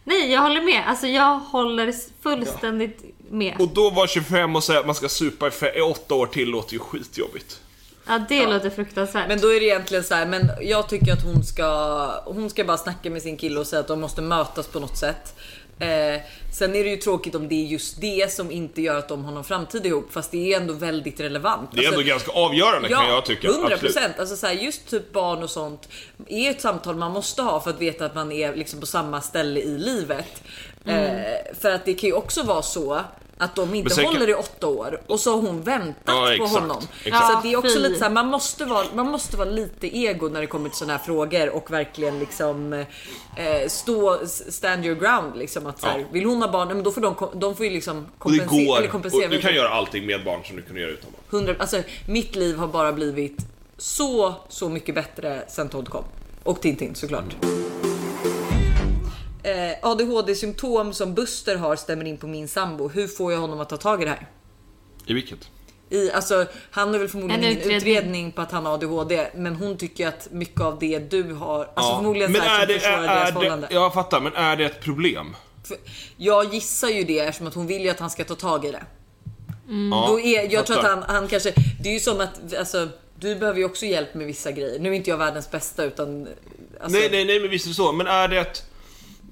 Nej, 0.05 0.33
jag 0.33 0.41
håller 0.41 0.63
med. 0.63 0.83
Alltså 0.87 1.07
jag 1.07 1.39
håller 1.39 1.95
fullständigt 2.23 3.05
med. 3.31 3.57
Och 3.59 3.69
då 3.69 3.91
var 3.91 4.07
25 4.07 4.57
och 4.57 4.65
säga 4.65 4.81
att 4.81 4.87
man 4.87 4.95
ska 4.95 5.09
supa 5.09 5.51
i 5.75 5.81
åtta 5.81 6.15
år 6.15 6.27
till 6.27 6.49
låter 6.49 6.73
ju 6.73 6.79
skitjobbigt. 6.79 7.61
Ja, 8.07 8.21
det 8.29 8.47
låter 8.47 8.71
fruktansvärt. 8.71 9.29
Men 9.29 9.41
då 9.41 9.49
är 9.49 9.61
det 9.61 9.67
egentligen 9.67 10.05
så 10.05 10.15
här, 10.15 10.27
men 10.27 10.51
jag 10.61 10.89
tycker 10.89 11.13
att 11.13 11.25
hon 11.25 11.45
ska, 11.45 12.23
hon 12.25 12.51
ska 12.51 12.65
bara 12.65 12.77
snacka 12.77 13.11
med 13.11 13.23
sin 13.23 13.37
kille 13.37 13.61
och 13.61 13.67
säga 13.67 13.81
att 13.81 13.89
de 13.89 14.01
måste 14.01 14.23
mötas 14.23 14.67
på 14.67 14.81
något 14.81 14.99
sätt. 14.99 15.37
Eh, 15.79 16.21
sen 16.53 16.75
är 16.75 16.85
det 16.85 16.91
ju 16.91 16.97
tråkigt 16.97 17.35
om 17.35 17.49
det 17.49 17.55
är 17.55 17.67
just 17.67 18.01
det 18.01 18.33
som 18.33 18.51
inte 18.51 18.83
gör 18.83 18.99
att 18.99 19.09
de 19.09 19.25
har 19.25 19.33
någon 19.33 19.45
framtid 19.45 19.87
ihop, 19.87 20.13
fast 20.13 20.31
det 20.31 20.53
är 20.53 20.61
ändå 20.61 20.75
väldigt 20.75 21.21
relevant. 21.21 21.71
Det 21.73 21.81
är 21.81 21.85
ändå 21.85 21.99
Alltså, 21.99 22.09
ganska 22.09 22.33
avgörande 22.33 22.89
kan 22.89 23.09
jag 23.09 23.25
tycka. 23.25 23.49
100 23.49 23.63
Absolut. 23.63 23.81
procent. 23.95 24.19
Alltså 24.19 24.37
så 24.37 24.47
här, 24.47 24.55
just 24.55 24.91
typ 24.91 25.13
barn 25.13 25.43
och 25.43 25.51
sånt 25.51 25.89
är 26.29 26.51
ett 26.51 26.61
samtal 26.61 26.97
man 26.97 27.13
måste 27.13 27.43
ha 27.43 27.61
för 27.61 27.71
att 27.71 27.81
veta 27.81 28.07
att 28.07 28.15
man 28.15 28.33
är 28.33 28.55
liksom 28.55 28.81
på 28.81 28.87
samma 28.87 29.21
ställe 29.21 29.61
i 29.61 29.79
livet. 29.79 30.43
Mm. 30.87 31.17
Eh, 31.17 31.57
för 31.61 31.71
att 31.71 31.85
det 31.85 31.95
kan 31.95 32.09
ju 32.09 32.15
också 32.15 32.43
vara 32.43 32.63
så 32.63 33.01
att 33.45 33.57
de 33.57 33.75
inte 33.75 33.95
kan- 33.95 34.05
håller 34.05 34.29
i 34.29 34.35
åtta 34.35 34.67
år 34.67 35.01
och 35.07 35.21
så 35.21 35.35
har 35.35 35.41
hon 35.43 35.63
väntat 35.63 35.95
Ja, 36.07 36.35
på 36.39 36.45
honom. 36.47 36.83
Exakt. 37.05 37.27
Så 37.33 37.41
det 37.43 37.53
är 37.53 37.57
också 37.57 37.79
lite 37.79 37.95
så 37.99 38.05
här, 38.05 38.11
man 38.11 38.27
måste, 38.27 38.65
vara, 38.65 38.87
man 38.95 39.07
måste 39.11 39.37
vara 39.37 39.49
lite 39.51 39.97
ego 39.99 40.29
när 40.29 40.41
det 40.41 40.47
kommer 40.47 40.69
till 40.69 40.79
sådana 40.79 40.93
här 40.99 41.05
frågor 41.05 41.49
och 41.51 41.71
verkligen 41.71 42.19
liksom 42.19 42.73
eh, 42.73 43.69
stå, 43.69 44.19
stand 44.27 44.85
your 44.87 44.97
ground 45.01 45.37
liksom 45.37 45.67
att 45.67 45.81
så 45.81 45.87
här, 45.87 45.99
Ja. 45.99 46.05
vill 46.13 46.25
hon 46.25 46.43
ha 46.43 46.49
barn, 46.53 46.69
men 46.69 46.83
då 46.83 46.91
får 46.93 47.01
de, 47.01 47.15
de 47.35 47.57
får 47.57 47.67
ju 47.67 47.73
liksom 47.73 48.01
det 48.01 48.11
kompensera. 48.19 48.65
går. 48.67 48.79
eller 48.79 48.89
kompensera 48.89 49.29
du 49.29 49.41
kan 49.41 49.55
göra 49.55 49.69
allting 49.69 50.07
med 50.07 50.25
barn 50.25 50.41
som 50.45 50.57
du 50.57 50.63
kunde 50.63 50.81
göra 50.81 50.91
utan 50.91 51.11
barn. 51.31 51.41
100, 51.41 51.55
alltså, 51.59 51.83
mitt 52.09 52.37
liv 52.37 52.57
har 52.57 52.67
bara 52.67 52.93
blivit 52.93 53.37
så, 53.79 54.35
så 54.49 54.69
mycket 54.69 54.95
bättre 54.95 55.43
sen 55.49 55.69
Todd 55.69 55.89
kom. 55.89 56.05
Och 56.43 56.61
Tintin 56.61 56.95
såklart. 56.95 57.37
Eh, 59.45 59.77
ADHD-symptom 59.83 60.93
som 60.95 61.15
Buster 61.15 61.57
har 61.57 61.77
stämmer 61.77 62.05
in 62.05 62.17
på 62.17 62.27
min 62.27 62.49
sambo. 62.49 62.89
Hur 62.89 63.07
får 63.09 63.33
jag 63.33 63.41
honom 63.41 63.61
att 63.61 63.69
ta 63.69 63.77
tag 63.77 64.03
i 64.03 64.05
det 64.05 64.11
här? 64.11 64.27
I 65.07 65.15
vilket? 65.15 65.51
I, 65.91 66.11
alltså, 66.13 66.47
han 66.71 66.93
har 66.93 66.99
väl 66.99 67.09
förmodligen 67.09 67.45
En 67.45 67.51
utredning. 67.51 67.77
utredning. 67.77 68.33
på 68.33 68.43
att 68.43 68.53
han 68.53 68.67
har 68.67 68.75
ADHD, 68.75 69.27
men 69.35 69.55
hon 69.57 69.77
tycker 69.77 70.09
att 70.09 70.29
mycket 70.31 70.61
av 70.61 70.79
det 70.79 70.99
du 70.99 71.33
har, 71.33 71.59
alltså 71.59 71.73
Ja, 71.77 71.97
förmodligen 71.97 72.33
men 72.33 72.41
så 72.41 72.47
här 72.49 72.63
är 72.63 72.67
det, 72.67 72.75
försvårar 72.75 72.99
är, 73.03 73.07
deras 73.09 73.29
förhållande. 73.33 73.67
det, 73.71 73.75
jag 73.75 73.95
fattar, 73.95 74.21
men 74.21 74.33
är 74.35 74.57
det 74.57 74.65
ett 74.65 74.81
problem? 74.81 75.37
För 75.65 75.77
Jag 76.17 76.55
gissar 76.55 76.89
ju 76.89 77.05
det 77.05 77.19
eftersom 77.19 77.47
att 77.47 77.55
hon 77.55 77.67
vill 77.67 77.83
ju 77.83 77.89
att 77.91 78.01
han 78.01 78.11
ska 78.11 78.25
ta 78.25 78.35
tag 78.35 78.65
i 78.65 78.71
det. 78.71 78.85
Ja, 79.91 80.05
Då 80.09 80.21
är, 80.21 80.53
jag 80.53 80.67
tror 80.67 80.79
att 80.79 80.85
han, 80.85 81.03
han 81.03 81.29
kanske, 81.29 81.53
det 81.83 81.89
är 81.89 81.93
ju 81.93 82.01
som 82.01 82.21
att, 82.21 82.55
alltså, 82.59 82.89
du 83.19 83.37
behöver 83.37 83.59
ju 83.59 83.65
också 83.65 83.87
hjälp 83.87 84.15
med 84.15 84.27
vissa 84.27 84.53
grejer. 84.53 84.79
Nu 84.79 84.89
är 84.89 84.93
inte 84.95 85.11
jag 85.11 85.17
världens 85.19 85.51
bästa 85.51 85.85
utan... 85.85 86.29
Alltså, 86.81 86.99
Nej, 86.99 87.09
nej, 87.11 87.25
nej, 87.25 87.41
men 87.41 87.51
visst 87.51 87.67
är 87.67 87.69
det 87.69 87.75
så. 87.75 87.93
Men 87.93 88.07
är 88.07 88.29
det 88.29 88.39
ett... 88.39 88.63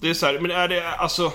Det 0.02 0.10
är 0.10 0.14
så 0.14 0.26
här, 0.26 0.38
men 0.38 0.50
är 0.50 0.68
det 0.68 0.88
alltså... 0.88 1.32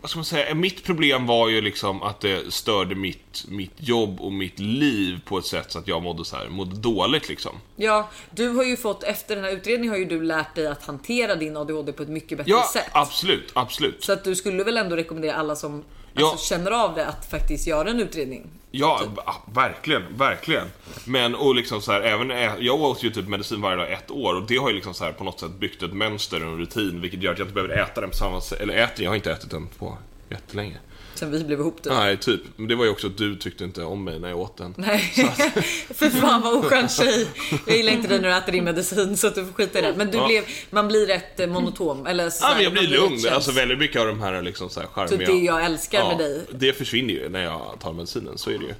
Vad 0.00 0.10
ska 0.10 0.18
man 0.18 0.24
säga? 0.24 0.54
Mitt 0.54 0.84
problem 0.84 1.26
var 1.26 1.48
ju 1.48 1.60
liksom 1.60 2.02
att 2.02 2.20
det 2.20 2.52
störde 2.52 2.94
mitt, 2.94 3.44
mitt 3.48 3.72
jobb 3.76 4.20
och 4.20 4.32
mitt 4.32 4.58
liv 4.58 5.20
på 5.24 5.38
ett 5.38 5.46
sätt 5.46 5.72
så 5.72 5.78
att 5.78 5.88
jag 5.88 6.02
mådde 6.02 6.24
så 6.24 6.36
här, 6.36 6.48
mådde 6.48 6.76
dåligt 6.76 7.28
liksom. 7.28 7.52
Ja, 7.76 8.08
du 8.30 8.48
har 8.48 8.64
ju 8.64 8.76
fått, 8.76 9.02
efter 9.02 9.36
den 9.36 9.44
här 9.44 9.50
utredningen 9.52 9.90
har 9.90 9.98
ju 9.98 10.04
du 10.04 10.22
lärt 10.22 10.54
dig 10.54 10.66
att 10.66 10.84
hantera 10.86 11.34
din 11.36 11.56
ADHD 11.56 11.92
på 11.92 12.02
ett 12.02 12.08
mycket 12.08 12.38
bättre 12.38 12.50
Ja, 12.50 12.70
sätt. 12.72 12.86
absolut, 12.92 13.50
absolut. 13.52 14.04
Så 14.04 14.12
att 14.12 14.24
du 14.24 14.36
skulle 14.36 14.64
väl 14.64 14.76
ändå 14.76 14.96
rekommendera 14.96 15.34
alla 15.34 15.56
som 15.56 15.84
Ja. 16.20 16.30
alltså, 16.30 16.46
känner 16.46 16.70
av 16.70 16.94
det 16.94 17.06
att 17.06 17.24
faktiskt 17.30 17.66
göra 17.66 17.90
en 17.90 18.00
utredning. 18.00 18.46
Ja, 18.70 19.02
va- 19.16 19.34
verkligen, 19.54 20.02
verkligen. 20.16 20.66
Men 21.04 21.34
och 21.34 21.54
liksom 21.54 21.80
så 21.82 21.92
här, 21.92 22.00
även 22.00 22.30
ä- 22.30 22.56
jag 22.58 22.80
åt 22.80 23.02
ju 23.02 23.10
typ 23.10 23.28
medicin 23.28 23.60
varje 23.60 23.76
dag 23.76 23.92
ett 23.92 24.10
år 24.10 24.34
och 24.34 24.42
det 24.48 24.56
har 24.56 24.68
ju 24.68 24.74
liksom 24.74 24.94
så 24.94 25.04
här 25.04 25.12
på 25.12 25.24
något 25.24 25.40
sätt 25.40 25.50
byggt 25.50 25.82
ett 25.82 25.92
mönster 25.92 26.44
och 26.44 26.52
en 26.52 26.58
rutin 26.58 27.00
vilket 27.00 27.22
gör 27.22 27.32
att 27.32 27.38
jag 27.38 27.44
inte 27.46 27.54
behöver 27.54 27.74
äta 27.82 28.00
den 28.00 28.10
på 28.10 28.16
samma 28.16 28.40
sätt. 28.40 28.60
Eller 28.60 28.74
äter, 28.74 29.04
jag 29.04 29.10
har 29.10 29.16
inte 29.16 29.32
ätit 29.32 29.50
den 29.50 29.66
på 29.78 29.98
jättelänge. 30.28 30.76
Sen 31.20 31.30
vi 31.30 31.44
blev 31.44 31.60
ihop 31.60 31.82
typ. 31.82 31.92
Nej, 31.92 32.16
typ. 32.16 32.40
Men 32.56 32.68
det 32.68 32.74
var 32.74 32.84
ju 32.84 32.90
också 32.90 33.06
att 33.06 33.18
du 33.18 33.36
tyckte 33.36 33.64
inte 33.64 33.82
om 33.84 34.04
mig 34.04 34.18
när 34.20 34.28
jag 34.28 34.38
åt 34.38 34.56
den. 34.56 34.74
Nej, 34.78 34.98
för 35.94 36.10
fan 36.10 36.42
vad 36.42 36.54
oskön 36.54 36.88
tjej. 36.88 37.26
Jag 37.66 37.76
gillar 37.76 37.92
inte 37.92 38.08
dig 38.08 38.20
när 38.20 38.28
du 38.28 38.34
äter 38.36 38.52
din 38.52 38.64
medicin 38.64 39.16
så 39.16 39.26
att 39.26 39.34
du 39.34 39.44
får 39.46 39.52
skita 39.52 39.78
i 39.78 39.82
det. 39.82 39.94
Men 39.96 40.10
du 40.10 40.18
Ja. 40.18 40.26
blev, 40.26 40.44
man 40.70 40.88
blir 40.88 41.06
rätt 41.06 41.40
eh, 41.40 41.46
monotom. 41.46 42.06
Eller 42.06 42.30
så 42.30 42.44
Ja, 42.44 42.52
men 42.54 42.64
jag 42.64 42.72
blir 42.72 42.88
lugn. 42.88 43.18
käns- 43.18 43.26
Alltså 43.34 43.52
väldigt 43.52 43.78
mycket 43.78 44.00
av 44.00 44.06
de 44.06 44.20
här 44.20 44.42
liksom 44.42 44.70
så 44.70 44.80
här 44.80 44.86
charmiga... 44.86 45.18
Typ 45.18 45.26
det 45.26 45.32
jag 45.44 45.64
älskar 45.64 46.08
med 46.08 46.18
dig. 46.18 46.44
Det 46.50 46.72
försvinner 46.72 47.14
ju 47.14 47.28
när 47.28 47.42
jag 47.44 47.76
tar 47.80 47.92
medicinen, 47.92 48.38
så 48.38 48.50
är 48.50 48.58
det 48.58 48.64
ju. 48.64 48.74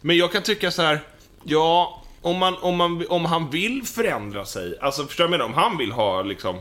Men 0.00 0.16
jag 0.16 0.32
kan 0.32 0.42
tycka 0.42 0.70
så 0.70 0.82
här, 0.82 1.00
ja, 1.44 2.02
om, 2.22 2.36
man, 2.38 2.54
om, 2.60 2.76
man, 2.76 3.04
om 3.08 3.24
han 3.24 3.50
vill 3.50 3.82
förändra 3.84 4.44
sig, 4.44 4.78
alltså 4.80 5.06
förstår 5.06 5.24
du 5.24 5.30
vad 5.30 5.34
jag 5.40 5.46
menar? 5.48 5.58
Om 5.64 5.70
han 5.70 5.78
vill 5.78 5.92
ha 5.92 6.22
liksom... 6.22 6.56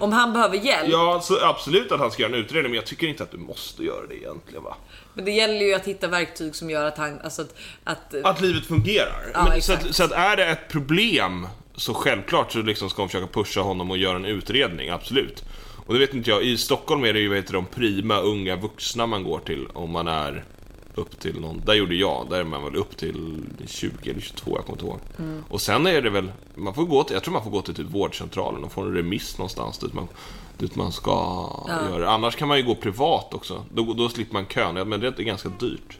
Om 0.00 0.12
han 0.12 0.32
behöver 0.32 0.56
hjälp. 0.56 0.88
Ja, 0.90 1.20
så 1.22 1.44
absolut 1.44 1.92
att 1.92 2.00
han 2.00 2.10
ska 2.10 2.22
göra 2.22 2.32
en 2.32 2.38
utredning, 2.38 2.70
men 2.70 2.76
jag 2.76 2.86
tycker 2.86 3.06
inte 3.06 3.22
att 3.22 3.30
du 3.30 3.38
måste 3.38 3.82
göra 3.82 4.06
det 4.06 4.16
egentligen 4.16 4.62
va? 4.62 4.76
Men 5.14 5.24
det 5.24 5.30
gäller 5.30 5.66
ju 5.66 5.74
att 5.74 5.84
hitta 5.84 6.08
verktyg 6.08 6.54
som 6.54 6.70
gör 6.70 6.84
att 6.84 6.98
han, 6.98 7.20
alltså 7.20 7.42
att, 7.42 7.54
att 7.84 8.14
Att 8.24 8.40
livet 8.40 8.66
fungerar. 8.66 9.30
Ja, 9.34 9.46
men, 9.48 9.62
så, 9.62 9.72
att, 9.72 9.94
så 9.94 10.04
att 10.04 10.12
är 10.12 10.36
det 10.36 10.46
ett 10.46 10.68
problem 10.68 11.46
så 11.76 11.94
självklart 11.94 12.52
så 12.52 12.58
liksom 12.58 12.90
ska 12.90 13.02
man 13.02 13.08
försöka 13.08 13.26
pusha 13.26 13.60
honom 13.60 13.90
och 13.90 13.98
göra 13.98 14.16
en 14.16 14.24
utredning, 14.24 14.90
absolut. 14.90 15.44
Och 15.86 15.94
det 15.94 16.00
vet 16.00 16.14
inte 16.14 16.30
jag, 16.30 16.42
i 16.42 16.56
Stockholm 16.58 17.04
är 17.04 17.12
det 17.12 17.18
ju 17.18 17.28
vad 17.28 17.36
heter 17.36 17.52
de 17.52 17.66
prima 17.66 18.18
unga 18.20 18.56
vuxna 18.56 19.06
man 19.06 19.24
går 19.24 19.38
till 19.38 19.66
om 19.72 19.90
man 19.90 20.08
är 20.08 20.44
upp 20.94 21.20
till 21.20 21.40
någon, 21.40 21.62
där 21.64 21.74
gjorde 21.74 21.94
jag, 21.94 22.26
där 22.30 22.40
är 22.40 22.44
man 22.44 22.64
väl 22.64 22.76
upp 22.76 22.96
till 22.96 23.46
20 23.66 24.10
eller 24.10 24.20
22, 24.20 24.50
jag 24.56 24.64
kommer 24.64 24.72
inte 24.72 24.84
ihåg. 24.84 24.98
Mm. 25.18 25.44
Och 25.48 25.60
sen 25.60 25.86
är 25.86 26.02
det 26.02 26.10
väl, 26.10 26.32
man 26.54 26.74
får 26.74 26.84
gå 26.84 27.04
till, 27.04 27.14
jag 27.14 27.22
tror 27.22 27.32
man 27.32 27.42
får 27.44 27.50
gå 27.50 27.62
till 27.62 27.74
typ 27.74 27.86
vårdcentralen 27.86 28.64
och 28.64 28.72
få 28.72 28.80
en 28.80 28.94
remiss 28.94 29.38
någonstans 29.38 29.78
dit 29.78 29.92
man, 29.94 30.08
dit 30.58 30.76
man 30.76 30.92
ska 30.92 31.10
göra 31.90 31.98
det. 31.98 32.10
Annars 32.10 32.36
kan 32.36 32.48
man 32.48 32.56
ju 32.56 32.62
gå 32.64 32.74
privat 32.74 33.34
också, 33.34 33.64
då, 33.74 33.92
då 33.92 34.08
slipper 34.08 34.32
man 34.32 34.46
kön, 34.46 34.76
Ja, 34.76 34.84
men 34.84 35.00
det 35.00 35.18
är 35.18 35.22
ganska 35.22 35.48
dyrt. 35.48 35.98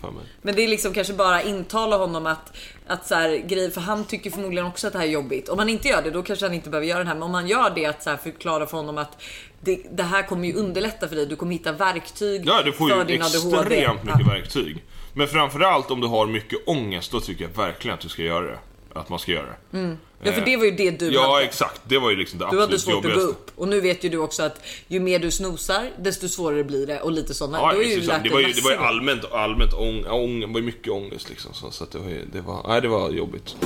för 0.00 0.10
mig. 0.10 0.24
Men 0.42 0.54
det 0.54 0.64
är 0.64 0.68
liksom 0.68 0.92
kanske 0.92 1.12
bara 1.12 1.42
intala 1.42 1.96
honom 1.96 2.26
att, 2.26 2.56
att 2.86 3.06
så 3.06 3.14
här, 3.14 3.36
grej, 3.36 3.70
för 3.70 3.80
han 3.80 4.04
tycker 4.04 4.30
förmodligen 4.30 4.66
också 4.66 4.86
att 4.86 4.92
det 4.92 4.98
här 4.98 5.06
är 5.06 5.10
jobbigt. 5.10 5.48
Om 5.48 5.58
han 5.58 5.68
inte 5.68 5.88
gör 5.88 6.02
det 6.02 6.10
då 6.10 6.22
kanske 6.22 6.46
han 6.46 6.54
inte 6.54 6.70
behöver 6.70 6.86
göra 6.86 6.98
det 6.98 7.08
här. 7.08 7.14
Men 7.14 7.22
om 7.22 7.34
han 7.34 7.48
gör 7.48 7.70
det 7.74 7.86
att 7.86 8.02
så 8.02 8.10
här, 8.10 8.16
förklara 8.16 8.66
för 8.66 8.76
honom 8.76 8.98
att 8.98 9.22
det, 9.60 9.82
det 9.92 10.02
här 10.02 10.22
kommer 10.22 10.48
ju 10.48 10.54
underlätta 10.54 11.08
för 11.08 11.16
dig. 11.16 11.26
Du 11.26 11.36
kommer 11.36 11.52
hitta 11.52 11.72
verktyg 11.72 12.42
Ja, 12.46 12.62
du 12.62 12.72
får 12.72 12.88
för 12.88 13.08
ju 13.08 13.14
extremt 13.14 13.54
ADHD. 13.54 13.76
mycket 14.04 14.20
Ja. 14.26 14.32
verktyg. 14.32 14.84
Men 15.14 15.28
framförallt 15.28 15.90
om 15.90 16.00
du 16.00 16.06
har 16.06 16.26
mycket 16.26 16.58
ångest, 16.68 17.12
då 17.12 17.20
tycker 17.20 17.44
jag 17.44 17.50
verkligen 17.64 17.94
att 17.94 18.00
du 18.00 18.08
ska 18.08 18.22
göra 18.22 18.46
det. 18.46 18.58
Att 18.94 19.08
man 19.08 19.18
ska 19.18 19.32
göra 19.32 19.46
det. 19.70 19.96
ja, 20.22 20.32
för 20.32 20.40
det 20.44 20.56
var 20.56 20.64
ju 20.64 20.70
det 20.70 20.90
du 20.90 21.10
Ja, 21.10 21.32
hade. 21.32 21.44
exakt. 21.44 21.80
Det 21.84 21.98
var 21.98 22.10
ju 22.10 22.16
liksom 22.16 22.38
det 22.38 22.44
Du 22.44 22.46
absolut 22.48 22.68
hade 22.70 22.78
svårt 22.78 23.04
att 23.04 23.14
gå 23.14 23.20
upp 23.20 23.50
och 23.56 23.68
nu 23.68 23.80
vet 23.80 24.04
ju 24.04 24.08
du 24.08 24.18
också 24.18 24.42
att 24.42 24.60
ju 24.88 25.00
mer 25.00 25.18
du 25.18 25.30
snosar 25.30 25.90
desto 25.98 26.28
svårare 26.28 26.64
blir 26.64 26.86
det 26.86 27.00
och 27.00 27.12
lite 27.12 27.34
sådana. 27.34 27.58
Ja, 27.58 27.72
ju 27.82 28.00
det, 28.00 28.18
dig 28.18 28.30
var 28.30 28.40
ju, 28.40 28.52
det 28.52 28.60
var 28.64 28.70
ju 28.70 28.76
allmänt, 28.76 29.24
allmänt 29.32 29.74
ång, 29.74 30.04
ång, 30.06 30.40
det 30.40 30.46
var 30.46 30.60
ju 30.60 30.66
mycket 30.66 30.92
ångest 30.92 31.28
liksom. 31.28 31.54
Så, 31.54 31.70
så 31.70 31.84
att 31.84 31.90
det 31.90 31.98
var, 31.98 32.08
ju- 32.10 32.26
det 32.32 32.40
var, 32.40 32.64
nej, 32.68 32.80
det 32.80 32.88
var 32.88 33.10
jobbigt. 33.10 33.56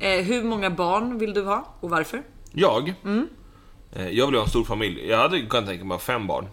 eh, 0.00 0.10
Hur 0.20 0.42
många 0.42 0.70
barn 0.70 1.18
vill 1.18 1.34
du 1.34 1.42
ha 1.42 1.74
och 1.80 1.90
varför? 1.90 2.22
Jag? 2.52 2.94
Mm. 3.04 3.28
Eh, 3.96 4.08
Jag 4.08 4.26
vill 4.26 4.34
ha 4.36 4.42
en 4.42 4.48
stor 4.48 4.64
familj. 4.64 5.08
Jag 5.08 5.18
hade 5.18 5.40
kunnat 5.42 5.66
tänka 5.68 5.84
mig 5.84 5.98
fem 5.98 6.26
barn. 6.26 6.48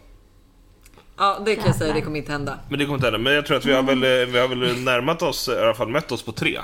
Ja 1.18 1.38
det 1.46 1.56
kan 1.56 1.66
jag 1.66 1.76
säga, 1.76 1.94
det 1.94 2.02
kommer 2.02 2.18
inte 2.18 2.32
hända. 2.32 2.60
Men 2.70 2.80
det 2.80 2.86
kommer 2.86 2.96
inte 2.98 3.08
hända. 3.08 3.20
Men 3.20 3.34
jag 3.34 3.46
tror 3.46 3.58
att 3.58 3.66
vi 3.66 3.74
har 3.74 3.84
väl, 3.84 4.04
eh, 4.04 4.10
vi 4.34 4.40
har 4.40 4.48
väl 4.48 4.84
närmat 4.84 5.22
oss, 5.22 5.48
i 5.50 5.52
alla 5.60 5.74
fall 5.74 5.88
mätt 5.90 6.12
oss 6.12 6.24
på 6.24 6.32
tre. 6.32 6.60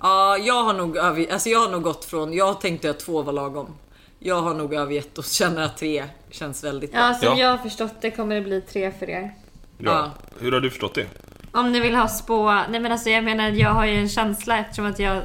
Ja, 0.00 0.36
jag 0.38 0.62
har 0.64 0.74
nog 0.74 0.96
över, 0.96 1.32
alltså 1.32 1.48
jag 1.48 1.58
har 1.58 1.70
nog 1.70 1.82
gått 1.82 2.04
från, 2.04 2.32
jag 2.32 2.60
tänkte 2.60 2.90
att 2.90 3.00
två 3.00 3.22
var 3.22 3.32
lagom. 3.32 3.66
Jag 4.18 4.42
har 4.42 4.54
nog 4.54 4.74
övergett 4.74 5.18
och 5.18 5.24
känner 5.24 5.62
att 5.62 5.76
tre 5.76 6.04
känns 6.30 6.64
väldigt 6.64 6.92
bra. 6.92 7.00
Ja, 7.00 7.14
som 7.14 7.28
Ja. 7.28 7.38
jag 7.44 7.50
har 7.50 7.58
förstått 7.58 7.92
det 8.00 8.10
kommer 8.10 8.34
det 8.34 8.40
bli 8.40 8.60
tre 8.60 8.92
för 8.98 9.10
er. 9.10 9.34
Ja. 9.78 10.10
Hur 10.40 10.52
har 10.52 10.60
du 10.60 10.70
förstått 10.70 10.94
det? 10.94 11.06
Om 11.52 11.72
ni 11.72 11.80
vill 11.80 11.94
ha 11.94 12.08
spå... 12.08 12.52
Nej 12.70 12.80
men 12.80 12.92
alltså 12.92 13.10
jag 13.10 13.24
menar 13.24 13.50
jag 13.50 13.70
har 13.70 13.86
ju 13.86 13.96
en 13.96 14.08
känsla 14.08 14.58
eftersom 14.58 14.86
att 14.86 14.98
jag 14.98 15.16
eh, 15.16 15.22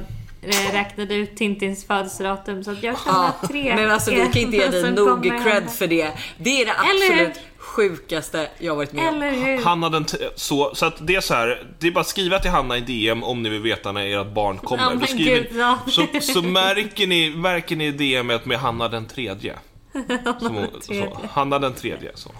räknade 0.72 1.14
ut 1.14 1.36
Tintins 1.36 1.86
födelsedatum 1.86 2.64
så 2.64 2.70
att 2.70 2.82
jag 2.82 2.98
känner 2.98 3.18
Ja, 3.18 3.28
att 3.28 3.48
tre 3.48 3.74
men 3.74 3.90
alltså 3.90 4.10
vi 4.10 4.16
kan 4.16 4.26
inte 4.26 4.56
ge 4.56 4.68
dig 4.68 4.92
nog 4.92 5.22
cred 5.22 5.70
för 5.70 5.86
det. 5.86 6.12
Det 6.38 6.62
är 6.62 6.66
det 6.66 6.72
absolut 6.72 7.40
sjukaste 7.58 8.48
jag 8.58 8.76
varit 8.76 8.92
med 8.92 9.08
om. 9.08 9.22
Eller 9.22 9.32
hur? 9.32 9.64
Hanna 9.64 9.88
den 9.88 10.06
så, 10.36 10.74
så 10.74 10.86
att 10.86 11.06
det 11.06 11.14
är 11.14 11.20
så 11.20 11.34
här, 11.34 11.66
det 11.78 11.86
är 11.86 11.90
bara 11.90 12.00
att 12.00 12.06
skriva 12.06 12.38
till 12.38 12.50
Hanna 12.50 12.76
i 12.76 12.80
DM 12.80 13.22
om 13.22 13.42
ni 13.42 13.48
vill 13.48 13.62
veta 13.62 13.92
när 13.92 14.20
ert 14.20 14.34
barn 14.34 14.58
kommer. 14.58 14.94
Men 14.94 15.06
skriver, 15.06 15.36
gud, 15.36 15.48
ja. 15.52 15.78
så, 15.86 16.06
så 16.20 16.42
märker 16.42 17.06
ni, 17.06 17.30
märker 17.30 17.76
ni 17.76 17.90
DMet 17.90 18.46
med 18.46 18.58
Hanna 18.58 18.88
den 18.88 19.06
tredje. 19.06 19.58
Som 20.38 20.54
hon, 20.54 20.66
tredje. 20.86 21.10
Så, 21.10 21.20
Hanna 21.30 21.58
den 21.58 21.74
tredje. 21.74 22.10
Så. 22.14 22.30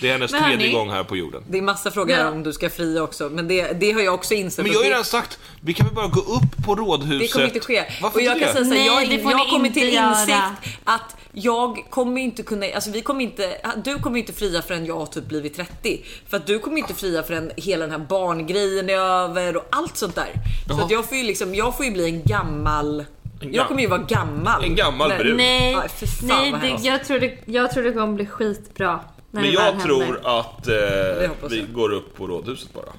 Det 0.00 0.08
är 0.08 0.12
hennes 0.12 0.32
Men 0.32 0.42
tredje 0.42 0.66
hörni- 0.66 0.72
gång 0.72 0.90
här 0.90 1.04
på 1.04 1.16
jorden. 1.16 1.42
Det 1.50 1.58
är 1.58 1.62
massa 1.62 1.90
frågor 1.90 2.14
här 2.14 2.32
om 2.32 2.42
du 2.42 2.52
ska 2.52 2.70
fria 2.70 3.02
också, 3.02 3.28
men 3.28 3.48
det, 3.48 3.72
det 3.80 3.92
har 3.92 4.00
jag 4.00 4.14
också 4.14 4.34
insett. 4.34 4.64
Men 4.64 4.72
jag 4.72 4.78
har 4.80 4.84
ju 4.84 4.90
redan 4.90 5.04
sagt, 5.04 5.38
vi 5.60 5.74
kan 5.74 5.86
väl 5.86 5.94
bara 5.94 6.06
gå 6.06 6.20
upp 6.20 6.64
på 6.66 6.74
rådhuset. 6.74 7.20
Det 7.20 7.28
kommer 7.28 7.46
inte 7.46 7.60
ske. 7.60 7.84
Varför 8.02 8.18
och 8.18 8.24
jag 8.24 8.36
inte 8.36 8.44
kan 8.44 8.52
säga 8.54 8.64
så 8.64 8.70
här, 8.70 8.78
Nej, 8.78 8.86
jag, 8.86 9.18
det 9.18 9.22
får 9.22 9.32
jag 9.32 9.38
har 9.38 9.50
kommit 9.50 9.74
till 9.74 9.94
göra. 9.94 10.10
insikt 10.20 10.74
att 10.84 11.16
jag 11.32 11.84
kommer 11.90 12.20
inte 12.20 12.42
kunna, 12.42 12.66
alltså 12.74 12.90
vi 12.90 13.02
kommer 13.02 13.20
inte, 13.24 13.56
du 13.84 13.98
kommer 13.98 14.18
inte 14.18 14.32
fria 14.32 14.62
förrän 14.62 14.86
jag 14.86 14.96
har 14.98 15.06
typ 15.06 15.24
blivit 15.26 15.56
30. 15.56 16.04
För 16.28 16.36
att 16.36 16.46
du 16.46 16.58
kommer 16.58 16.78
inte 16.78 16.94
fria 16.94 17.22
förrän 17.22 17.50
hela 17.56 17.86
den 17.86 17.90
här 18.00 18.06
barngrejen 18.08 18.90
är 18.90 18.94
över 18.98 19.56
och 19.56 19.66
allt 19.70 19.96
sånt 19.96 20.14
där. 20.14 20.32
Så 20.68 20.74
Jaha. 20.74 20.84
att 20.84 20.90
jag 20.90 21.04
får 21.08 21.16
ju 21.16 21.22
liksom, 21.22 21.54
jag 21.54 21.76
får 21.76 21.86
ju 21.86 21.92
bli 21.92 22.04
en 22.08 22.22
gammal 22.22 23.04
Jag 23.40 23.68
kommer 23.68 23.80
ju 23.80 23.86
vara 23.86 24.02
gammal. 24.02 24.64
En 24.64 24.74
gammal 24.74 25.08
brud. 25.18 25.36
Nej, 25.36 25.76
nej 26.22 26.52
vad 26.52 26.60
det, 26.60 26.68
jag, 26.82 27.04
tror 27.04 27.18
det, 27.20 27.38
jag 27.44 27.72
tror 27.72 27.82
det 27.82 27.92
kommer 27.92 28.14
bli 28.14 28.26
skitbra. 28.26 29.00
Men 29.34 29.52
jag 29.52 29.60
händer. 29.60 29.84
tror 29.84 30.20
att 30.24 30.68
eh, 30.68 31.48
vi 31.50 31.66
går 31.72 31.92
upp 31.92 32.16
på 32.16 32.26
rådhuset 32.26 32.72
bara. 32.72 32.92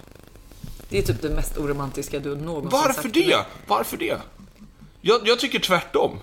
Det 0.90 0.98
är 0.98 1.02
typ 1.02 1.22
det 1.22 1.30
mest 1.30 1.58
oromantiska 1.58 2.20
du 2.20 2.36
någonsin 2.36 2.70
Varför 2.72 3.02
sagt 3.02 3.14
det? 3.14 3.46
Varför 3.68 3.98
det? 3.98 4.18
Jag, 5.02 5.28
jag 5.28 5.40
tycker 5.40 5.60
tvärtom. 5.60 6.20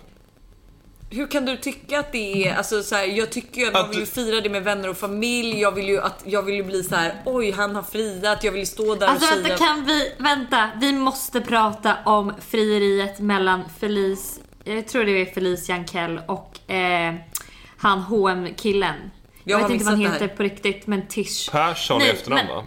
Hur 1.10 1.26
kan 1.26 1.44
du 1.44 1.56
tycka 1.56 2.00
att 2.00 2.12
det 2.12 2.48
är, 2.48 2.54
alltså 2.54 2.82
så 2.82 2.94
här, 2.94 3.04
jag 3.04 3.30
tycker 3.30 3.60
ju 3.60 3.66
att, 3.66 3.72
man 3.72 3.90
vill 3.90 3.98
ju 3.98 4.06
fira 4.06 4.40
det 4.40 4.48
med 4.48 4.64
vänner 4.64 4.88
och 4.88 4.96
familj. 4.96 5.60
Jag 5.60 5.72
vill 5.72 5.88
ju 5.88 6.00
att, 6.00 6.22
jag 6.24 6.42
vill 6.42 6.54
ju 6.54 6.62
bli 6.62 6.82
så 6.82 6.96
här: 6.96 7.22
oj 7.26 7.50
han 7.50 7.74
har 7.74 7.82
friat, 7.82 8.44
jag 8.44 8.52
vill 8.52 8.60
ju 8.60 8.66
stå 8.66 8.94
där 8.94 9.06
Alltså 9.06 9.34
och 9.34 9.42
säga. 9.42 9.56
kan 9.56 9.84
vi, 9.84 10.12
vänta, 10.18 10.70
vi 10.80 10.92
måste 10.92 11.40
prata 11.40 11.96
om 12.04 12.32
frieriet 12.40 13.18
mellan 13.18 13.62
Felice, 13.80 14.40
jag 14.64 14.88
tror 14.88 15.04
det 15.04 15.12
är 15.12 15.26
Felice 15.26 15.68
Jankell 15.68 16.20
och 16.28 16.70
eh, 16.70 17.14
han 17.76 18.00
hm 18.00 18.54
killen 18.54 19.10
Jag, 19.44 19.58
har 19.58 19.62
vet 19.62 19.72
inte 19.72 19.84
vad 19.84 19.94
han 19.94 20.12
heter 20.12 20.28
på 20.28 20.42
riktigt 20.42 20.86
men 20.86 21.06
Tish. 21.08 21.50
Persson 21.52 22.00
i 22.00 22.04
Nej, 22.04 22.12
efternamn 22.12 22.46
men- 22.46 22.56
va? 22.56 22.64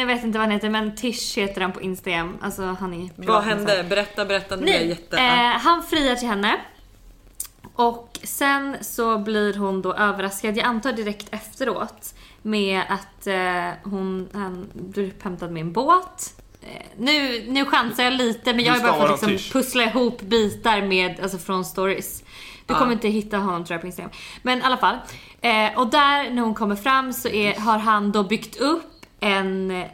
Jag 0.00 0.06
vet 0.06 0.24
inte 0.24 0.38
vad 0.38 0.46
han 0.46 0.52
heter 0.54 0.70
men 0.70 0.96
Tish 0.96 1.36
heter 1.38 1.60
han 1.60 1.72
på 1.72 1.80
Instagram. 1.82 2.36
Alltså 2.40 2.62
han 2.80 2.94
är 2.94 3.10
Vad 3.16 3.42
hände? 3.42 3.54
någonstans. 3.64 3.88
Berätta, 3.88 4.24
berätta. 4.24 4.56
Nu 4.56 4.66
jag 4.70 4.78
Nej, 4.80 4.88
jätte... 4.88 5.16
eh, 5.16 5.22
han 5.60 5.82
friar 5.82 6.14
till 6.16 6.28
henne. 6.28 6.56
Och 7.74 8.18
sen 8.22 8.76
så 8.80 9.18
blir 9.18 9.54
hon 9.54 9.82
då 9.82 9.94
överraskad, 9.94 10.56
jag 10.56 10.64
antar 10.66 10.92
direkt 10.92 11.26
efteråt, 11.34 12.14
med 12.42 12.82
att 12.88 13.26
eh, 13.26 13.90
hon 13.90 14.28
han 14.32 14.68
blir 14.74 15.06
upphämtad 15.08 15.52
med 15.52 15.60
en 15.60 15.72
båt. 15.72 16.34
Eh, 16.62 16.82
nu, 16.98 17.44
nu 17.48 17.64
chansar 17.64 18.02
jag 18.04 18.12
lite 18.12 18.52
men 18.54 18.64
jag 18.64 18.72
har 18.74 18.80
bara 18.98 19.08
fått 19.16 19.28
liksom 19.30 19.52
pussla 19.60 19.82
ihop 19.84 20.20
bitar 20.20 20.82
med, 20.82 21.20
alltså 21.20 21.38
från 21.38 21.64
stories. 21.64 22.22
Du 22.66 22.74
Ja. 22.74 22.78
kommer 22.78 22.92
inte 22.92 23.08
hitta 23.08 23.36
honom 23.38 23.64
tror 23.64 23.74
jag 23.74 23.80
på 23.80 23.86
Instagram. 23.86 24.10
Men 24.42 24.58
i 24.58 24.62
alla 24.62 24.76
fall. 24.76 24.96
Eh, 25.40 25.78
och 25.78 25.86
där 25.86 26.30
när 26.30 26.42
hon 26.42 26.54
kommer 26.54 26.76
fram 26.76 27.12
så 27.12 27.28
är, 27.28 27.54
har 27.54 27.78
han 27.78 28.12
då 28.12 28.22
byggt 28.22 28.56
upp 28.60 29.06
en 29.20 29.70
eh, 29.70 29.86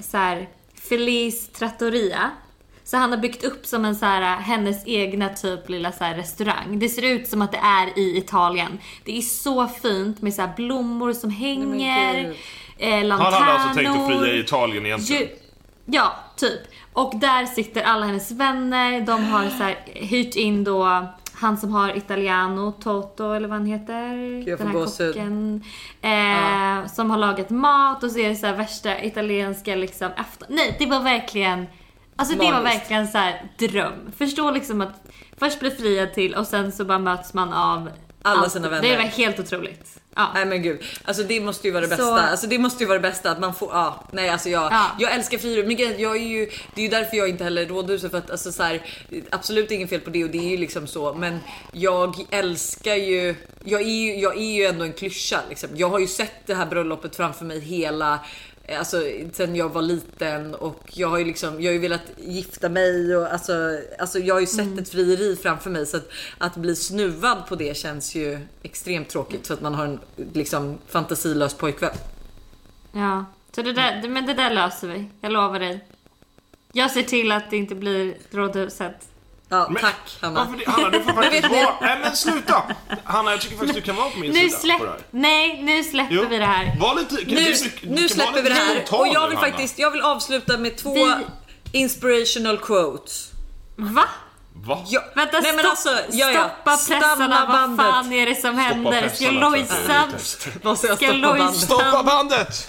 så 0.00 0.16
här 0.16 0.48
Feliz 0.88 1.48
Trattoria. 1.48 2.30
Så 2.84 2.96
han 2.96 3.10
har 3.10 3.18
byggt 3.18 3.44
upp 3.44 3.66
som 3.66 3.84
en 3.84 3.96
så 3.96 4.06
här 4.06 4.36
hennes 4.36 4.86
egna 4.86 5.28
typ 5.28 5.68
lilla 5.68 5.92
så 5.92 6.04
här 6.04 6.14
restaurang. 6.14 6.78
Det 6.78 6.88
ser 6.88 7.02
ut 7.04 7.28
som 7.28 7.42
att 7.42 7.52
det 7.52 7.58
är 7.58 7.98
i 7.98 8.16
Italien. 8.16 8.78
Det 9.04 9.18
är 9.18 9.22
så 9.22 9.66
fint 9.68 10.22
med 10.22 10.34
så 10.34 10.42
här 10.42 10.52
blommor 10.56 11.12
som 11.12 11.30
hänger. 11.30 12.34
eh, 12.78 13.04
lanternor. 13.04 13.30
Han 13.30 13.42
hade 13.42 13.52
alltså 13.52 13.74
tänkt 13.74 13.90
att 13.90 14.06
fria 14.06 14.34
i 14.34 14.40
Italien 14.40 14.86
egentligen. 14.86 15.22
Ju, 15.22 15.28
ja, 15.86 16.14
typ. 16.36 16.60
Och 16.92 17.12
där 17.16 17.46
sitter 17.46 17.82
alla 17.82 18.06
hennes 18.06 18.30
vänner. 18.30 19.00
De 19.00 19.24
har 19.24 19.48
så 19.48 19.62
här, 19.62 19.78
hyrt 19.86 20.36
in 20.36 20.64
då 20.64 21.08
han 21.42 21.56
som 21.58 21.72
har 21.72 21.96
Italiano, 21.96 22.72
Toto 22.72 23.32
eller 23.32 23.48
vad 23.48 23.58
han 23.58 23.66
heter. 23.66 24.14
jag 24.48 24.58
den 24.58 24.66
här 24.66 24.74
kocken. 25.08 25.62
Eh, 26.02 26.86
Som 26.92 27.10
har 27.10 27.18
lagat 27.18 27.50
mat 27.50 28.02
och 28.02 28.10
så 28.10 28.18
är 28.18 28.28
det 28.28 28.36
så 28.36 28.46
här 28.46 28.56
värsta 28.56 29.02
italienska 29.04 29.74
liksom 29.74 30.10
efter... 30.16 30.46
Nej, 30.50 30.76
det 30.78 30.86
var 30.86 31.00
verkligen... 31.02 31.66
Alltså 32.16 32.34
det 32.38 32.44
var 32.44 32.52
Magiskt. 32.62 32.74
verkligen 32.80 33.08
så 33.08 33.18
här 33.18 33.48
dröm. 33.58 34.12
Förstå 34.18 34.50
liksom 34.50 34.80
att 34.80 35.02
först 35.38 35.60
bli 35.60 35.70
friad 35.70 36.14
till 36.14 36.34
och 36.34 36.46
sen 36.46 36.72
så 36.72 36.84
bara 36.84 36.98
möts 36.98 37.34
man 37.34 37.52
av 37.52 37.90
Alla 38.22 38.40
allt. 38.42 38.52
sina 38.52 38.68
Det 38.68 38.80
vänner. 38.80 38.96
var 38.96 39.04
helt 39.04 39.38
otroligt. 39.40 40.01
Ja. 40.16 40.30
Nej 40.34 40.46
men 40.46 40.62
gud, 40.62 40.80
alltså 41.04 41.22
det 41.22 41.40
måste 41.40 41.68
ju 41.68 41.72
vara 41.72 41.86
det 41.86 41.96
Så- 41.96 42.12
bästa. 42.14 42.28
Alltså 42.30 42.46
det 42.46 42.58
måste 42.58 42.82
ju 42.84 42.88
vara 42.88 42.98
det 42.98 43.08
bästa 43.08 43.30
att 43.30 43.40
man 43.40 43.54
får, 43.54 43.68
ja, 43.72 44.04
nej 44.12 44.28
alltså 44.28 44.48
jag, 44.48 44.72
Ja. 44.72 44.86
jag 44.98 45.12
älskar 45.12 45.38
frirum. 45.38 45.66
Men 45.66 45.76
jag 46.00 46.16
är 46.16 46.20
ju, 46.26 46.46
det 46.74 46.80
är 46.80 46.82
ju 46.82 46.88
därför 46.88 47.16
jag 47.16 47.28
inte 47.28 47.44
heller 47.44 47.66
rådhuset 47.66 48.10
för 48.10 48.18
att 48.18 48.30
alltså 48.30 48.52
så 48.52 48.62
här, 48.62 48.82
absolut 49.30 49.70
inget 49.70 49.90
fel 49.90 50.00
på 50.00 50.10
det 50.10 50.24
och 50.24 50.30
det 50.30 50.38
är 50.38 50.50
ju 50.50 50.56
liksom 50.56 50.86
så. 50.86 51.14
Men 51.14 51.38
jag 51.72 52.14
älskar 52.30 52.94
ju, 52.94 53.34
jag 53.64 53.80
är 53.80 53.86
ju, 53.86 54.14
jag 54.20 54.36
är 54.36 54.52
ju 54.54 54.64
ändå 54.64 54.84
en 54.84 54.92
klyscha 54.92 55.40
liksom. 55.48 55.68
Jag 55.74 55.88
har 55.88 55.98
ju 55.98 56.06
sett 56.06 56.46
det 56.46 56.54
här 56.54 56.66
bröllopet 56.66 57.16
framför 57.16 57.44
mig 57.44 57.60
hela 57.60 58.18
Alltså 58.68 59.02
sen 59.32 59.56
jag 59.56 59.68
var 59.68 59.82
liten 59.82 60.54
och 60.54 60.90
jag 60.94 61.08
har 61.08 61.18
ju 61.18 61.24
liksom, 61.24 61.62
jag 61.62 61.70
har 61.70 61.72
ju 61.72 61.78
velat 61.78 62.12
gifta 62.16 62.68
mig 62.68 63.16
och 63.16 63.32
alltså, 63.32 63.78
alltså 63.98 64.18
jag 64.18 64.34
har 64.34 64.40
ju 64.40 64.46
sett 64.46 64.78
ett 64.78 64.88
frieri 64.88 65.36
framför 65.36 65.70
mig 65.70 65.86
så 65.86 65.96
att, 65.96 66.08
att 66.38 66.56
bli 66.56 66.76
snuvad 66.76 67.46
på 67.48 67.56
det 67.56 67.76
känns 67.76 68.14
ju 68.14 68.40
extremt 68.62 69.08
tråkigt 69.08 69.46
för 69.46 69.54
att 69.54 69.60
man 69.60 69.74
har 69.74 69.84
en 69.84 70.00
liksom 70.32 70.78
fantasilös 70.86 71.54
pojkvän. 71.54 71.94
Ja, 72.92 73.24
så 73.54 73.62
det 73.62 73.72
där, 73.72 74.08
men 74.08 74.26
det 74.26 74.34
där 74.34 74.50
löser 74.50 74.88
vi. 74.88 75.08
Jag 75.20 75.32
lovar 75.32 75.60
dig. 75.60 75.84
Jag 76.72 76.90
ser 76.90 77.02
till 77.02 77.32
att 77.32 77.50
det 77.50 77.56
inte 77.56 77.74
blir 77.74 78.16
rådhuset. 78.30 79.11
Ja, 79.52 79.66
Men- 79.70 79.82
tack 79.82 80.18
Hanna. 80.20 80.44
Varför 80.44 80.58
det? 80.64 80.70
Hanna, 80.70 80.90
du 80.90 81.02
får 81.02 81.12
faktiskt 81.22 81.48
vara... 81.48 81.74
Nej 81.80 81.98
men 82.02 82.16
sluta! 82.16 82.62
Hanna, 83.04 83.30
jag 83.30 83.40
tycker 83.40 83.56
faktiskt 83.56 83.74
du 83.74 83.80
kan 83.82 83.96
vara 83.96 84.10
på 84.10 84.18
min 84.18 84.30
Nu 84.32 84.38
sida 84.48 84.58
släpp... 84.58 84.78
på 84.78 84.84
det 84.84 84.90
här. 84.90 85.00
Nej, 85.10 85.62
nu 85.62 85.84
släpper 85.84 86.14
Jo, 86.14 86.24
vi 86.30 86.38
det 86.38 86.44
här. 86.46 86.76
Var 86.80 86.94
lite, 86.94 87.16
kan 87.16 87.34
Nu, 87.34 87.52
du- 87.52 87.88
nu 88.02 88.08
släpper 88.08 88.32
lite 88.32 88.42
vi 88.42 88.48
det 88.48 88.54
här 88.54 88.76
och 89.00 89.06
jag 89.08 89.22
nu, 89.22 89.28
vill 89.28 89.38
Hanna. 89.38 89.40
faktiskt, 89.50 89.78
jag 89.78 89.90
vill 89.90 90.00
avsluta 90.00 90.58
med 90.58 90.76
två 90.76 90.94
Vi- 90.94 91.14
inspirational 91.72 92.58
quotes. 92.58 93.30
Va? 93.76 94.04
Va? 94.54 94.84
Ja, 94.88 95.00
Vänta, 95.14 95.40
nej, 95.40 95.56
men 95.56 95.66
alltså, 95.66 95.88
ja, 96.10 96.30
ja. 96.30 96.32
stoppa 96.32 96.76
pressarna. 96.76 97.00
Stanna 97.16 97.46
Vad 97.76 97.76
fan 97.94 98.12
är 98.12 98.26
det 98.26 98.34
som 98.34 98.58
händer? 98.58 99.08
Ska 99.08 99.30
Lojsan... 99.30 100.12
Ska 100.18 100.76
stoppa 100.76 101.12
Lojsan- 101.12 101.38
bandet? 101.38 101.56
Stoppa 101.60 102.02
bandet! 102.02 102.68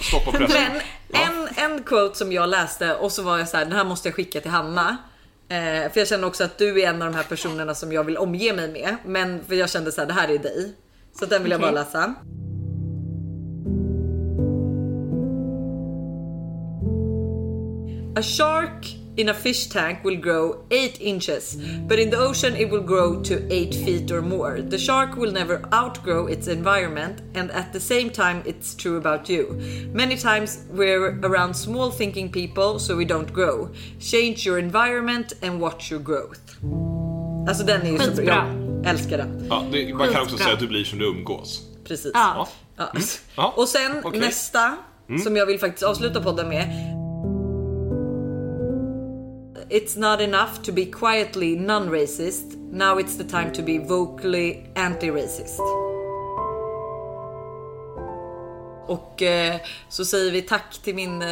Stoppa 0.00 0.30
pressen. 0.38 0.62
Men 1.08 1.22
en, 1.22 1.48
en 1.56 1.82
quote 1.82 2.18
som 2.18 2.32
jag 2.32 2.48
läste 2.48 2.94
och 2.94 3.12
så 3.12 3.22
var 3.22 3.38
jag 3.38 3.48
så 3.48 3.56
här, 3.56 3.64
den 3.64 3.76
här 3.76 3.84
måste 3.84 4.08
jag 4.08 4.14
skicka 4.16 4.40
till 4.40 4.50
Hanna. 4.50 4.96
Eh, 5.50 5.92
för 5.92 6.00
jag 6.00 6.08
känner 6.08 6.26
också 6.26 6.44
att 6.44 6.58
du 6.58 6.82
är 6.82 6.88
en 6.88 7.02
av 7.02 7.12
de 7.12 7.16
här 7.16 7.24
personerna 7.24 7.74
som 7.74 7.92
jag 7.92 8.04
vill 8.04 8.18
omge 8.18 8.52
mig 8.52 8.72
med. 8.72 8.96
Men 9.04 9.44
för 9.44 9.54
jag 9.54 9.70
kände 9.70 9.92
så 9.92 10.00
här, 10.00 10.08
det 10.08 10.14
här 10.14 10.28
är 10.28 10.38
dig. 10.38 10.74
Så 11.18 11.26
den 11.26 11.42
vill 11.42 11.52
jag 11.52 11.60
Okej. 11.60 11.72
bara 11.72 11.82
läsa. 11.82 12.14
A 18.16 18.22
shark 18.22 18.97
in 19.18 19.28
a 19.28 19.34
fish 19.34 19.66
tank 19.66 20.04
will 20.04 20.16
grow 20.16 20.64
8 20.70 21.00
inches, 21.00 21.56
but 21.88 21.98
in 21.98 22.10
the 22.10 22.16
ocean 22.16 22.54
it 22.56 22.70
will 22.70 22.82
grow 22.82 23.20
to 23.22 23.34
8 23.52 23.74
feet 23.74 24.10
or 24.12 24.22
more. 24.22 24.62
The 24.62 24.78
shark 24.78 25.16
will 25.16 25.32
never 25.32 25.60
outgrow 25.72 26.28
its 26.28 26.46
environment, 26.46 27.20
and 27.34 27.50
at 27.50 27.72
the 27.72 27.80
same 27.80 28.10
time, 28.10 28.42
it's 28.46 28.74
true 28.76 28.96
about 28.96 29.28
you. 29.28 29.60
Many 29.92 30.16
times 30.16 30.58
we're 30.70 31.18
around 31.22 31.54
small 31.54 31.90
thinking 31.90 32.30
people, 32.30 32.78
so 32.78 32.96
we 32.96 33.04
don't 33.04 33.32
grow. 33.32 33.70
Change 34.00 34.46
your 34.46 34.58
environment 34.58 35.32
and 35.42 35.60
watch 35.60 35.90
your 35.90 36.02
growth. 36.02 36.40
Alltså 37.48 37.64
den 37.64 37.82
är 37.82 37.90
ju 37.90 37.98
så 37.98 38.22
bra. 38.22 38.54
Jag 38.82 38.90
älskar 38.90 39.18
den. 39.18 39.46
Ja, 39.50 39.64
det, 39.72 39.94
man 39.94 40.08
kan 40.08 40.22
också 40.22 40.36
säga 40.36 40.52
att 40.52 40.60
du 40.60 40.66
blir 40.68 40.84
som 40.84 40.98
du 40.98 41.06
umgås. 41.06 41.62
Precis. 41.84 42.10
Ja. 42.14 42.48
Ja. 42.76 42.92
Ja, 43.36 43.54
Och 43.56 43.68
sen. 43.68 43.92
Mm. 43.98 44.20
nästa 44.20 44.76
som 45.24 45.36
jag 45.36 45.46
vill 45.46 45.58
faktiskt 45.58 45.82
avsluta 45.82 46.22
podden 46.22 46.48
med. 46.48 46.94
It's 49.70 49.96
not 49.96 50.20
enough 50.20 50.62
to 50.62 50.72
be 50.72 50.86
quietly 50.86 51.54
non-racist. 51.54 52.56
Now 52.72 52.98
it's 52.98 53.16
the 53.16 53.24
time 53.24 53.52
to 53.52 53.62
be 53.62 53.78
vocally 53.78 54.64
anti-racist. 54.74 55.60
Och 58.86 59.22
eh, 59.22 59.56
så 59.88 60.04
säger 60.04 60.32
vi 60.32 60.42
tack 60.42 60.78
till 60.84 60.94
min, 60.94 61.22
eh, 61.22 61.28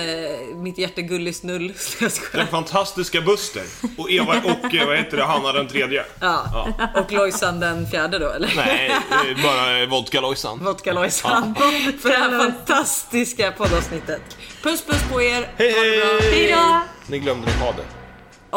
mitt 0.54 0.78
hjärta 0.78 1.00
gullisnull. 1.00 1.72
Den 2.32 2.46
fantastiska 2.46 3.20
Buster. 3.20 3.62
Och 3.96 4.10
Eva 4.10 4.36
och 4.36 4.74
eh, 4.74 4.86
vad 4.86 4.96
heter 4.96 5.16
det, 5.16 5.24
Hanna 5.24 5.52
den 5.52 5.68
tredje. 5.68 6.04
Ja. 6.20 6.68
Och 6.94 7.12
Lojsan 7.12 7.60
den 7.60 7.86
fjärde 7.86 8.18
då 8.18 8.30
eller? 8.30 8.52
Nej, 8.56 8.90
eh, 9.10 9.42
bara 9.42 9.86
vodka 9.86 10.20
Lojsan. 10.20 10.64
Vodka 10.64 10.92
Lojsan. 10.92 11.54
För 12.00 12.08
det 12.08 12.16
här 12.16 12.38
fantastiska 12.38 13.52
poddavsnittet. 13.52 14.22
Puss 14.62 14.84
puss 14.84 15.02
på 15.12 15.22
er. 15.22 15.48
Hej 15.56 15.72
hej! 15.72 16.20
Hejdå! 16.30 16.80
Ni 17.06 17.18
glömde 17.18 17.50
ha 17.50 17.72
det. 17.72 18.05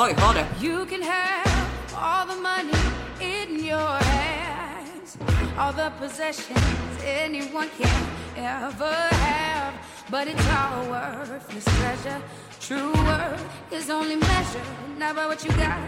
Oh, 0.01 0.07
det. 0.33 0.45
You 0.61 0.85
can 0.85 1.01
have 1.01 1.67
all 1.93 2.25
the 2.25 2.39
money 2.41 2.71
in 3.19 3.65
your 3.65 3.97
hands, 3.97 5.17
all 5.57 5.73
the 5.73 5.91
possessions 5.99 7.03
anyone 7.03 7.67
can 7.77 8.07
ever 8.37 8.93
have. 9.27 9.73
But 10.09 10.29
it's 10.29 10.47
all 10.57 10.85
worthless 10.89 11.65
treasure. 11.65 12.21
True 12.61 12.93
worth 12.93 13.45
is 13.73 13.89
only 13.89 14.15
measured 14.15 14.63
not 14.97 15.17
by 15.17 15.25
what 15.25 15.43
you 15.43 15.51
got, 15.57 15.79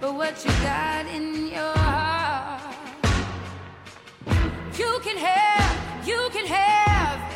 but 0.00 0.14
what 0.16 0.44
you 0.44 0.50
got 0.64 1.06
in 1.06 1.46
your 1.46 1.74
heart. 1.78 2.74
You 4.76 4.98
can 5.04 5.16
have, 5.16 6.08
you 6.08 6.28
can 6.32 6.46
have. 6.46 7.29